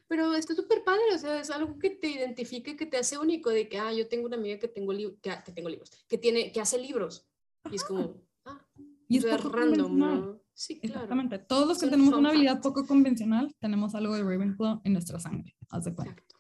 Pero 0.09 0.35
está 0.35 0.55
súper 0.55 0.83
padre, 0.85 1.03
o 1.15 1.19
sea, 1.19 1.41
es 1.41 1.51
algo 1.51 1.79
que 1.79 1.91
te 1.91 2.09
identifica 2.09 2.75
que 2.77 2.87
te 2.87 2.97
hace 2.97 3.19
único, 3.19 3.51
de 3.51 3.69
que, 3.69 3.79
ah, 3.79 3.93
yo 3.93 4.09
tengo 4.09 4.27
una 4.27 4.37
amiga 4.37 4.59
que 4.59 4.69
tengo, 4.69 4.93
que, 4.93 5.19
que 5.45 5.53
tengo 5.53 5.69
libros, 5.69 5.91
que, 6.09 6.17
tiene, 6.17 6.51
que 6.51 6.61
hace 6.61 6.79
libros. 6.79 7.29
Y 7.71 7.77
es 7.77 7.85
como, 7.85 8.23
ah, 8.47 8.67
Y 9.07 9.19
es 9.19 9.27
poco 9.27 9.51
random. 9.51 9.99
¿no? 9.99 10.41
Sí, 10.55 10.81
claro. 10.81 10.95
Exactamente. 10.95 11.39
Todos 11.39 11.69
los 11.69 11.79
que 11.79 11.87
tenemos 11.87 12.15
una 12.15 12.31
habilidad 12.31 12.55
fact. 12.55 12.65
poco 12.65 12.87
convencional, 12.87 13.55
tenemos 13.61 13.95
algo 13.95 14.15
de 14.15 14.23
Ravenclaw 14.23 14.81
en 14.83 14.93
nuestra 14.95 15.21
sangre. 15.21 15.55
Haz 15.69 15.85
de 15.85 15.95
cuenta. 15.95 16.15
Exacto. 16.15 16.37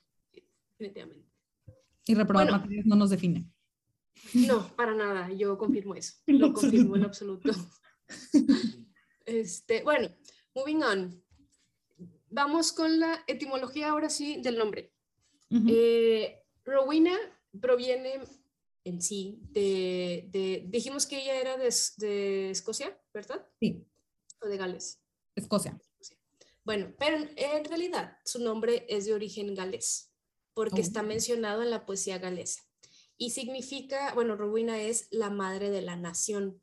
Definitivamente. 0.79 1.29
Y 2.07 2.14
reprobar 2.14 2.47
Bueno. 2.47 2.59
materias 2.59 2.87
no 2.87 2.97
nos 2.97 3.11
define. 3.11 3.51
No, 4.35 4.66
para 4.77 4.95
nada, 4.95 5.31
yo 5.33 5.57
confirmo 5.59 5.95
eso. 5.95 6.14
Lo 6.27 6.53
confirmo 6.53 6.97
en 6.97 7.05
absoluto. 7.05 7.53
Este, 9.29 9.83
bueno, 9.83 10.09
moving 10.55 10.83
on. 10.83 11.23
Vamos 12.31 12.72
con 12.72 13.01
la 13.01 13.22
etimología 13.26 13.89
ahora 13.91 14.11
sí 14.11 14.41
del 14.43 14.59
nombre. 14.59 14.93
Ujú. 15.51 15.66
Eh, 15.70 16.43
Rowena 16.64 17.16
proviene 17.61 18.20
en 18.85 19.01
sí 19.03 19.39
de, 19.51 20.29
de- 20.31 20.64
dijimos 20.68 21.07
que 21.07 21.22
ella 21.22 21.41
era 21.41 21.57
de, 21.57 21.74
de 21.97 22.51
Escocia, 22.51 22.99
¿verdad? 23.14 23.47
Sí, 23.61 23.87
O 24.43 24.47
de 24.49 24.57
Gales. 24.57 25.01
Escocia. 25.35 25.79
Bueno, 26.64 26.93
pero 26.99 27.16
en, 27.16 27.31
en 27.37 27.64
realidad 27.64 28.18
su 28.24 28.41
nombre 28.41 28.85
es 28.89 29.07
de 29.07 29.14
origen 29.14 29.55
galés, 29.55 30.12
porque 30.53 30.76
Oh. 30.81 30.85
está 30.85 31.03
mencionado 31.03 31.62
en 31.62 31.70
la 31.70 31.87
poesía 31.87 32.18
galesa. 32.18 32.62
Y 33.16 33.31
significa, 33.31 34.12
bueno, 34.14 34.37
Rowena 34.37 34.81
es 34.83 35.09
la 35.11 35.31
madre 35.31 35.70
de 35.70 35.81
la 35.83 35.97
nación, 35.97 36.61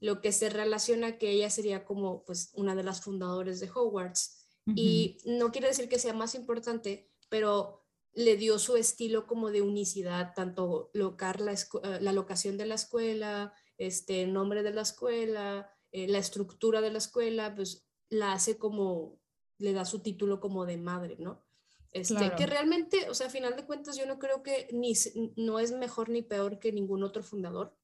lo 0.00 0.20
que 0.22 0.32
se 0.32 0.48
relaciona 0.48 1.18
que 1.18 1.30
ella 1.30 1.50
sería 1.50 1.84
como 1.84 2.24
pues 2.24 2.50
una 2.54 2.74
de 2.74 2.84
las 2.84 3.02
fundadoras 3.02 3.60
de 3.60 3.68
Hogwarts. 3.70 4.37
Y 4.74 5.18
no 5.24 5.50
quiere 5.50 5.68
decir 5.68 5.88
que 5.88 5.98
sea 5.98 6.12
más 6.12 6.34
importante, 6.34 7.10
pero 7.28 7.84
le 8.12 8.36
dio 8.36 8.58
su 8.58 8.76
estilo 8.76 9.26
como 9.26 9.50
de 9.50 9.62
unicidad, 9.62 10.32
tanto 10.34 10.90
locar 10.92 11.40
la, 11.40 11.52
eh, 11.52 11.98
la 12.00 12.12
locación 12.12 12.56
de 12.58 12.66
la 12.66 12.74
escuela, 12.74 13.52
este 13.76 14.22
el 14.22 14.32
nombre 14.32 14.62
de 14.62 14.72
la 14.72 14.82
escuela, 14.82 15.70
eh, 15.92 16.08
la 16.08 16.18
estructura 16.18 16.80
de 16.80 16.90
la 16.90 16.98
escuela, 16.98 17.54
pues 17.54 17.86
la 18.10 18.32
hace 18.32 18.58
como, 18.58 19.20
le 19.58 19.72
da 19.72 19.84
su 19.84 20.00
título 20.00 20.40
como 20.40 20.66
de 20.66 20.76
madre, 20.78 21.16
¿no? 21.18 21.44
Este, 21.92 22.14
Claro. 22.14 22.36
Que 22.36 22.46
realmente, 22.46 23.08
o 23.08 23.14
sea, 23.14 23.28
a 23.28 23.30
final 23.30 23.56
de 23.56 23.64
cuentas, 23.64 23.96
yo 23.96 24.04
no 24.06 24.18
creo 24.18 24.42
que 24.42 24.68
ni, 24.72 24.92
no 25.36 25.58
es 25.58 25.72
mejor 25.72 26.08
ni 26.10 26.22
peor 26.22 26.58
que 26.58 26.72
ningún 26.72 27.02
otro 27.02 27.22
fundador, 27.22 27.76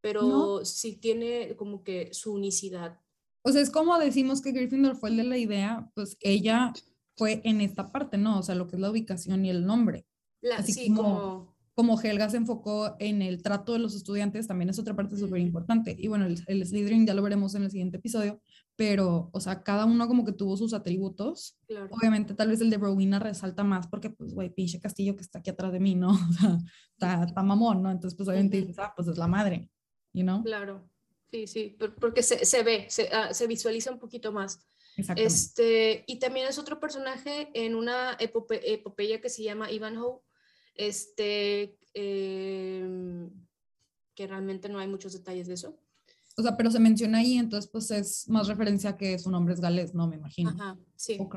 pero 0.00 0.22
No. 0.22 0.64
sí 0.64 0.96
tiene 0.96 1.56
como 1.56 1.82
que 1.82 2.12
su 2.14 2.32
unicidad. 2.34 3.00
O 3.42 3.52
sea, 3.52 3.60
es 3.60 3.70
como 3.70 3.98
decimos 3.98 4.40
que 4.42 4.52
Gryffindor 4.52 4.96
fue 4.96 5.10
el 5.10 5.16
de 5.16 5.24
la 5.24 5.36
idea, 5.38 5.90
pues 5.94 6.16
ella 6.20 6.72
fue 7.16 7.40
en 7.44 7.60
esta 7.60 7.90
parte, 7.92 8.16
¿no? 8.18 8.38
O 8.38 8.42
sea, 8.42 8.54
lo 8.54 8.68
que 8.68 8.76
es 8.76 8.80
la 8.82 8.90
ubicación 8.90 9.44
y 9.44 9.50
el 9.50 9.66
nombre. 9.66 10.06
La- 10.40 10.56
Así 10.56 10.72
sí, 10.72 10.88
como- 10.88 11.02
como 11.04 11.52
Como 11.74 11.98
Helga 11.98 12.28
se 12.28 12.36
enfocó 12.36 12.96
en 12.98 13.22
el 13.22 13.42
trato 13.42 13.72
de 13.72 13.78
los 13.78 13.94
estudiantes, 13.94 14.46
también 14.46 14.68
es 14.68 14.78
otra 14.78 14.94
parte 14.94 15.16
súper 15.16 15.40
importante. 15.40 15.96
Y 15.98 16.06
bueno, 16.06 16.26
el, 16.26 16.38
el 16.46 16.66
Slytherin 16.66 17.06
ya 17.06 17.14
lo 17.14 17.22
veremos 17.22 17.54
en 17.54 17.62
el 17.62 17.70
siguiente 17.70 17.96
episodio, 17.96 18.42
pero, 18.76 19.30
o 19.32 19.40
sea, 19.40 19.62
cada 19.62 19.86
uno 19.86 20.06
como 20.06 20.22
que 20.26 20.32
tuvo 20.32 20.58
sus 20.58 20.74
atributos. 20.74 21.56
Claro. 21.66 21.88
Obviamente, 21.90 22.34
tal 22.34 22.48
vez 22.50 22.60
el 22.60 22.68
de 22.68 22.76
Rowena 22.76 23.18
resalta 23.20 23.64
más 23.64 23.86
porque, 23.86 24.10
pues, 24.10 24.34
güey, 24.34 24.50
pinche 24.50 24.80
castillo 24.80 25.16
que 25.16 25.22
está 25.22 25.38
aquí 25.38 25.48
atrás 25.48 25.72
de 25.72 25.80
mí, 25.80 25.94
¿no? 25.94 26.10
O 26.30 26.32
sea, 26.34 26.58
está, 26.92 27.24
está 27.24 27.42
mamón, 27.42 27.82
¿no? 27.82 27.90
Entonces, 27.90 28.16
pues, 28.18 28.28
obviamente 28.28 28.58
dices, 28.58 28.78
ah, 28.78 28.92
pues 28.94 29.08
es 29.08 29.16
la 29.16 29.26
madre, 29.26 29.70
you 30.12 30.24
know? 30.24 30.42
Claro, 30.44 30.90
sí, 31.32 31.46
sí, 31.46 31.76
por- 31.78 31.94
porque 31.96 32.22
se, 32.22 32.44
se 32.44 32.62
ve, 32.62 32.86
se, 32.90 33.08
ah, 33.08 33.32
se 33.34 33.46
visualiza 33.46 33.90
un 33.90 33.98
poquito 33.98 34.30
más. 34.32 34.60
Este, 35.16 36.04
y 36.06 36.18
también 36.18 36.46
es 36.46 36.58
otro 36.58 36.78
personaje 36.78 37.48
en 37.54 37.74
una 37.74 38.16
epope- 38.18 38.60
epopeya 38.62 39.20
que 39.22 39.30
se 39.30 39.42
llama 39.42 39.70
Ivanhoe, 39.72 40.20
este, 40.74 41.78
em, 41.94 43.30
que 44.14 44.26
realmente 44.26 44.68
no 44.68 44.78
hay 44.78 44.86
muchos 44.88 45.14
detalles 45.14 45.46
de 45.48 45.54
eso. 45.54 45.78
O 46.36 46.42
sea, 46.42 46.56
pero 46.56 46.70
se 46.70 46.78
menciona 46.80 47.18
ahí, 47.18 47.38
entonces, 47.38 47.70
pues, 47.70 47.90
es 47.90 48.28
más 48.28 48.48
referencia 48.48 48.96
que 48.96 49.18
su 49.18 49.30
nombre 49.30 49.54
es 49.54 49.60
galés, 49.60 49.94
¿no? 49.94 50.06
Me 50.06 50.16
imagino. 50.16 50.50
Ajá, 50.50 50.78
sí. 50.96 51.16
Ok. 51.20 51.36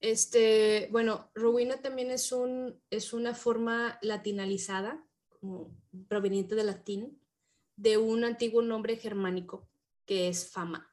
Este, 0.00 0.88
bueno, 0.92 1.30
Rowena 1.34 1.80
también 1.80 2.10
es, 2.10 2.30
un, 2.32 2.80
es 2.90 3.12
una 3.12 3.34
forma 3.34 3.98
latinalizada, 4.02 5.04
como 5.28 5.70
proveniente 6.08 6.54
del 6.54 6.66
latín, 6.66 7.20
de 7.78 7.96
un 7.96 8.24
antiguo 8.24 8.60
nombre 8.60 8.96
germánico 8.96 9.68
que 10.04 10.28
es 10.28 10.50
fama, 10.50 10.92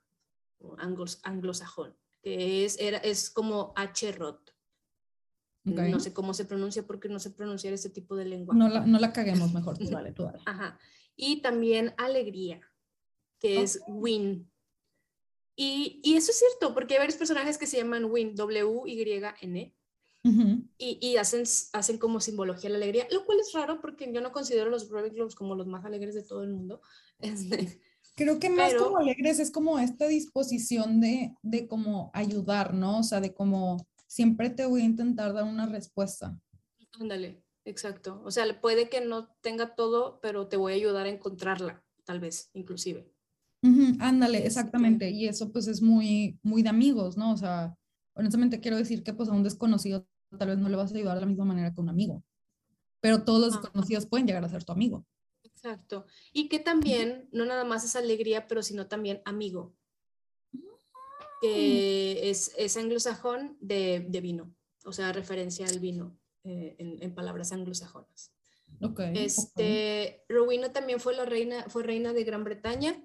anglos- 0.78 1.20
anglosajón, 1.24 1.98
que 2.22 2.64
es, 2.64 2.80
era, 2.80 2.98
es 3.00 3.30
como 3.32 3.74
H-Rot. 3.76 4.52
ok. 5.68 5.80
No 5.90 6.00
sé 6.00 6.14
cómo 6.14 6.34
se 6.36 6.46
pronuncia 6.46 6.86
porque 6.86 7.10
no 7.10 7.20
sé 7.20 7.32
pronunciar 7.32 7.74
este 7.74 7.90
tipo 7.90 8.16
de 8.16 8.26
lengua. 8.26 8.54
No 8.56 8.70
la, 8.70 8.86
no 8.86 9.00
la 9.00 9.12
caguemos 9.12 9.52
mejor, 9.52 9.78
tú 9.78 9.86
dale, 9.90 10.12
tú 10.12 10.24
dale. 10.24 10.40
Ajá. 10.46 10.78
Y 11.16 11.42
también 11.42 11.94
alegría, 11.98 12.62
que 13.40 13.62
es 13.62 13.82
Win. 13.88 14.52
Y, 15.56 16.02
y 16.04 16.16
eso 16.18 16.32
es 16.32 16.38
cierto, 16.40 16.74
porque 16.74 16.94
hay 16.96 17.00
varios 17.00 17.18
personajes 17.18 17.58
que 17.58 17.66
se 17.66 17.78
llaman 17.78 18.06
Win, 18.06 18.36
W-Y-N, 18.36 19.74
Y, 20.80 20.98
y 21.02 21.18
hacen, 21.18 21.44
hacen 21.74 21.98
como 22.00 22.20
simbología 22.20 22.70
la 22.72 22.78
alegría, 22.78 23.08
lo 23.12 23.26
cual 23.26 23.40
es 23.40 23.54
raro 23.54 23.80
porque 23.80 24.12
yo 24.12 24.22
no 24.22 24.32
considero 24.32 24.70
los 24.72 24.90
Ravenclaws 24.90 25.36
como 25.36 25.54
los 25.56 25.68
más 25.68 25.86
alegres 25.86 26.16
de 26.16 26.24
todo 26.24 26.44
el 26.44 26.52
mundo. 26.52 26.82
Este, 27.20 27.80
Creo 28.16 28.40
que 28.40 28.50
más 28.50 28.72
Pero- 28.72 28.86
como 28.86 28.98
alegres 28.98 29.40
es 29.40 29.52
como 29.52 29.78
esta 29.78 30.08
disposición 30.08 31.00
de, 31.02 31.36
de 31.44 31.68
como 31.68 32.12
ayudar, 32.14 32.74
¿no? 32.74 33.00
O 33.00 33.04
sea, 33.04 33.22
de 33.22 33.34
como 33.34 33.86
siempre 34.08 34.50
te 34.50 34.66
voy 34.66 34.82
a 34.82 34.86
intentar 34.86 35.34
dar 35.34 35.44
una 35.44 35.66
respuesta. 35.66 36.38
Ándale, 37.00 37.44
exacto. 37.66 38.22
O 38.26 38.32
sea, 38.32 38.60
puede 38.62 38.90
que 38.90 39.02
no 39.02 39.28
tenga 39.42 39.76
todo, 39.76 40.20
pero 40.22 40.48
te 40.48 40.58
voy 40.58 40.74
a 40.74 40.76
ayudar 40.76 41.06
a 41.06 41.10
encontrarla, 41.10 41.84
tal 42.06 42.20
vez, 42.20 42.50
inclusive. 42.54 43.12
Ándale, 44.00 44.38
Este- 44.38 44.48
exactamente. 44.48 45.10
Y 45.10 45.28
eso 45.28 45.52
pues 45.52 45.68
es 45.68 45.82
muy, 45.82 46.40
muy 46.44 46.64
de 46.64 46.70
amigos, 46.70 47.18
¿no? 47.18 47.32
O 47.34 47.38
sea, 47.38 47.78
honestamente 48.14 48.60
quiero 48.60 48.78
decir 48.78 49.04
que 49.04 49.14
pues 49.14 49.28
a 49.30 49.34
un 49.34 49.44
desconocido 49.44 50.08
tal 50.38 50.50
vez 50.50 50.58
no 50.58 50.70
le 50.70 50.76
vas 50.76 50.92
a 50.92 50.96
ayudar 50.96 51.16
de 51.16 51.22
la 51.22 51.28
misma 51.28 51.46
manera 51.46 51.74
que 51.74 51.82
un 51.82 51.90
amigo. 51.90 52.24
Pero 53.02 53.24
todos 53.24 53.40
los 53.42 53.62
desconocidos 53.62 54.06
pueden 54.06 54.28
llegar 54.28 54.44
a 54.44 54.50
ser 54.50 54.64
tu 54.64 54.72
amigo. 54.72 55.06
Exacto. 55.44 56.06
Y 56.32 56.48
que 56.50 56.60
también, 56.60 57.30
no 57.32 57.46
nada 57.46 57.64
más 57.64 57.84
es 57.84 57.96
alegría, 57.96 58.48
pero 58.48 58.62
sino 58.62 58.88
también 58.88 59.22
amigo, 59.26 59.76
que 61.42 62.30
es, 62.30 62.52
es 62.58 62.78
anglosajón 62.78 63.58
de, 63.60 64.06
de 64.10 64.22
vino, 64.22 64.56
o 64.86 64.94
sea, 64.94 65.12
referencia 65.12 65.68
al 65.68 65.80
vino 65.80 66.18
eh, 66.44 66.76
en, 66.80 67.02
en 67.02 67.14
palabras 67.14 67.52
anglosajonas. 67.52 68.32
Ok. 68.82 68.92
ok. 68.92 69.00
Este, 69.16 70.24
Rowena 70.30 70.72
también 70.72 71.00
fue 71.00 71.16
la 71.16 71.26
reina, 71.26 71.66
fue 71.70 71.84
reina 71.84 72.14
de 72.14 72.24
Gran 72.24 72.44
Bretaña, 72.44 73.02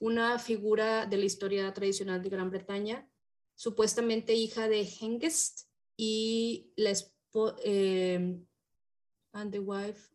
una 0.00 0.38
figura 0.38 1.06
de 1.06 1.16
la 1.16 1.24
historia 1.24 1.72
tradicional 1.72 2.22
de 2.22 2.30
Gran 2.30 2.50
Bretaña, 2.50 3.08
supuestamente 3.54 4.34
hija 4.34 4.68
de 4.68 4.82
Hengist 4.82 5.67
y 5.98 6.72
la 6.76 6.90
esposa, 6.90 7.56
and 9.32 9.50
the 9.50 9.58
wife, 9.58 10.08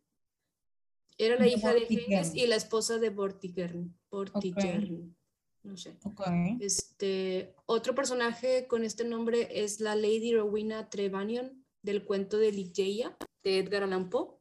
era 1.16 1.36
la 1.36 1.44
De 1.44 1.50
hija 1.50 1.72
de 1.72 1.80
Vortigern. 1.80 2.12
Hengist 2.12 2.34
y 2.34 2.46
la 2.48 2.56
esposa 2.56 2.98
de 2.98 3.10
Vortigern, 3.10 3.96
Vortigern, 4.10 5.14
no 5.62 5.76
sé. 5.76 5.96
Ok. 6.04 6.22
Este, 6.60 7.54
otro 7.66 7.94
personaje 7.94 8.66
con 8.66 8.82
este 8.82 9.04
nombre 9.04 9.62
es 9.62 9.78
la 9.78 9.94
Lady 9.94 10.34
Rowena 10.34 10.90
Trevanion 10.90 11.64
del 11.82 12.04
cuento 12.04 12.38
de 12.38 12.50
Ligeia 12.50 13.16
de 13.44 13.58
Edgar 13.58 13.84
Allan 13.84 14.10
Poe 14.10 14.34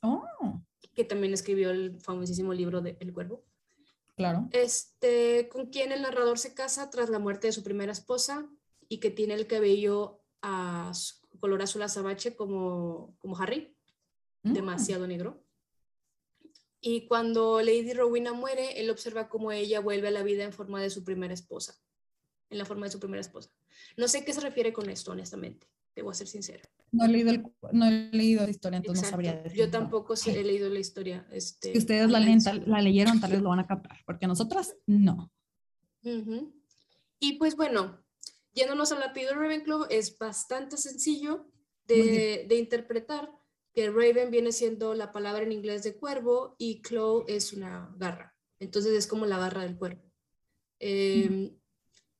Oh, 0.00 0.22
que 0.94 1.04
también 1.04 1.32
escribió 1.32 1.70
el 1.70 2.00
famosísimo 2.00 2.52
libro 2.54 2.80
de 2.80 2.96
El 3.00 3.12
Cuervo, 3.12 3.44
claro. 4.16 4.48
este, 4.52 5.48
con 5.48 5.66
quien 5.70 5.90
el 5.90 6.02
narrador 6.02 6.38
se 6.38 6.54
casa 6.54 6.88
tras 6.90 7.08
la 7.10 7.18
muerte 7.18 7.48
de 7.48 7.52
su 7.52 7.64
primera 7.64 7.90
esposa 7.90 8.48
y 8.88 8.98
que 8.98 9.10
tiene 9.10 9.34
el 9.34 9.48
cabello 9.48 10.17
a 10.42 10.92
color 11.40 11.62
azul 11.62 11.82
azabache 11.82 12.34
como, 12.36 13.16
como 13.18 13.36
Harry, 13.38 13.74
Mm, 14.44 14.52
demasiado 14.52 15.06
negro. 15.08 15.42
Y 16.80 17.06
cuando 17.08 17.60
Lady 17.60 17.92
Rowena 17.92 18.32
muere, 18.32 18.80
él 18.80 18.88
observa 18.88 19.28
cómo 19.28 19.50
ella 19.50 19.80
vuelve 19.80 20.08
a 20.08 20.10
la 20.12 20.22
vida 20.22 20.44
en 20.44 20.52
forma 20.52 20.80
de 20.80 20.90
su 20.90 21.02
primera 21.02 21.34
esposa, 21.34 21.74
en 22.50 22.58
la 22.58 22.64
forma 22.64 22.86
de 22.86 22.92
su 22.92 23.00
primera 23.00 23.20
esposa. 23.20 23.50
No 23.96 24.06
sé 24.06 24.24
qué 24.24 24.32
se 24.32 24.40
refiere 24.40 24.72
con 24.72 24.88
esto, 24.88 25.10
honestamente, 25.10 25.66
debo 25.96 26.14
ser 26.14 26.28
sincera. 26.28 26.62
No 26.92 27.04
he 27.04 27.08
leído, 27.08 27.30
el- 27.32 27.44
no 27.72 27.86
he 27.86 28.10
leído 28.12 28.44
la 28.44 28.50
historia, 28.50 28.76
entonces 28.76 29.04
Exacto. 29.08 29.22
no 29.26 29.32
sabría. 29.32 29.52
Yo 29.54 29.70
tampoco 29.70 30.14
sé- 30.14 30.38
he 30.40 30.44
leído 30.44 30.68
la 30.70 30.78
historia. 30.78 31.26
Este, 31.32 31.72
Si 31.72 31.78
ustedes 31.78 32.08
la, 32.10 32.20
leen, 32.20 32.38
la 32.66 32.80
leyeron, 32.80 33.20
tal 33.20 33.32
vez 33.32 33.42
lo 33.42 33.48
van 33.48 33.58
a 33.58 33.66
captar, 33.66 33.98
porque 34.06 34.28
nosotras 34.28 34.76
no. 34.86 35.32
Y 37.18 37.32
pues 37.38 37.56
bueno, 37.56 37.98
yéndonos 38.58 38.90
a 38.92 38.98
la 38.98 39.12
Peter 39.12 39.36
Ravenclaw, 39.36 39.86
es 39.88 40.18
bastante 40.18 40.76
sencillo 40.76 41.46
de, 41.86 42.46
de 42.48 42.56
interpretar, 42.56 43.30
que 43.72 43.90
Raven 43.90 44.30
viene 44.30 44.50
siendo 44.50 44.94
la 44.94 45.12
palabra 45.12 45.44
en 45.44 45.52
inglés 45.52 45.84
de 45.84 45.96
cuervo 45.96 46.56
y 46.58 46.82
Claw 46.82 47.24
es 47.28 47.52
una 47.52 47.94
garra. 47.96 48.34
Entonces 48.58 48.92
es 48.92 49.06
como 49.06 49.24
la 49.24 49.38
garra 49.38 49.62
del 49.62 49.78
cuervo. 49.78 50.02
Em, 50.80 51.56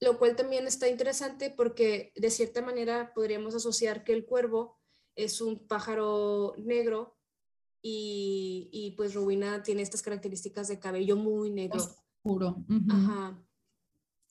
Lo 0.01 0.19
cual 0.19 0.37
también 0.37 0.69
está 0.69 0.89
interesante 0.89 1.51
porque 1.51 2.13
de 2.15 2.31
cierta 2.31 2.63
manera 2.63 3.13
podríamos 3.13 3.57
asociar 3.57 4.05
que 4.05 4.13
el 4.13 4.25
cuervo 4.25 4.79
es 5.17 5.41
un 5.41 5.67
pájaro 5.67 6.55
negro 6.59 7.19
y, 7.83 8.69
y 8.73 8.93
pues 8.93 9.15
Rowena 9.15 9.63
tiene 9.65 9.83
estas 9.83 10.03
características 10.03 10.69
de 10.69 10.79
cabello 10.79 11.17
muy 11.17 11.51
negro. 11.51 11.79
Oscuro. 11.79 12.65
Ajá. 12.89 13.45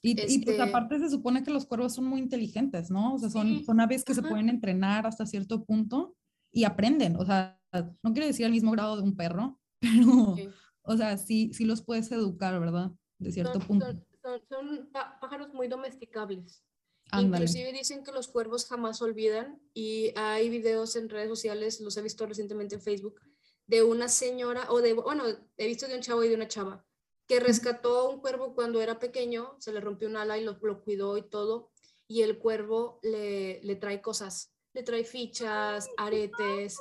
Y, 0.02 0.12
y, 0.12 0.16
pues 0.16 0.32
Este- 0.36 0.62
aparte 0.62 1.00
se 1.00 1.10
supone 1.10 1.44
que 1.44 1.52
los 1.52 1.66
cuervos 1.66 1.96
son 1.96 2.06
muy 2.06 2.20
inteligentes, 2.20 2.90
¿no? 2.92 3.16
O 3.16 3.20
sea, 3.20 3.30
son, 3.30 3.48
Sí, 3.48 3.64
son 3.66 3.80
aves 3.80 4.04
que 4.06 4.14
se 4.14 4.20
ajá. 4.22 4.30
pueden 4.30 4.50
entrenar 4.50 5.06
hasta 5.08 5.26
cierto 5.26 5.66
punto 5.66 6.16
y 6.52 6.64
aprenden. 6.66 7.16
O 7.18 7.26
sea, 7.26 7.60
no 7.74 8.14
quiero 8.14 8.28
decir 8.28 8.46
al 8.46 8.52
mismo 8.52 8.72
grado 8.72 8.96
de 8.96 9.02
un 9.04 9.16
perro, 9.16 9.60
pero, 9.82 10.36
Sí. 10.36 10.50
o 10.84 10.98
sea, 10.98 11.18
sí, 11.18 11.52
sí 11.54 11.66
los 11.66 11.82
puedes 11.82 12.12
educar, 12.12 12.60
¿verdad? 12.60 12.92
De 13.20 13.32
cierto 13.32 13.54
Son, 13.60 13.68
punto. 13.68 13.86
son- 13.88 14.06
son- 14.22 14.42
son 14.50 14.90
pá- 14.92 15.18
pájaros 15.20 15.54
muy 15.54 15.68
domesticables. 15.68 16.64
Ándale. 17.10 17.46
Inclusive 17.46 17.72
dicen 17.74 18.04
que 18.04 18.12
los 18.12 18.28
cuervos 18.28 18.66
jamás 18.68 19.02
olvidan 19.02 19.60
y 19.74 20.12
hay 20.18 20.50
videos 20.50 20.96
en 20.98 21.10
redes 21.10 21.30
sociales, 21.30 21.80
los 21.82 21.96
he 21.98 22.02
visto 22.02 22.26
recientemente 22.26 22.76
en 22.76 22.82
Facebook, 22.82 23.22
de 23.66 23.82
una 23.84 24.10
señora, 24.10 24.70
o 24.72 24.82
de, 24.82 24.94
bueno, 24.94 25.24
he 25.58 25.68
visto 25.68 25.88
de 25.88 25.96
un 25.96 26.02
chavo 26.02 26.24
y 26.24 26.30
de 26.30 26.36
una 26.36 26.48
chava, 26.48 26.86
que 27.28 27.40
rescató 27.40 28.00
a 28.00 28.10
un 28.10 28.20
cuervo 28.22 28.56
cuando 28.56 28.82
era 28.82 29.00
pequeño, 29.00 29.56
se 29.60 29.74
le 29.74 29.82
rompió 29.82 30.08
un 30.08 30.16
ala 30.16 30.38
y 30.38 30.44
lo, 30.44 30.58
lo 30.62 30.82
cuidó 30.82 31.18
y 31.18 31.24
todo, 31.24 31.72
y 32.08 32.22
el 32.22 32.40
cuervo 32.40 33.00
le, 33.04 33.62
le 33.64 33.76
trae 33.76 34.02
cosas, 34.02 34.54
le 34.74 34.84
trae 34.84 35.04
fichas, 35.04 35.90
aretes, 35.98 36.78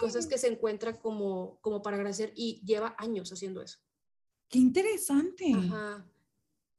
cosas 0.00 0.26
que 0.26 0.38
se 0.38 0.48
encuentra 0.48 0.98
como, 0.98 1.58
como 1.60 1.82
para 1.82 1.96
agradecer 1.96 2.32
y 2.34 2.62
lleva 2.64 2.96
años 2.98 3.32
haciendo 3.32 3.60
eso. 3.60 3.78
Qué 4.48 4.58
interesante. 4.58 5.52
Ajá. 5.54 6.06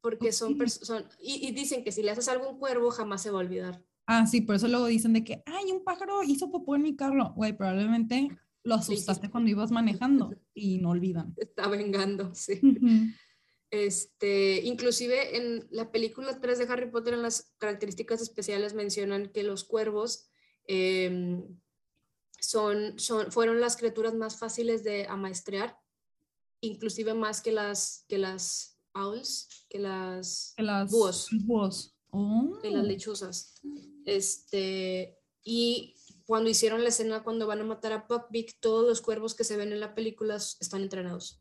Porque 0.01 0.31
son 0.31 0.57
personas, 0.57 1.05
y, 1.21 1.47
y 1.47 1.51
dicen 1.51 1.83
que 1.83 1.91
si 1.91 2.03
le 2.03 2.11
haces 2.11 2.27
algo 2.27 2.45
a 2.45 2.49
un 2.49 2.59
cuervo, 2.59 2.91
jamás 2.91 3.21
se 3.21 3.31
va 3.31 3.37
a 3.37 3.43
olvidar. 3.43 3.81
Ah, 4.05 4.27
sí, 4.27 4.41
por 4.41 4.55
eso 4.55 4.67
luego 4.67 4.87
dicen 4.87 5.13
de 5.13 5.23
que, 5.23 5.43
ay, 5.45 5.71
un 5.71 5.83
pájaro 5.83 6.23
hizo 6.23 6.51
popó 6.51 6.75
en 6.75 6.81
mi 6.81 6.95
carro. 6.95 7.31
Güey, 7.35 7.55
probablemente 7.55 8.37
lo 8.63 8.75
asustaste 8.75 9.29
cuando 9.29 9.49
ibas 9.49 9.71
manejando 9.71 10.35
y 10.53 10.79
no 10.79 10.91
olvidan. 10.91 11.33
Está 11.37 11.67
vengando, 11.67 12.33
sí. 12.33 12.59
Ujú. 12.63 13.13
Este, 13.71 14.61
inclusive 14.63 15.35
en 15.37 15.67
la 15.71 15.91
película 15.91 16.39
3 16.39 16.59
de 16.59 16.65
Harry 16.65 16.91
Potter, 16.91 17.15
en 17.15 17.23
las 17.23 17.53
características 17.57 18.21
especiales 18.21 18.75
mencionan 18.75 19.29
que 19.31 19.41
los 19.41 19.63
cuervos 19.63 20.29
em, 20.67 21.43
son, 22.39 22.99
son, 22.99 23.31
fueron 23.31 23.59
las 23.59 23.75
criaturas 23.75 24.13
más 24.13 24.37
fáciles 24.37 24.83
de 24.83 25.07
amaestrear, 25.07 25.75
inclusive 26.61 27.15
más 27.15 27.41
que 27.41 27.51
las, 27.51 28.05
que 28.07 28.19
las 28.19 28.79
owls, 28.93 29.65
que 29.69 29.79
las, 29.79 30.53
Que 30.55 30.63
las 30.63 30.91
Búhos. 30.91 31.29
búhos. 31.45 31.97
Oh. 32.11 32.59
que 32.61 32.69
las 32.69 32.85
lechuzas. 32.85 33.55
Este, 34.05 35.17
y 35.43 35.95
cuando 36.33 36.49
hicieron 36.49 36.81
la 36.81 36.89
escena 36.89 37.21
cuando 37.21 37.45
van 37.45 37.61
a 37.61 37.63
matar 37.63 37.91
a 37.93 38.07
Buckbeak, 38.09 38.57
todos 38.59 38.87
los 38.89 39.01
cuervos 39.01 39.35
que 39.35 39.43
se 39.43 39.55
ven 39.55 39.71
en 39.71 39.79
la 39.79 39.93
película 39.93 40.37
están 40.37 40.81
entrenados. 40.81 41.39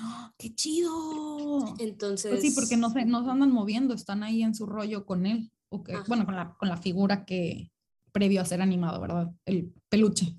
¡Ah, 0.00 0.34
¡Qué 0.36 0.52
chido! 0.52 1.76
Entonces, 1.78 2.30
Pues 2.32 2.40
sí, 2.42 2.50
porque 2.50 2.76
no 2.76 2.90
se, 2.90 3.04
no 3.04 3.22
se 3.22 3.30
andan 3.30 3.52
moviendo, 3.52 3.94
están 3.94 4.24
ahí 4.24 4.42
en 4.42 4.52
su 4.56 4.66
rollo 4.66 5.06
con 5.06 5.26
él. 5.26 5.52
o 5.68 5.84
que- 5.84 5.96
bueno, 6.08 6.24
con 6.26 6.34
la, 6.34 6.54
con 6.58 6.68
la 6.68 6.76
figura 6.76 7.24
que 7.24 7.70
previo 8.10 8.40
a 8.40 8.44
ser 8.44 8.60
animado, 8.60 9.00
¿verdad? 9.00 9.30
El 9.44 9.72
peluche. 9.88 10.36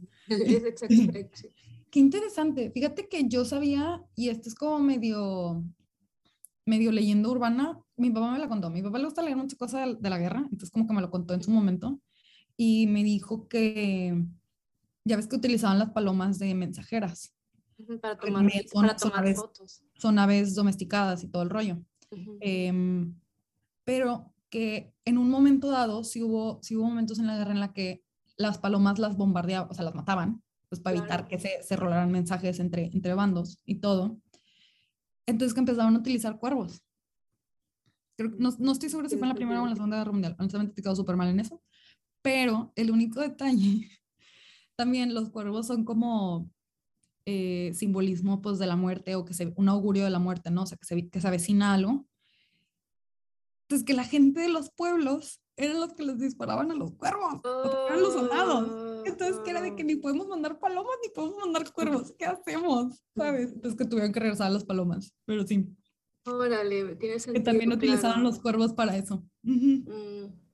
Qué 1.89 1.99
interesante. 2.01 2.69
Fíjate 2.71 3.07
que 3.07 3.29
yo 3.29 3.45
sabía, 3.45 4.03
y 4.15 4.27
esto 4.27 4.49
es 4.49 4.55
como 4.55 4.79
medio, 4.79 5.63
medio 6.65 6.91
leyenda 6.91 7.29
urbana, 7.29 7.79
mi 7.95 8.09
papá 8.09 8.33
me 8.33 8.39
la 8.39 8.49
contó. 8.49 8.69
Mi 8.69 8.83
papá 8.83 8.97
le 8.97 9.05
gusta 9.05 9.21
leer 9.21 9.37
muchas 9.37 9.57
cosas 9.57 9.87
de, 9.87 9.95
de 9.95 10.09
la 10.09 10.17
guerra, 10.17 10.39
entonces 10.41 10.71
como 10.71 10.85
que 10.87 10.93
me 10.93 10.99
lo 10.99 11.09
contó 11.09 11.33
en 11.33 11.41
su 11.41 11.51
momento. 11.51 12.01
Y 12.57 12.87
me 12.87 13.03
dijo 13.03 13.47
que, 13.47 14.25
ya 15.05 15.15
ves 15.15 15.27
que 15.27 15.35
utilizaban 15.35 15.79
las 15.79 15.91
palomas 15.91 16.39
de 16.39 16.53
mensajeras. 16.55 17.33
Para 18.01 18.17
tomar, 18.17 18.51
son- 18.67 18.81
para 18.87 18.97
son 18.99 19.11
tomar 19.11 19.23
aves- 19.25 19.35
fotos. 19.37 19.83
Son 19.95 20.19
aves 20.19 20.55
domesticadas 20.55 21.23
y 21.23 21.27
todo 21.27 21.43
el 21.43 21.49
rollo. 21.49 21.77
Em, 22.41 23.13
pero 23.83 24.33
que 24.49 24.93
en 25.05 25.17
un 25.17 25.29
momento 25.29 25.69
dado, 25.69 26.03
sí 26.03 26.23
hubo, 26.23 26.59
sí 26.63 26.75
hubo 26.75 26.85
momentos 26.85 27.19
en 27.19 27.27
la 27.27 27.37
guerra 27.37 27.51
en 27.51 27.59
la 27.59 27.73
que 27.73 28.03
las 28.37 28.57
palomas 28.57 28.97
las 28.99 29.15
bombardeaban, 29.17 29.69
o 29.69 29.73
sea, 29.73 29.83
las 29.85 29.95
mataban, 29.95 30.41
pues 30.69 30.81
para 30.81 30.97
evitar 30.97 31.27
que 31.27 31.39
se, 31.39 31.61
se 31.63 31.75
rolaran 31.75 32.11
mensajes 32.11 32.59
entre, 32.59 32.85
entre 32.85 33.13
bandos 33.13 33.59
y 33.65 33.75
todo. 33.75 34.17
Entonces 35.25 35.53
que 35.53 35.59
empezaron 35.59 35.95
a 35.95 35.99
utilizar 35.99 36.39
cuervos. 36.39 36.81
Creo 38.15 38.31
no, 38.39 38.49
no 38.57 38.71
estoy 38.71 38.89
segura 38.89 39.09
si 39.09 39.15
fue 39.17 39.25
en 39.25 39.29
la 39.29 39.35
Primera 39.35 39.61
o 39.61 39.63
en 39.65 39.69
la 39.71 39.75
Segunda 39.75 39.97
Guerra 39.97 40.11
Mundial. 40.11 40.35
Honestamente 40.39 40.73
te 40.73 40.81
quedó 40.81 40.95
súper 40.95 41.15
mal 41.15 41.27
en 41.29 41.39
eso. 41.39 41.61
Pero 42.27 42.73
el 42.75 42.91
único 42.91 43.21
detalle, 43.21 43.89
también 44.75 45.13
los 45.13 45.29
cuervos 45.29 45.65
son 45.65 45.85
como 45.85 46.51
eh, 47.25 47.71
simbolismo 47.73 48.41
pues 48.41 48.59
de 48.59 48.67
la 48.67 48.75
muerte 48.75 49.15
o 49.15 49.23
que 49.23 49.33
se, 49.33 49.53
un 49.55 49.69
augurio 49.69 50.03
de 50.03 50.09
la 50.09 50.19
muerte, 50.19 50.51
¿no? 50.51 50.63
O 50.63 50.65
sea, 50.65 50.77
que 50.77 50.85
se, 50.85 51.09
que 51.09 51.21
se 51.21 51.27
avecina 51.29 51.73
algo. 51.73 52.05
Entonces 53.61 53.85
que 53.85 53.93
la 53.93 54.03
gente 54.03 54.41
de 54.41 54.49
los 54.49 54.71
pueblos 54.71 55.41
eran 55.55 55.79
los 55.79 55.93
que 55.93 56.03
les 56.03 56.19
disparaban 56.19 56.69
a 56.69 56.75
los 56.75 56.91
cuervos, 56.95 57.35
porque 57.41 57.77
eran 57.87 58.01
los 58.01 58.11
soldados. 58.11 59.05
Entonces 59.05 59.39
que 59.45 59.51
era 59.51 59.61
de 59.61 59.77
que 59.77 59.85
ni 59.85 59.95
podemos 59.95 60.27
mandar 60.27 60.59
palomas 60.59 60.97
ni 61.01 61.09
podemos 61.13 61.37
mandar 61.37 61.71
cuervos, 61.71 62.13
¿qué 62.19 62.25
hacemos? 62.25 63.01
¿Sabes? 63.15 63.53
Entonces 63.53 63.77
que 63.77 63.85
tuvieron 63.85 64.11
que 64.11 64.19
regresar 64.19 64.47
a 64.47 64.49
las 64.49 64.65
palomas, 64.65 65.13
pero 65.23 65.47
sí. 65.47 65.65
Órale, 66.25 66.97
tiene 66.97 67.13
Que 67.15 67.19
sentido. 67.21 67.45
también 67.45 67.71
utilizaban 67.71 68.15
claro. 68.15 68.23
los 68.23 68.39
cuervos 68.41 68.73
para 68.73 68.97
eso. 68.97 69.23
Ujú. 69.45 69.89
Mm. 69.89 70.46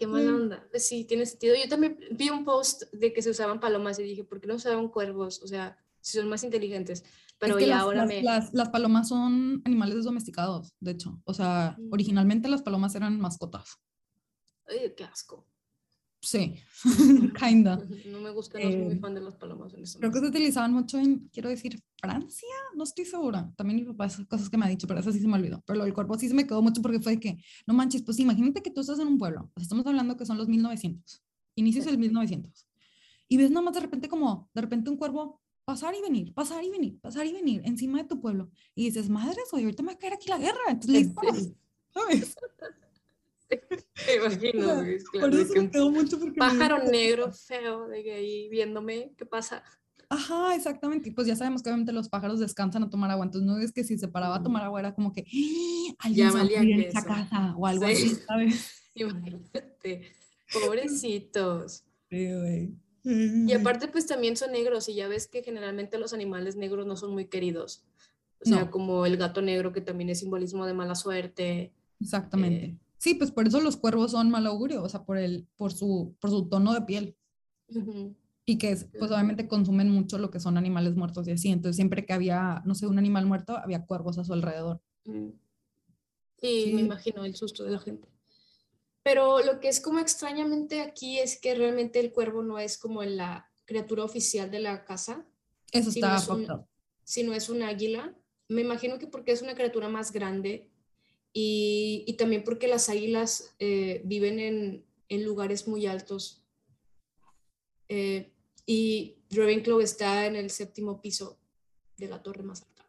Qué 0.00 0.06
mala 0.06 0.32
Mm. 0.32 0.34
onda. 0.34 0.66
Pues 0.70 0.86
Sí, 0.88 1.04
tiene 1.04 1.26
sentido. 1.26 1.54
Yo 1.62 1.68
también 1.68 1.98
vi 2.12 2.30
un 2.30 2.42
post 2.46 2.84
de 2.92 3.12
que 3.12 3.20
se 3.20 3.28
usaban 3.28 3.60
palomas 3.60 3.98
y 3.98 4.02
dije, 4.02 4.24
¿por 4.24 4.40
qué 4.40 4.46
no 4.46 4.54
usaban 4.54 4.88
cuervos? 4.88 5.42
O 5.42 5.46
sea, 5.46 5.76
si 6.00 6.16
son 6.18 6.26
más 6.30 6.42
inteligentes. 6.42 7.04
Pero 7.38 7.58
Es 7.58 7.64
que 7.64 7.68
ya 7.68 7.74
las, 7.76 7.82
ahora 7.84 7.98
las- 7.98 8.08
me... 8.08 8.22
las- 8.22 8.54
las 8.54 8.68
palomas 8.70 9.08
son 9.08 9.60
animales 9.66 10.02
domesticados, 10.04 10.72
de 10.80 10.92
hecho. 10.92 11.20
O 11.24 11.34
sea, 11.34 11.76
Mm. 11.78 11.92
originalmente 11.92 12.48
las 12.48 12.62
palomas 12.62 12.94
eran 12.94 13.20
mascotas. 13.20 13.78
Ay, 14.66 14.94
qué 14.96 15.04
asco. 15.04 15.46
Sí, 16.22 16.54
kinda. 17.38 17.82
No 18.06 18.20
me 18.20 18.30
gusta, 18.30 18.58
no 18.58 18.70
soy 18.70 18.80
muy 18.80 18.94
Eh, 18.94 19.00
fan 19.00 19.14
de 19.14 19.20
las 19.22 19.36
palomas. 19.36 19.72
En 19.74 19.84
Creo 19.84 20.12
que 20.12 20.20
se 20.20 20.26
utilizaban 20.26 20.72
mucho 20.72 20.98
en, 20.98 21.28
quiero 21.32 21.48
decir, 21.48 21.82
Francia, 21.98 22.48
no 22.76 22.84
estoy 22.84 23.06
segura. 23.06 23.50
También 23.56 23.80
mi 23.80 23.86
papá, 23.86 24.06
esas 24.06 24.26
cosas 24.26 24.50
que 24.50 24.58
me 24.58 24.66
ha 24.66 24.68
dicho, 24.68 24.86
pero 24.86 25.00
eso 25.00 25.12
sí 25.12 25.18
se 25.20 25.26
me 25.28 25.34
olvidó. 25.34 25.62
Pero 25.66 25.78
lo 25.78 25.84
del 25.84 25.94
cuerpo 25.94 26.18
sí 26.18 26.28
se 26.28 26.34
me 26.34 26.46
quedó 26.46 26.60
mucho 26.62 26.82
porque 26.82 27.00
fue 27.00 27.12
de 27.12 27.20
que, 27.20 27.38
no 27.66 27.72
manches, 27.74 28.02
pues 28.02 28.18
imagínate 28.18 28.62
que 28.62 28.70
tú 28.70 28.80
estás 28.82 28.98
en 28.98 29.08
un 29.08 29.18
pueblo, 29.18 29.50
sea, 29.56 29.62
estamos 29.62 29.86
hablando 29.86 30.16
que 30.16 30.26
son 30.26 30.36
los 30.36 30.48
1900, 30.48 31.22
inicios 31.54 31.86
del 31.86 31.98
1900, 31.98 32.66
y 33.28 33.36
ves 33.38 33.50
nomás 33.50 33.74
de 33.74 33.80
repente 33.80 34.08
como, 34.08 34.50
de 34.54 34.60
repente 34.60 34.90
un 34.90 34.96
cuervo 34.96 35.40
pasar 35.64 35.94
y 35.94 36.02
venir, 36.02 36.34
pasar 36.34 36.64
y 36.64 36.70
venir, 36.70 36.98
pasar 37.00 37.26
y 37.26 37.32
venir 37.32 37.62
encima 37.64 37.98
de 37.98 38.04
tu 38.04 38.20
pueblo, 38.20 38.50
y 38.74 38.84
dices, 38.86 39.08
madre, 39.08 39.40
soy 39.48 39.64
ahorita 39.64 39.82
me 39.82 39.88
va 39.88 39.92
a 39.94 39.98
caer 39.98 40.14
aquí 40.14 40.28
la 40.28 40.38
guerra, 40.38 40.58
entonces 40.68 40.90
le 40.90 40.98
Sí. 40.98 41.04
disparas, 41.04 41.48
¿sabes? 41.94 42.34
Me 44.06 44.14
imagino, 44.14 44.74
güey, 44.76 44.98
Por 44.98 45.10
claro, 45.12 45.36
de 45.36 45.42
eso 45.42 45.54
me 45.54 45.70
quedó 45.70 45.90
mucho 45.90 46.18
porque... 46.18 46.32
me 46.32 46.36
pájaro 46.38 46.78
mucha 46.78 46.90
negro 46.90 47.32
feo 47.32 47.88
de 47.88 48.02
que 48.02 48.12
ahí 48.14 48.48
viéndome, 48.48 49.12
¿qué 49.16 49.26
pasa? 49.26 49.62
Ajá, 50.08 50.54
exactamente. 50.56 51.08
Y 51.08 51.12
pues 51.12 51.26
ya 51.28 51.36
sabemos 51.36 51.62
que 51.62 51.68
obviamente 51.68 51.92
los 51.92 52.08
pájaros 52.08 52.40
descansan 52.40 52.82
a 52.82 52.90
tomar 52.90 53.10
agua. 53.12 53.24
Entonces 53.26 53.46
no 53.46 53.58
es 53.58 53.70
que 53.72 53.84
si 53.84 53.96
se 53.96 54.08
paraba 54.08 54.36
a 54.36 54.42
tomar 54.42 54.64
agua 54.64 54.80
era 54.80 54.94
como 54.94 55.12
que 55.12 55.20
"Ah, 55.20 55.94
alguien 56.06 56.26
Ya 56.26 56.32
se 56.32 56.56
en 56.56 56.80
esa 56.80 57.04
casa 57.04 57.54
o 57.56 57.66
algo 57.66 57.86
Sí. 57.86 57.92
así, 57.92 58.08
¿sabes? 58.26 58.70
Imagínate, 58.94 60.12
pobrecitos. 60.52 61.84
Sí, 62.10 62.32
güey. 62.34 62.74
Y 63.04 63.52
aparte, 63.52 63.88
pues 63.88 64.06
también 64.06 64.36
son 64.36 64.52
negros 64.52 64.88
y 64.88 64.94
ya 64.94 65.08
ves 65.08 65.26
que 65.26 65.42
generalmente 65.42 65.96
los 65.98 66.12
animales 66.12 66.56
negros 66.56 66.86
no 66.86 66.96
son 66.96 67.12
muy 67.12 67.26
queridos. 67.26 67.84
O 68.40 68.48
sea, 68.48 68.64
No. 68.64 68.70
como 68.70 69.06
el 69.06 69.16
gato 69.16 69.42
negro 69.42 69.72
que 69.72 69.80
también 69.80 70.10
es 70.10 70.18
simbolismo 70.20 70.66
de 70.66 70.74
mala 70.74 70.94
suerte. 70.94 71.72
Exactamente. 72.00 72.64
Eh. 72.64 72.78
Sí, 73.00 73.14
pues 73.14 73.30
por 73.30 73.46
eso 73.48 73.60
los 73.62 73.78
cuervos 73.78 74.10
son 74.10 74.28
mal 74.30 74.46
augurio, 74.46 74.82
o 74.82 74.88
sea, 74.90 75.04
por 75.04 75.16
el, 75.16 75.48
por 75.56 75.72
su, 75.72 76.14
por 76.20 76.28
su 76.28 76.50
tono 76.50 76.74
de 76.74 76.82
piel. 76.82 77.16
Ujú. 77.74 78.14
Y 78.44 78.58
que 78.58 78.72
es, 78.72 78.88
pues 78.98 79.10
obviamente 79.10 79.48
consumen 79.48 79.88
mucho 79.90 80.18
lo 80.18 80.30
que 80.30 80.38
son 80.38 80.58
animales 80.58 80.96
muertos 80.96 81.26
y 81.26 81.30
así. 81.30 81.48
Entonces 81.48 81.76
siempre 81.76 82.04
que 82.04 82.12
había, 82.12 82.60
no 82.66 82.74
sé, 82.74 82.86
un 82.86 82.98
animal 82.98 83.24
muerto, 83.24 83.56
había 83.56 83.86
cuervos 83.86 84.18
a 84.18 84.24
su 84.24 84.34
alrededor. 84.34 84.82
Mm. 85.06 85.28
Sí, 86.42 86.72
me 86.74 86.80
Sí. 86.80 86.84
imagino 86.84 87.24
el 87.24 87.34
susto 87.36 87.64
de 87.64 87.70
la 87.70 87.78
gente. 87.78 88.06
Pero 89.02 89.40
lo 89.42 89.60
que 89.60 89.68
es 89.68 89.80
como 89.80 89.98
extrañamente 89.98 90.82
aquí 90.82 91.18
es 91.20 91.40
que 91.40 91.54
realmente 91.54 92.00
el 92.00 92.12
cuervo 92.12 92.42
no 92.42 92.58
es 92.58 92.76
como 92.76 93.02
la 93.02 93.50
criatura 93.64 94.04
oficial 94.04 94.50
de 94.50 94.60
la 94.60 94.84
casa, 94.84 95.24
Eso 95.72 95.90
Sí, 95.92 96.00
está 96.00 96.16
es 96.16 96.28
un- 96.28 96.46
sino 97.04 97.32
es 97.32 97.48
un 97.48 97.62
águila. 97.62 98.14
Me 98.48 98.60
imagino 98.62 98.98
que 98.98 99.06
porque 99.06 99.30
es 99.32 99.40
una 99.40 99.54
criatura 99.54 99.88
más 99.88 100.10
grande 100.12 100.68
y, 101.32 102.04
y 102.06 102.14
también 102.14 102.42
porque 102.44 102.68
las 102.68 102.88
águilas 102.88 103.54
eh, 103.58 104.02
viven 104.04 104.38
en, 104.40 104.84
en 105.08 105.24
lugares 105.24 105.68
muy 105.68 105.86
altos. 105.86 106.42
Eh, 107.88 108.32
y 108.66 109.16
Ravenclaw 109.30 109.80
está 109.80 110.26
en 110.26 110.36
el 110.36 110.50
séptimo 110.50 111.00
piso 111.00 111.38
de 111.96 112.08
la 112.08 112.22
torre 112.22 112.42
más 112.42 112.62
alta. 112.62 112.86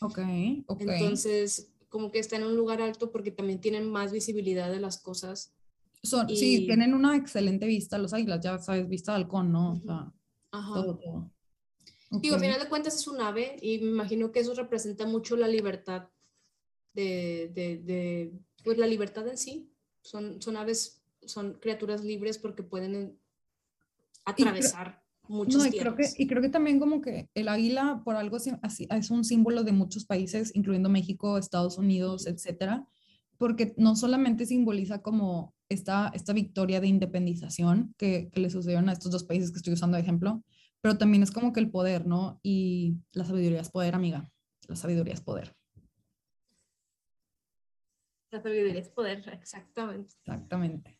Ok, 0.00 0.18
ok. 0.66 0.80
Entonces, 0.80 1.70
como 1.88 2.10
que 2.10 2.18
está 2.18 2.36
en 2.36 2.44
un 2.44 2.56
lugar 2.56 2.80
alto 2.80 3.10
porque 3.12 3.30
también 3.30 3.60
tienen 3.60 3.90
más 3.90 4.12
visibilidad 4.12 4.70
de 4.70 4.80
las 4.80 4.98
cosas. 4.98 5.52
Son, 6.02 6.28
Sí, 6.28 6.62
y- 6.62 6.66
tienen 6.66 6.94
una 6.94 7.16
excelente 7.16 7.66
vista 7.66 7.98
los 7.98 8.12
águilas, 8.12 8.40
ya 8.42 8.58
sabes, 8.58 8.88
vista 8.88 9.12
de 9.12 9.18
halcón, 9.18 9.52
¿no? 9.52 9.72
O 9.72 9.76
sea, 9.76 10.12
Ajá. 10.50 10.74
todo, 10.74 10.98
todo. 10.98 11.30
Digo, 12.10 12.34
al 12.34 12.40
final 12.40 12.60
de 12.60 12.68
cuentas 12.68 12.94
es 12.94 13.06
un 13.08 13.20
ave 13.20 13.56
y 13.62 13.78
me 13.78 13.88
imagino 13.90 14.32
que 14.32 14.40
eso 14.40 14.54
representa 14.54 15.06
mucho 15.06 15.36
la 15.36 15.48
libertad 15.48 16.08
de, 16.94 17.50
de, 17.54 17.78
de, 17.78 18.32
pues 18.64 18.78
la 18.78 18.86
libertad 18.86 19.26
en 19.28 19.36
sí. 19.38 19.68
Son, 20.02 20.42
son 20.42 20.56
aves, 20.56 21.02
son 21.24 21.54
criaturas 21.54 22.02
libres 22.04 22.38
porque 22.38 22.62
pueden 22.62 22.94
en- 22.94 23.18
atravesar 24.24 25.02
muchas 25.28 25.54
No, 25.62 25.66
y 25.66 25.70
creo, 25.70 25.96
que, 25.96 26.04
y 26.18 26.26
creo 26.26 26.42
que 26.42 26.48
también 26.48 26.78
como 26.80 27.00
que 27.00 27.28
el 27.34 27.48
águila 27.48 28.02
por 28.04 28.16
algo 28.16 28.36
así- 28.36 28.86
es 28.90 29.10
un 29.10 29.24
símbolo 29.24 29.64
de 29.64 29.72
muchos 29.72 30.04
países, 30.04 30.54
incluyendo 30.54 30.88
México, 30.88 31.38
Estados 31.38 31.78
Unidos, 31.78 32.26
etcétera, 32.26 32.86
porque 33.38 33.74
no 33.76 33.96
solamente 33.96 34.46
simboliza 34.46 35.02
como 35.02 35.54
esta, 35.68 36.10
esta 36.14 36.32
victoria 36.32 36.80
de 36.80 36.88
independización 36.88 37.94
que, 37.96 38.30
que 38.32 38.40
le 38.40 38.50
sucedieron 38.50 38.88
a 38.88 38.92
estos 38.92 39.10
dos 39.10 39.24
países 39.24 39.50
que 39.50 39.56
estoy 39.56 39.72
usando 39.72 39.96
de 39.96 40.02
ejemplo, 40.02 40.44
pero 40.80 40.98
también 40.98 41.22
es 41.22 41.30
como 41.30 41.52
que 41.52 41.60
el 41.60 41.70
poder, 41.70 42.06
¿no? 42.06 42.38
Y 42.42 42.96
la 43.12 43.24
sabiduría 43.24 43.60
es 43.60 43.70
poder, 43.70 43.94
amiga. 43.94 44.30
La 44.68 44.76
sabiduría 44.76 45.14
es 45.14 45.20
poder. 45.20 45.54
La 48.32 48.42
sabiduría 48.42 48.80
es 48.80 48.88
poder, 48.88 49.28
exactamente. 49.40 50.16
Exactamente. 50.24 50.98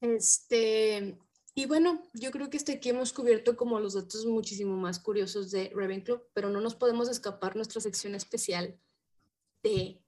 Este, 0.00 1.16
y 1.54 1.66
bueno, 1.66 2.02
yo 2.14 2.32
creo 2.32 2.50
que 2.50 2.56
hasta 2.56 2.72
aquí 2.72 2.88
hemos 2.88 3.12
cubierto 3.12 3.56
como 3.56 3.78
los 3.78 3.94
datos 3.94 4.26
muchísimo 4.26 4.76
más 4.76 4.98
curiosos 4.98 5.52
de 5.52 5.70
Ravenclaw, 5.72 6.20
pero 6.34 6.50
no 6.50 6.60
nos 6.60 6.74
podemos 6.74 7.08
escapar 7.08 7.54
nuestra 7.54 7.80
sección 7.80 8.16
especial 8.16 8.76
de 9.62 10.02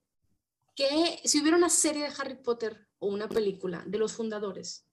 que 0.74 1.20
si 1.24 1.40
hubiera 1.40 1.56
una 1.56 1.70
serie 1.70 2.02
de 2.02 2.14
Harry 2.18 2.34
Potter 2.34 2.88
o 2.98 3.06
una 3.06 3.28
película 3.28 3.84
de 3.86 3.98
los 3.98 4.12
fundadores, 4.12 4.88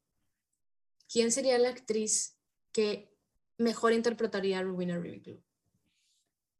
¿quién 1.12 1.32
sería 1.32 1.58
la 1.58 1.70
actriz 1.70 2.38
que 2.72 3.18
mejor 3.58 3.94
interpretaría 3.94 4.60
a 4.60 4.64
Rowena 4.64 4.98
Ravenclaw? 4.98 5.42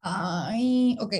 Ay, 0.02 0.98
ok. 1.00 1.14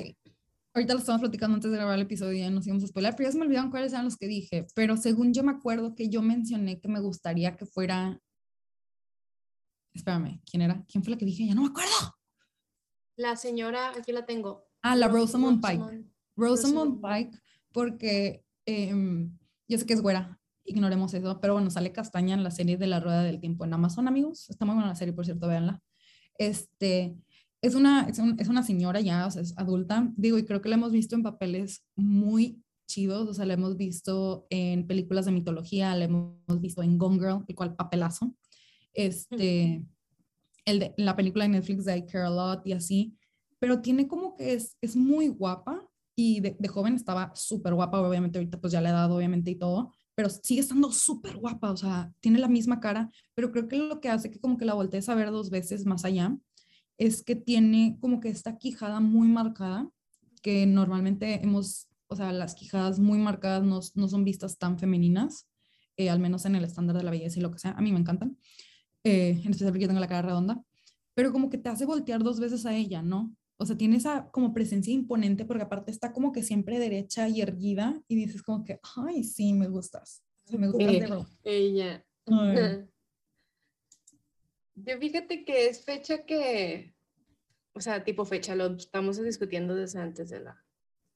Ahorita 0.74 0.94
lo 0.94 1.00
estamos 1.00 1.20
platicando 1.20 1.54
antes 1.56 1.70
de 1.70 1.76
grabar 1.76 1.96
el 1.96 2.02
episodio 2.02 2.46
y 2.46 2.50
nos 2.50 2.66
íbamos 2.66 2.84
a 2.84 2.86
spoiler, 2.86 3.14
pero 3.14 3.28
ya 3.28 3.32
se 3.32 3.38
me 3.38 3.44
olvidaron 3.44 3.70
cuáles 3.70 3.92
eran 3.92 4.06
los 4.06 4.16
que 4.16 4.26
dije. 4.26 4.66
Pero 4.74 4.96
según 4.96 5.34
yo 5.34 5.42
me 5.42 5.52
acuerdo 5.52 5.94
que 5.94 6.08
yo 6.08 6.22
mencioné 6.22 6.80
que 6.80 6.88
me 6.88 7.00
gustaría 7.00 7.56
que 7.56 7.66
fuera. 7.66 8.18
Espérame, 9.92 10.40
¿quién 10.50 10.62
era? 10.62 10.82
¿Quién 10.88 11.04
fue 11.04 11.10
la 11.12 11.18
que 11.18 11.26
dije? 11.26 11.46
Ya 11.46 11.54
no 11.54 11.62
me 11.62 11.68
acuerdo. 11.68 11.90
La 13.16 13.36
señora, 13.36 13.90
aquí 13.90 14.12
la 14.12 14.24
tengo. 14.24 14.66
Ah, 14.80 14.96
la 14.96 15.08
Ros- 15.08 15.32
Rosamund 15.32 15.62
Pike. 15.64 16.04
Rosamund. 16.36 17.02
Pike, 17.02 17.38
porque 17.72 18.42
em, 18.64 19.36
yo 19.68 19.76
sé 19.76 19.84
que 19.84 19.92
es 19.92 20.00
güera, 20.00 20.40
ignoremos 20.64 21.12
eso, 21.12 21.38
pero 21.38 21.52
bueno, 21.52 21.70
sale 21.70 21.92
castaña 21.92 22.34
en 22.34 22.42
la 22.42 22.50
serie 22.50 22.78
de 22.78 22.86
La 22.86 23.00
Rueda 23.00 23.22
del 23.22 23.38
Tiempo 23.40 23.66
en 23.66 23.74
Amazon, 23.74 24.08
amigos. 24.08 24.48
Está 24.48 24.64
muy 24.64 24.74
buena 24.74 24.88
la 24.88 24.94
serie, 24.96 25.12
por 25.12 25.26
cierto, 25.26 25.46
véanla. 25.46 25.82
Este, 26.38 27.14
es 27.62 27.74
una, 27.76 28.02
es, 28.08 28.18
un- 28.18 28.38
es 28.38 28.48
una 28.48 28.62
señora 28.62 29.00
ya, 29.00 29.26
o 29.26 29.30
sea, 29.30 29.42
es 29.42 29.56
adulta, 29.56 30.10
digo, 30.16 30.36
y 30.38 30.44
creo 30.44 30.60
que 30.60 30.68
la 30.68 30.74
hemos 30.74 30.92
visto 30.92 31.14
en 31.14 31.22
papeles 31.22 31.84
muy 31.96 32.62
chidos, 32.86 33.28
o 33.28 33.34
sea, 33.34 33.46
la 33.46 33.54
hemos 33.54 33.76
visto 33.76 34.46
en 34.50 34.86
películas 34.86 35.24
de 35.24 35.32
mitología, 35.32 35.94
la 35.96 36.04
hemos 36.04 36.60
visto 36.60 36.82
en 36.82 36.98
Gone 36.98 37.18
Girl, 37.18 37.44
el 37.46 37.54
cual 37.54 37.74
papelazo. 37.74 38.34
Este, 38.92 39.84
el 40.64 40.78
de, 40.78 40.94
la 40.96 41.16
película 41.16 41.44
de 41.44 41.50
Netflix 41.50 41.84
de 41.84 41.96
I 41.96 42.06
Care 42.06 42.26
a 42.26 42.30
Lot 42.30 42.66
y 42.66 42.72
así, 42.72 43.16
pero 43.58 43.80
tiene 43.80 44.08
como 44.08 44.36
que 44.36 44.54
es, 44.54 44.76
es 44.80 44.96
muy 44.96 45.28
guapa 45.28 45.88
y 46.14 46.40
de, 46.40 46.56
de 46.58 46.68
joven 46.68 46.94
estaba 46.94 47.32
súper 47.34 47.74
guapa, 47.74 48.00
obviamente 48.00 48.38
ahorita 48.38 48.60
pues 48.60 48.72
ya 48.72 48.80
la 48.80 48.90
edad 48.90 49.10
obviamente 49.10 49.50
y 49.50 49.56
todo, 49.56 49.92
pero 50.14 50.28
sigue 50.28 50.60
estando 50.60 50.92
súper 50.92 51.36
guapa, 51.36 51.70
o 51.70 51.76
sea, 51.76 52.12
tiene 52.20 52.38
la 52.38 52.48
misma 52.48 52.80
cara, 52.80 53.10
pero 53.34 53.50
creo 53.52 53.68
que 53.68 53.78
lo 53.78 54.00
que 54.00 54.10
hace 54.10 54.30
que 54.30 54.40
como 54.40 54.58
que 54.58 54.64
la 54.66 54.74
voltees 54.74 55.08
a 55.08 55.14
ver 55.14 55.30
dos 55.30 55.48
veces 55.48 55.86
más 55.86 56.04
allá 56.04 56.36
es 56.98 57.22
que 57.22 57.36
tiene 57.36 57.98
como 58.00 58.20
que 58.20 58.28
esta 58.28 58.58
quijada 58.58 59.00
muy 59.00 59.28
marcada, 59.28 59.90
que 60.42 60.66
normalmente 60.66 61.42
hemos, 61.42 61.88
o 62.08 62.16
sea, 62.16 62.32
las 62.32 62.54
quijadas 62.54 62.98
muy 62.98 63.18
marcadas 63.18 63.64
no, 63.64 63.80
no 63.94 64.08
son 64.08 64.24
vistas 64.24 64.58
tan 64.58 64.78
femeninas, 64.78 65.48
eh, 65.96 66.10
al 66.10 66.20
menos 66.20 66.44
en 66.44 66.56
el 66.56 66.64
estándar 66.64 66.96
de 66.96 67.02
la 67.02 67.10
belleza 67.10 67.38
y 67.38 67.42
lo 67.42 67.50
que 67.50 67.58
sea, 67.58 67.72
a 67.72 67.80
mí 67.80 67.92
me 67.92 67.98
encantan, 68.00 68.36
eh, 69.04 69.30
en 69.30 69.50
especial 69.50 69.70
porque 69.70 69.82
yo 69.82 69.88
tengo 69.88 70.00
la 70.00 70.08
cara 70.08 70.22
redonda, 70.22 70.62
pero 71.14 71.32
como 71.32 71.50
que 71.50 71.58
te 71.58 71.68
hace 71.68 71.84
voltear 71.84 72.22
dos 72.22 72.40
veces 72.40 72.66
a 72.66 72.74
ella, 72.74 73.02
¿no? 73.02 73.34
O 73.58 73.66
sea, 73.66 73.76
tiene 73.76 73.96
esa 73.96 74.28
como 74.30 74.52
presencia 74.52 74.92
imponente 74.92 75.44
porque 75.44 75.62
aparte 75.62 75.90
está 75.90 76.12
como 76.12 76.32
que 76.32 76.42
siempre 76.42 76.78
derecha 76.78 77.28
y 77.28 77.40
erguida 77.40 78.02
y 78.08 78.16
dices 78.16 78.42
como 78.42 78.64
que, 78.64 78.80
ay, 78.96 79.22
sí, 79.22 79.52
me 79.52 79.68
gustas. 79.68 80.24
Sí, 80.44 80.58
me 80.58 80.68
gustas 80.68 80.88
de 80.90 80.96
Eh, 80.96 81.00
verdad. 81.00 81.26
Ella. 81.44 82.04
Ay. 82.26 82.56
Yo 84.74 84.98
fíjate 84.98 85.44
que 85.44 85.68
es 85.68 85.84
fecha 85.84 86.24
que, 86.24 86.94
o 87.74 87.80
sea, 87.80 88.04
tipo 88.04 88.24
fecha, 88.24 88.54
lo 88.54 88.74
estamos 88.76 89.22
discutiendo 89.22 89.74
desde 89.74 90.00
antes 90.00 90.30
de, 90.30 90.40
la, 90.40 90.64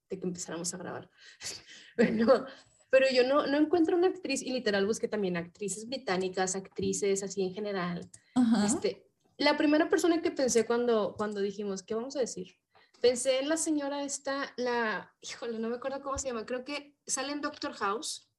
de 0.08 0.18
que 0.18 0.26
empezáramos 0.26 0.72
a 0.74 0.78
grabar. 0.78 1.10
Pero, 1.96 2.44
pero 2.90 3.06
yo 3.10 3.26
no, 3.26 3.46
no 3.46 3.56
encuentro 3.56 3.96
una 3.96 4.08
actriz, 4.08 4.42
y 4.42 4.52
literal 4.52 4.84
busqué 4.84 5.08
también 5.08 5.38
actrices 5.38 5.88
británicas, 5.88 6.54
actrices 6.54 7.22
así 7.22 7.42
en 7.42 7.54
general. 7.54 8.10
Ajá. 8.34 8.66
Este, 8.66 9.06
la 9.38 9.56
primera 9.56 9.88
persona 9.88 10.20
que 10.20 10.30
pensé 10.30 10.66
cuando, 10.66 11.14
cuando 11.16 11.40
dijimos, 11.40 11.82
¿qué 11.82 11.94
vamos 11.94 12.16
a 12.16 12.20
decir? 12.20 12.58
Pensé 13.00 13.40
en 13.40 13.48
la 13.48 13.56
señora 13.56 14.04
esta, 14.04 14.52
la, 14.56 15.14
híjole, 15.22 15.58
no 15.58 15.70
me 15.70 15.76
acuerdo 15.76 16.02
cómo 16.02 16.18
se 16.18 16.28
llama, 16.28 16.44
creo 16.44 16.64
que 16.64 16.96
sale 17.06 17.32
en 17.32 17.40
Doctor 17.40 17.72
House 17.72 18.30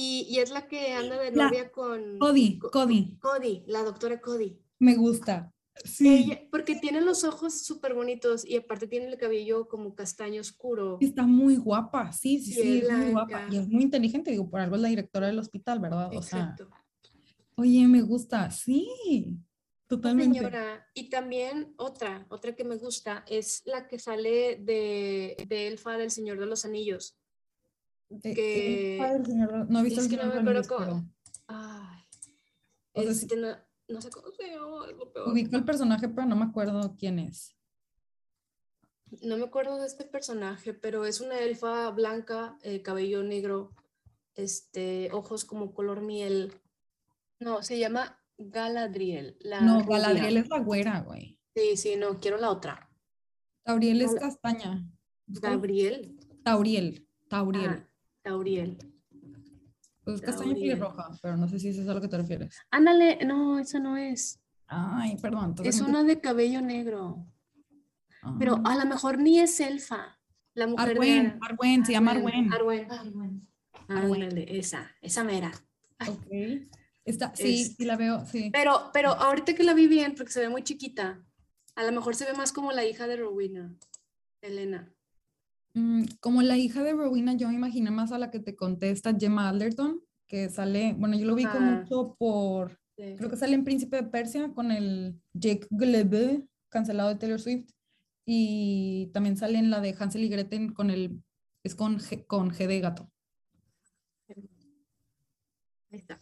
y, 0.00 0.26
y 0.30 0.38
es 0.38 0.50
la 0.50 0.68
que 0.68 0.92
anda 0.92 1.18
de 1.20 1.32
La- 1.32 1.46
novia 1.46 1.70
con 1.72 2.18
Cody, 2.20 2.58
co- 2.58 2.70
Cody, 2.70 3.18
Cody, 3.20 3.64
la 3.66 3.82
doctora 3.82 4.20
Cody. 4.20 4.56
me 4.78 4.94
gusta. 4.94 5.52
Sí, 5.84 6.24
Ella- 6.26 6.42
porque 6.50 6.76
tiene 6.76 7.00
los 7.00 7.24
ojos 7.24 7.62
súper 7.62 7.94
bonitos 7.94 8.44
y 8.44 8.56
aparte 8.56 8.86
tiene 8.88 9.06
el 9.06 9.16
cabello 9.16 9.66
como 9.68 9.94
castaño 9.94 10.40
oscuro. 10.40 10.98
está 11.00 11.24
muy 11.24 11.56
guapa, 11.56 12.12
sí, 12.12 12.38
sí, 12.40 12.52
sí, 12.52 12.78
es 12.78 12.90
muy 12.90 13.10
guapa. 13.12 13.48
Y 13.50 13.56
es 13.58 13.68
muy 13.68 13.82
inteligente, 13.82 14.30
digo, 14.30 14.48
por 14.48 14.60
algo 14.60 14.76
es 14.76 14.82
la 14.82 14.88
directora 14.88 15.26
del 15.28 15.38
hospital, 15.40 15.80
¿verdad? 15.80 16.08
O 16.16 16.22
sea, 16.22 16.40
Exacto. 16.56 16.70
oye, 17.56 17.86
me 17.88 18.02
gusta, 18.02 18.50
sí, 18.52 19.36
totalmente. 19.88 20.38
Señora, 20.38 20.86
y 20.94 21.10
también 21.10 21.74
otra, 21.76 22.26
otra 22.30 22.54
que 22.54 22.64
me 22.64 22.76
gusta 22.76 23.24
es 23.28 23.62
la 23.64 23.88
que 23.88 23.98
sale 23.98 24.56
de, 24.60 25.36
de 25.48 25.66
Elfa 25.68 25.96
del 25.96 26.10
Señor 26.12 26.38
de 26.38 26.46
los 26.46 26.64
Anillos. 26.64 27.17
Eh, 28.10 28.34
que- 28.34 28.96
eh, 28.98 29.24
señor, 29.24 29.70
no 29.70 29.80
he 29.80 29.82
visto 29.82 30.00
es 30.00 30.06
el 30.06 30.10
que 30.18 30.24
no 30.24 30.32
me 30.32 30.40
acuerdo 30.40 30.62
cómo- 30.68 31.10
Ay, 31.46 32.02
O 32.92 33.02
sea, 33.02 33.14
sí- 33.14 33.26
este, 33.26 33.36
no, 33.36 33.48
no 33.88 34.00
sé 34.02 34.10
cómo 34.10 34.30
se 34.32 34.48
llama, 34.50 34.86
es 34.86 34.96
lo 34.96 34.98
pero 34.98 35.12
peor. 35.12 35.28
ubico 35.32 35.56
el 35.56 35.64
personaje, 35.64 36.08
pero 36.08 36.26
no 36.26 36.36
me 36.36 36.44
acuerdo 36.46 36.96
quién 36.98 37.18
es. 37.18 37.54
No 39.22 39.36
me 39.38 39.44
acuerdo 39.44 39.78
de 39.80 39.86
este 39.86 40.04
personaje, 40.04 40.74
pero 40.74 41.06
es 41.06 41.20
una 41.20 41.38
elfa 41.40 41.90
blanca, 41.90 42.58
eh, 42.62 42.82
cabello 42.82 43.22
negro, 43.22 43.74
este, 44.34 45.10
ojos 45.12 45.44
como 45.44 45.72
color 45.72 46.02
miel. 46.02 46.52
No, 47.40 47.62
se 47.62 47.78
llama 47.78 48.22
Galadriel. 48.36 49.36
La 49.40 49.60
No, 49.62 49.80
rubia. 49.82 49.98
Galadriel 49.98 50.36
es 50.38 50.48
la 50.48 50.58
güera, 50.60 51.00
güey. 51.00 51.38
Sí, 51.54 51.76
sí, 51.76 51.96
no, 51.96 52.20
quiero 52.20 52.36
la 52.36 52.50
otra. 52.50 52.90
Tauriel 53.64 54.00
es 54.02 54.08
Gala- 54.14 54.20
castaña. 54.20 54.86
Gabriel. 55.26 56.18
Tauriel, 56.44 57.06
Tauriel. 57.28 57.70
Ah, 57.70 57.87
Tauriel. 58.28 58.76
Pues 60.04 60.16
es 60.16 60.22
castaña 60.22 60.54
pelirroja, 60.54 61.10
pero 61.22 61.36
no 61.36 61.48
sé 61.48 61.58
si 61.58 61.68
es 61.68 61.78
eso 61.78 61.90
a 61.90 61.94
lo 61.94 62.00
que 62.00 62.08
te 62.08 62.16
refieres. 62.18 62.54
Ándale, 62.70 63.18
no, 63.24 63.58
esa 63.58 63.78
no 63.78 63.96
es. 63.96 64.40
Ay, 64.66 65.16
perdón. 65.20 65.54
Es 65.64 65.80
una 65.80 66.02
de 66.04 66.20
cabello 66.20 66.60
negro. 66.60 67.26
Pero 68.38 68.56
Ah. 68.64 68.72
a 68.72 68.76
lo 68.76 68.86
mejor 68.86 69.18
ni 69.18 69.38
es 69.38 69.58
elfa. 69.60 70.18
La 70.54 70.66
mujer 70.66 70.90
Arwen, 70.90 71.22
de 71.24 71.38
Arwen, 71.40 71.86
se 71.86 71.92
llama 71.92 72.10
Arwen. 72.12 72.52
Arwen. 72.52 72.90
Arwen. 72.90 73.48
Arwen. 73.88 74.22
Ándale, 74.22 74.58
esa, 74.58 74.90
esa 75.00 75.24
mera. 75.24 75.52
Ok. 76.06 76.26
Está, 77.04 77.32
sí, 77.34 77.62
Es- 77.62 77.76
sí 77.76 77.84
la 77.84 77.96
veo, 77.96 78.26
sí. 78.26 78.50
Pero, 78.52 78.90
pero 78.92 79.10
ahorita 79.12 79.54
que 79.54 79.62
la 79.62 79.72
vi 79.72 79.86
bien, 79.86 80.14
porque 80.16 80.32
se 80.32 80.40
ve 80.40 80.48
muy 80.50 80.62
chiquita, 80.62 81.22
a 81.76 81.82
lo 81.84 81.92
mejor 81.92 82.14
se 82.16 82.26
ve 82.26 82.34
más 82.34 82.52
como 82.52 82.72
la 82.72 82.84
hija 82.84 83.06
de 83.06 83.16
Rowena, 83.16 83.74
Elena. 84.42 84.92
Mm, 85.74 86.04
como 86.20 86.42
la 86.42 86.56
hija 86.56 86.82
de 86.82 86.92
Rowena, 86.92 87.34
yo 87.34 87.48
me 87.48 87.54
imaginé 87.54 87.90
más 87.90 88.12
a 88.12 88.18
la 88.18 88.30
que 88.30 88.40
te 88.40 88.56
contesta 88.56 89.14
Gemma 89.18 89.48
Alderton, 89.48 90.00
que 90.26 90.48
sale, 90.48 90.94
bueno, 90.98 91.16
yo 91.16 91.26
lo 91.26 91.34
ubico 91.34 91.50
Ajá. 91.50 91.60
mucho 91.60 92.16
por, 92.18 92.78
Sí. 92.96 93.14
creo 93.16 93.30
que 93.30 93.36
sale 93.36 93.54
en 93.54 93.62
Príncipe 93.64 93.96
de 93.96 94.02
Persia 94.02 94.52
con 94.52 94.72
el 94.72 95.20
Jake 95.32 95.68
Gyllenhaal, 95.70 96.48
cancelado 96.68 97.10
de 97.10 97.14
Taylor 97.14 97.40
Swift, 97.40 97.70
y 98.26 99.06
también 99.14 99.36
sale 99.36 99.58
en 99.58 99.70
la 99.70 99.80
de 99.80 99.94
Hansel 99.98 100.24
y 100.24 100.28
Gretel 100.28 100.74
con 100.74 100.90
el, 100.90 101.22
es 101.62 101.74
con 101.76 101.98
G, 101.98 102.26
con 102.26 102.50
G 102.50 102.66
de 102.66 102.80
gato. 102.80 103.10
Ahí 105.90 105.98
está. 105.98 106.18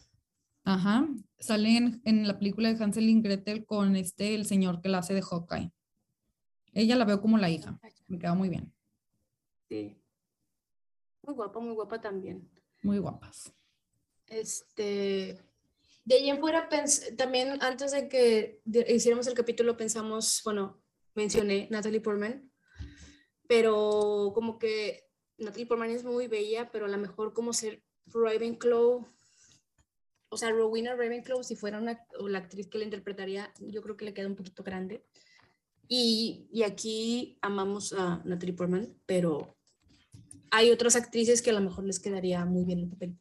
Ajá, 0.63 1.07
sale 1.39 1.77
en, 1.77 2.01
en 2.05 2.27
la 2.27 2.37
película 2.37 2.71
de 2.71 2.81
Hansel 2.83 3.09
y 3.09 3.21
Gretel 3.21 3.65
con 3.65 3.95
este, 3.95 4.35
el 4.35 4.45
señor 4.45 4.81
que 4.81 4.89
la 4.89 4.99
hace 4.99 5.13
de 5.13 5.21
Hawkeye. 5.21 5.71
Ella 6.73 6.95
la 6.95 7.05
veo 7.05 7.21
como 7.21 7.37
la 7.37 7.49
hija, 7.49 7.79
me 8.07 8.19
queda 8.19 8.35
muy 8.35 8.49
bien, 8.49 8.71
Sí. 9.69 9.97
Muy 11.23 11.35
guapa, 11.35 11.59
muy 11.59 11.73
guapa 11.75 11.99
también. 11.99 12.49
muy 12.83 12.99
guapas. 12.99 13.51
Este, 14.27 15.37
de 16.05 16.15
ahí 16.15 16.29
en 16.29 16.39
fuera, 16.39 16.69
pens- 16.69 17.15
también 17.17 17.61
antes 17.61 17.91
de 17.91 18.07
que 18.07 18.61
hiciéramos 18.87 19.27
el 19.27 19.33
capítulo, 19.33 19.75
pensamos, 19.77 20.41
bueno, 20.43 20.81
mencioné 21.15 21.67
Natalie 21.71 22.01
Portman, 22.01 22.51
pero 23.47 24.31
como 24.33 24.57
que 24.59 25.09
Natalie 25.37 25.65
Portman 25.65 25.89
es 25.91 26.03
muy 26.03 26.27
bella, 26.27 26.71
pero 26.71 26.85
a 26.85 26.89
lo 26.89 26.97
mejor 26.97 27.33
como 27.33 27.53
ser 27.53 27.83
Ravenclaw, 28.07 29.05
o 30.29 30.37
sea, 30.37 30.51
Rowena 30.51 30.95
Ravenclaw, 30.95 31.43
si 31.43 31.55
fuera 31.55 31.77
una, 31.79 32.05
o 32.19 32.27
la 32.27 32.39
actriz 32.39 32.67
que 32.67 32.77
la 32.77 32.83
interpretaría, 32.85 33.53
yo 33.59 33.81
creo 33.81 33.95
que 33.97 34.05
le 34.05 34.13
queda 34.13 34.27
un 34.27 34.35
poquito 34.35 34.63
grande. 34.63 35.05
Y, 35.89 36.49
y 36.51 36.63
aquí 36.63 37.37
amamos 37.41 37.93
a 37.93 38.21
Natalie 38.25 38.53
Portman, 38.55 38.93
pero 39.05 39.56
hay 40.51 40.71
otras 40.71 40.95
actrices 40.95 41.41
que 41.41 41.49
a 41.49 41.53
lo 41.53 41.61
mejor 41.61 41.85
les 41.85 41.99
quedaría 41.99 42.45
muy 42.45 42.63
bien 42.65 42.79
el 42.79 42.89
papel. 42.89 43.17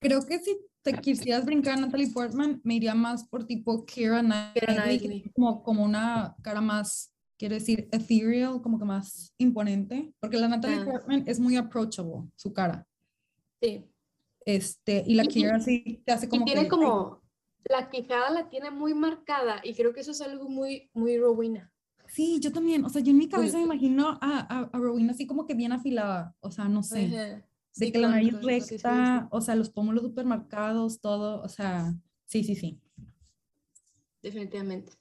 Creo 0.00 0.24
que 0.26 0.38
si 0.40 0.58
te 0.82 0.94
quisieras 0.94 1.44
brincar 1.44 1.78
a 1.78 1.80
Natalie 1.80 2.10
Portman, 2.12 2.60
me 2.64 2.74
iría 2.74 2.94
más 2.94 3.24
por 3.28 3.46
tipo 3.46 3.84
Keira 3.86 4.20
Knightley, 4.20 5.30
como, 5.34 5.62
como 5.62 5.84
una 5.84 6.34
cara 6.42 6.60
más, 6.60 7.12
quiero 7.38 7.54
decir, 7.54 7.88
ethereal, 7.92 8.60
como 8.60 8.78
que 8.78 8.84
más 8.84 9.32
imponente, 9.38 10.12
porque 10.20 10.38
la 10.38 10.48
Natalie 10.48 10.78
Ah. 10.80 10.84
Portman 10.84 11.24
es 11.26 11.38
muy 11.38 11.56
approachable, 11.56 12.28
su 12.36 12.52
cara. 12.52 12.86
Sí. 13.60 13.84
Este, 14.44 15.04
y 15.06 15.14
la 15.14 15.24
Keira 15.24 15.60
sí 15.60 16.02
te 16.04 16.10
hace 16.12 16.28
como 16.28 16.42
y 16.42 16.46
tiene 16.46 16.62
que- 16.62 16.68
como, 16.68 17.22
la 17.64 17.88
quijada 17.88 18.28
la 18.30 18.48
tiene 18.48 18.72
muy 18.72 18.92
marcada 18.92 19.60
y 19.62 19.74
creo 19.74 19.92
que 19.94 20.00
eso 20.00 20.10
es 20.10 20.20
algo 20.20 20.48
muy, 20.48 20.90
muy 20.94 21.16
Rowena. 21.16 21.71
Sí, 22.14 22.38
yo 22.40 22.52
también, 22.52 22.84
o 22.84 22.88
sea, 22.90 23.00
yo 23.00 23.10
en 23.10 23.16
mi 23.18 23.28
cabeza 23.28 23.56
me 23.56 23.64
imagino 23.64 24.08
a, 24.08 24.18
a, 24.20 24.58
a 24.72 24.78
Rowena 24.78 25.12
así 25.12 25.26
como 25.26 25.46
que 25.46 25.54
bien 25.54 25.72
afilada, 25.72 26.36
o 26.40 26.50
sea, 26.50 26.66
no 26.68 26.82
sé. 26.82 27.06
Ajá. 27.06 27.16
de 27.16 27.44
Sí, 27.86 27.90
que 27.90 27.98
la 27.98 28.08
nariz 28.08 28.32
con- 28.34 28.42
sí, 28.42 28.60
sí, 28.60 28.66
sí. 28.68 28.74
recta, 28.74 29.28
o 29.30 29.40
sea, 29.40 29.54
los 29.56 29.70
pómulos 29.70 30.02
súper 30.04 30.26
marcados, 30.26 31.00
todo, 31.00 31.40
o 31.42 31.48
sea, 31.48 31.94
sí, 32.26 32.44
sí, 32.44 32.54
sí. 32.54 32.78
definitivamente. 34.22 34.92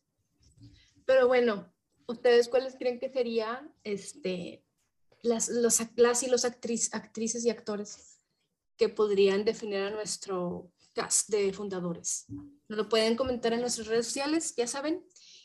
Pero 1.06 1.28
bueno, 1.28 1.66
¿ustedes 2.08 2.48
cuáles 2.48 2.76
creen 2.76 3.00
que 3.00 3.10
serían 3.10 3.74
este, 3.84 4.64
las, 5.22 5.50
los, 5.50 5.80
las 5.96 6.24
y 6.24 6.30
los 6.30 6.46
actriz, 6.46 6.94
actrices 6.94 7.44
y 7.46 7.50
actores 7.50 8.20
que 8.78 8.90
podrían 8.90 9.44
definir 9.44 9.80
a 9.82 9.90
nuestro 9.92 10.72
cast 10.94 11.30
de 11.30 11.52
fundadores? 11.54 12.26
Nos 12.70 12.78
lo 12.78 12.88
pueden 12.90 13.16
comentar 13.18 13.52
en 13.54 13.62
nuestras 13.62 13.88
redes 13.88 14.06
sociales, 14.06 14.56
ya 14.56 14.66
saben. 14.68 15.04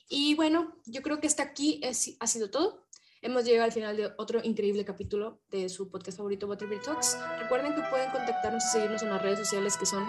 Y 0.09 0.35
bueno, 0.35 0.73
yo 0.87 1.03
creo 1.03 1.21
que 1.21 1.27
hasta 1.27 1.43
aquí 1.43 1.81
es- 1.83 2.17
ha 2.21 2.27
sido 2.27 2.51
todo. 2.51 2.85
Hemos 3.23 3.45
llegado 3.45 3.65
al 3.65 3.73
final 3.73 3.97
de 3.97 4.13
otro 4.19 4.41
increíble 4.45 4.85
capítulo 4.85 5.41
de 5.51 5.69
su 5.69 5.91
podcast 5.91 6.19
favorito, 6.19 6.47
Butterbeer 6.47 6.83
Talks. 6.83 7.19
Recuerden 7.41 7.75
que 7.75 7.83
pueden 7.91 8.11
contactarnos 8.11 8.65
y 8.67 8.69
seguirnos 8.69 9.03
en 9.03 9.11
las 9.11 9.21
redes 9.23 9.39
sociales 9.41 9.77
que 9.77 9.87
son 9.87 10.05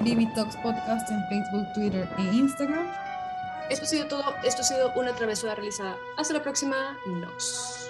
BB 0.00 0.34
Talks 0.34 0.56
Podcast 0.56 1.10
en 1.10 1.20
Facebook, 1.28 1.72
Twitter 1.74 2.08
e 2.18 2.22
Instagram. 2.36 2.86
Esto 3.70 3.84
ha 3.84 3.88
sido 3.88 4.06
todo. 4.08 4.24
Esto 4.44 4.60
ha 4.62 4.64
sido 4.64 4.92
una 4.96 5.14
travesura 5.14 5.54
realizada. 5.54 5.96
Hasta 6.18 6.34
la 6.34 6.42
próxima. 6.42 6.98
Nos. 7.06 7.89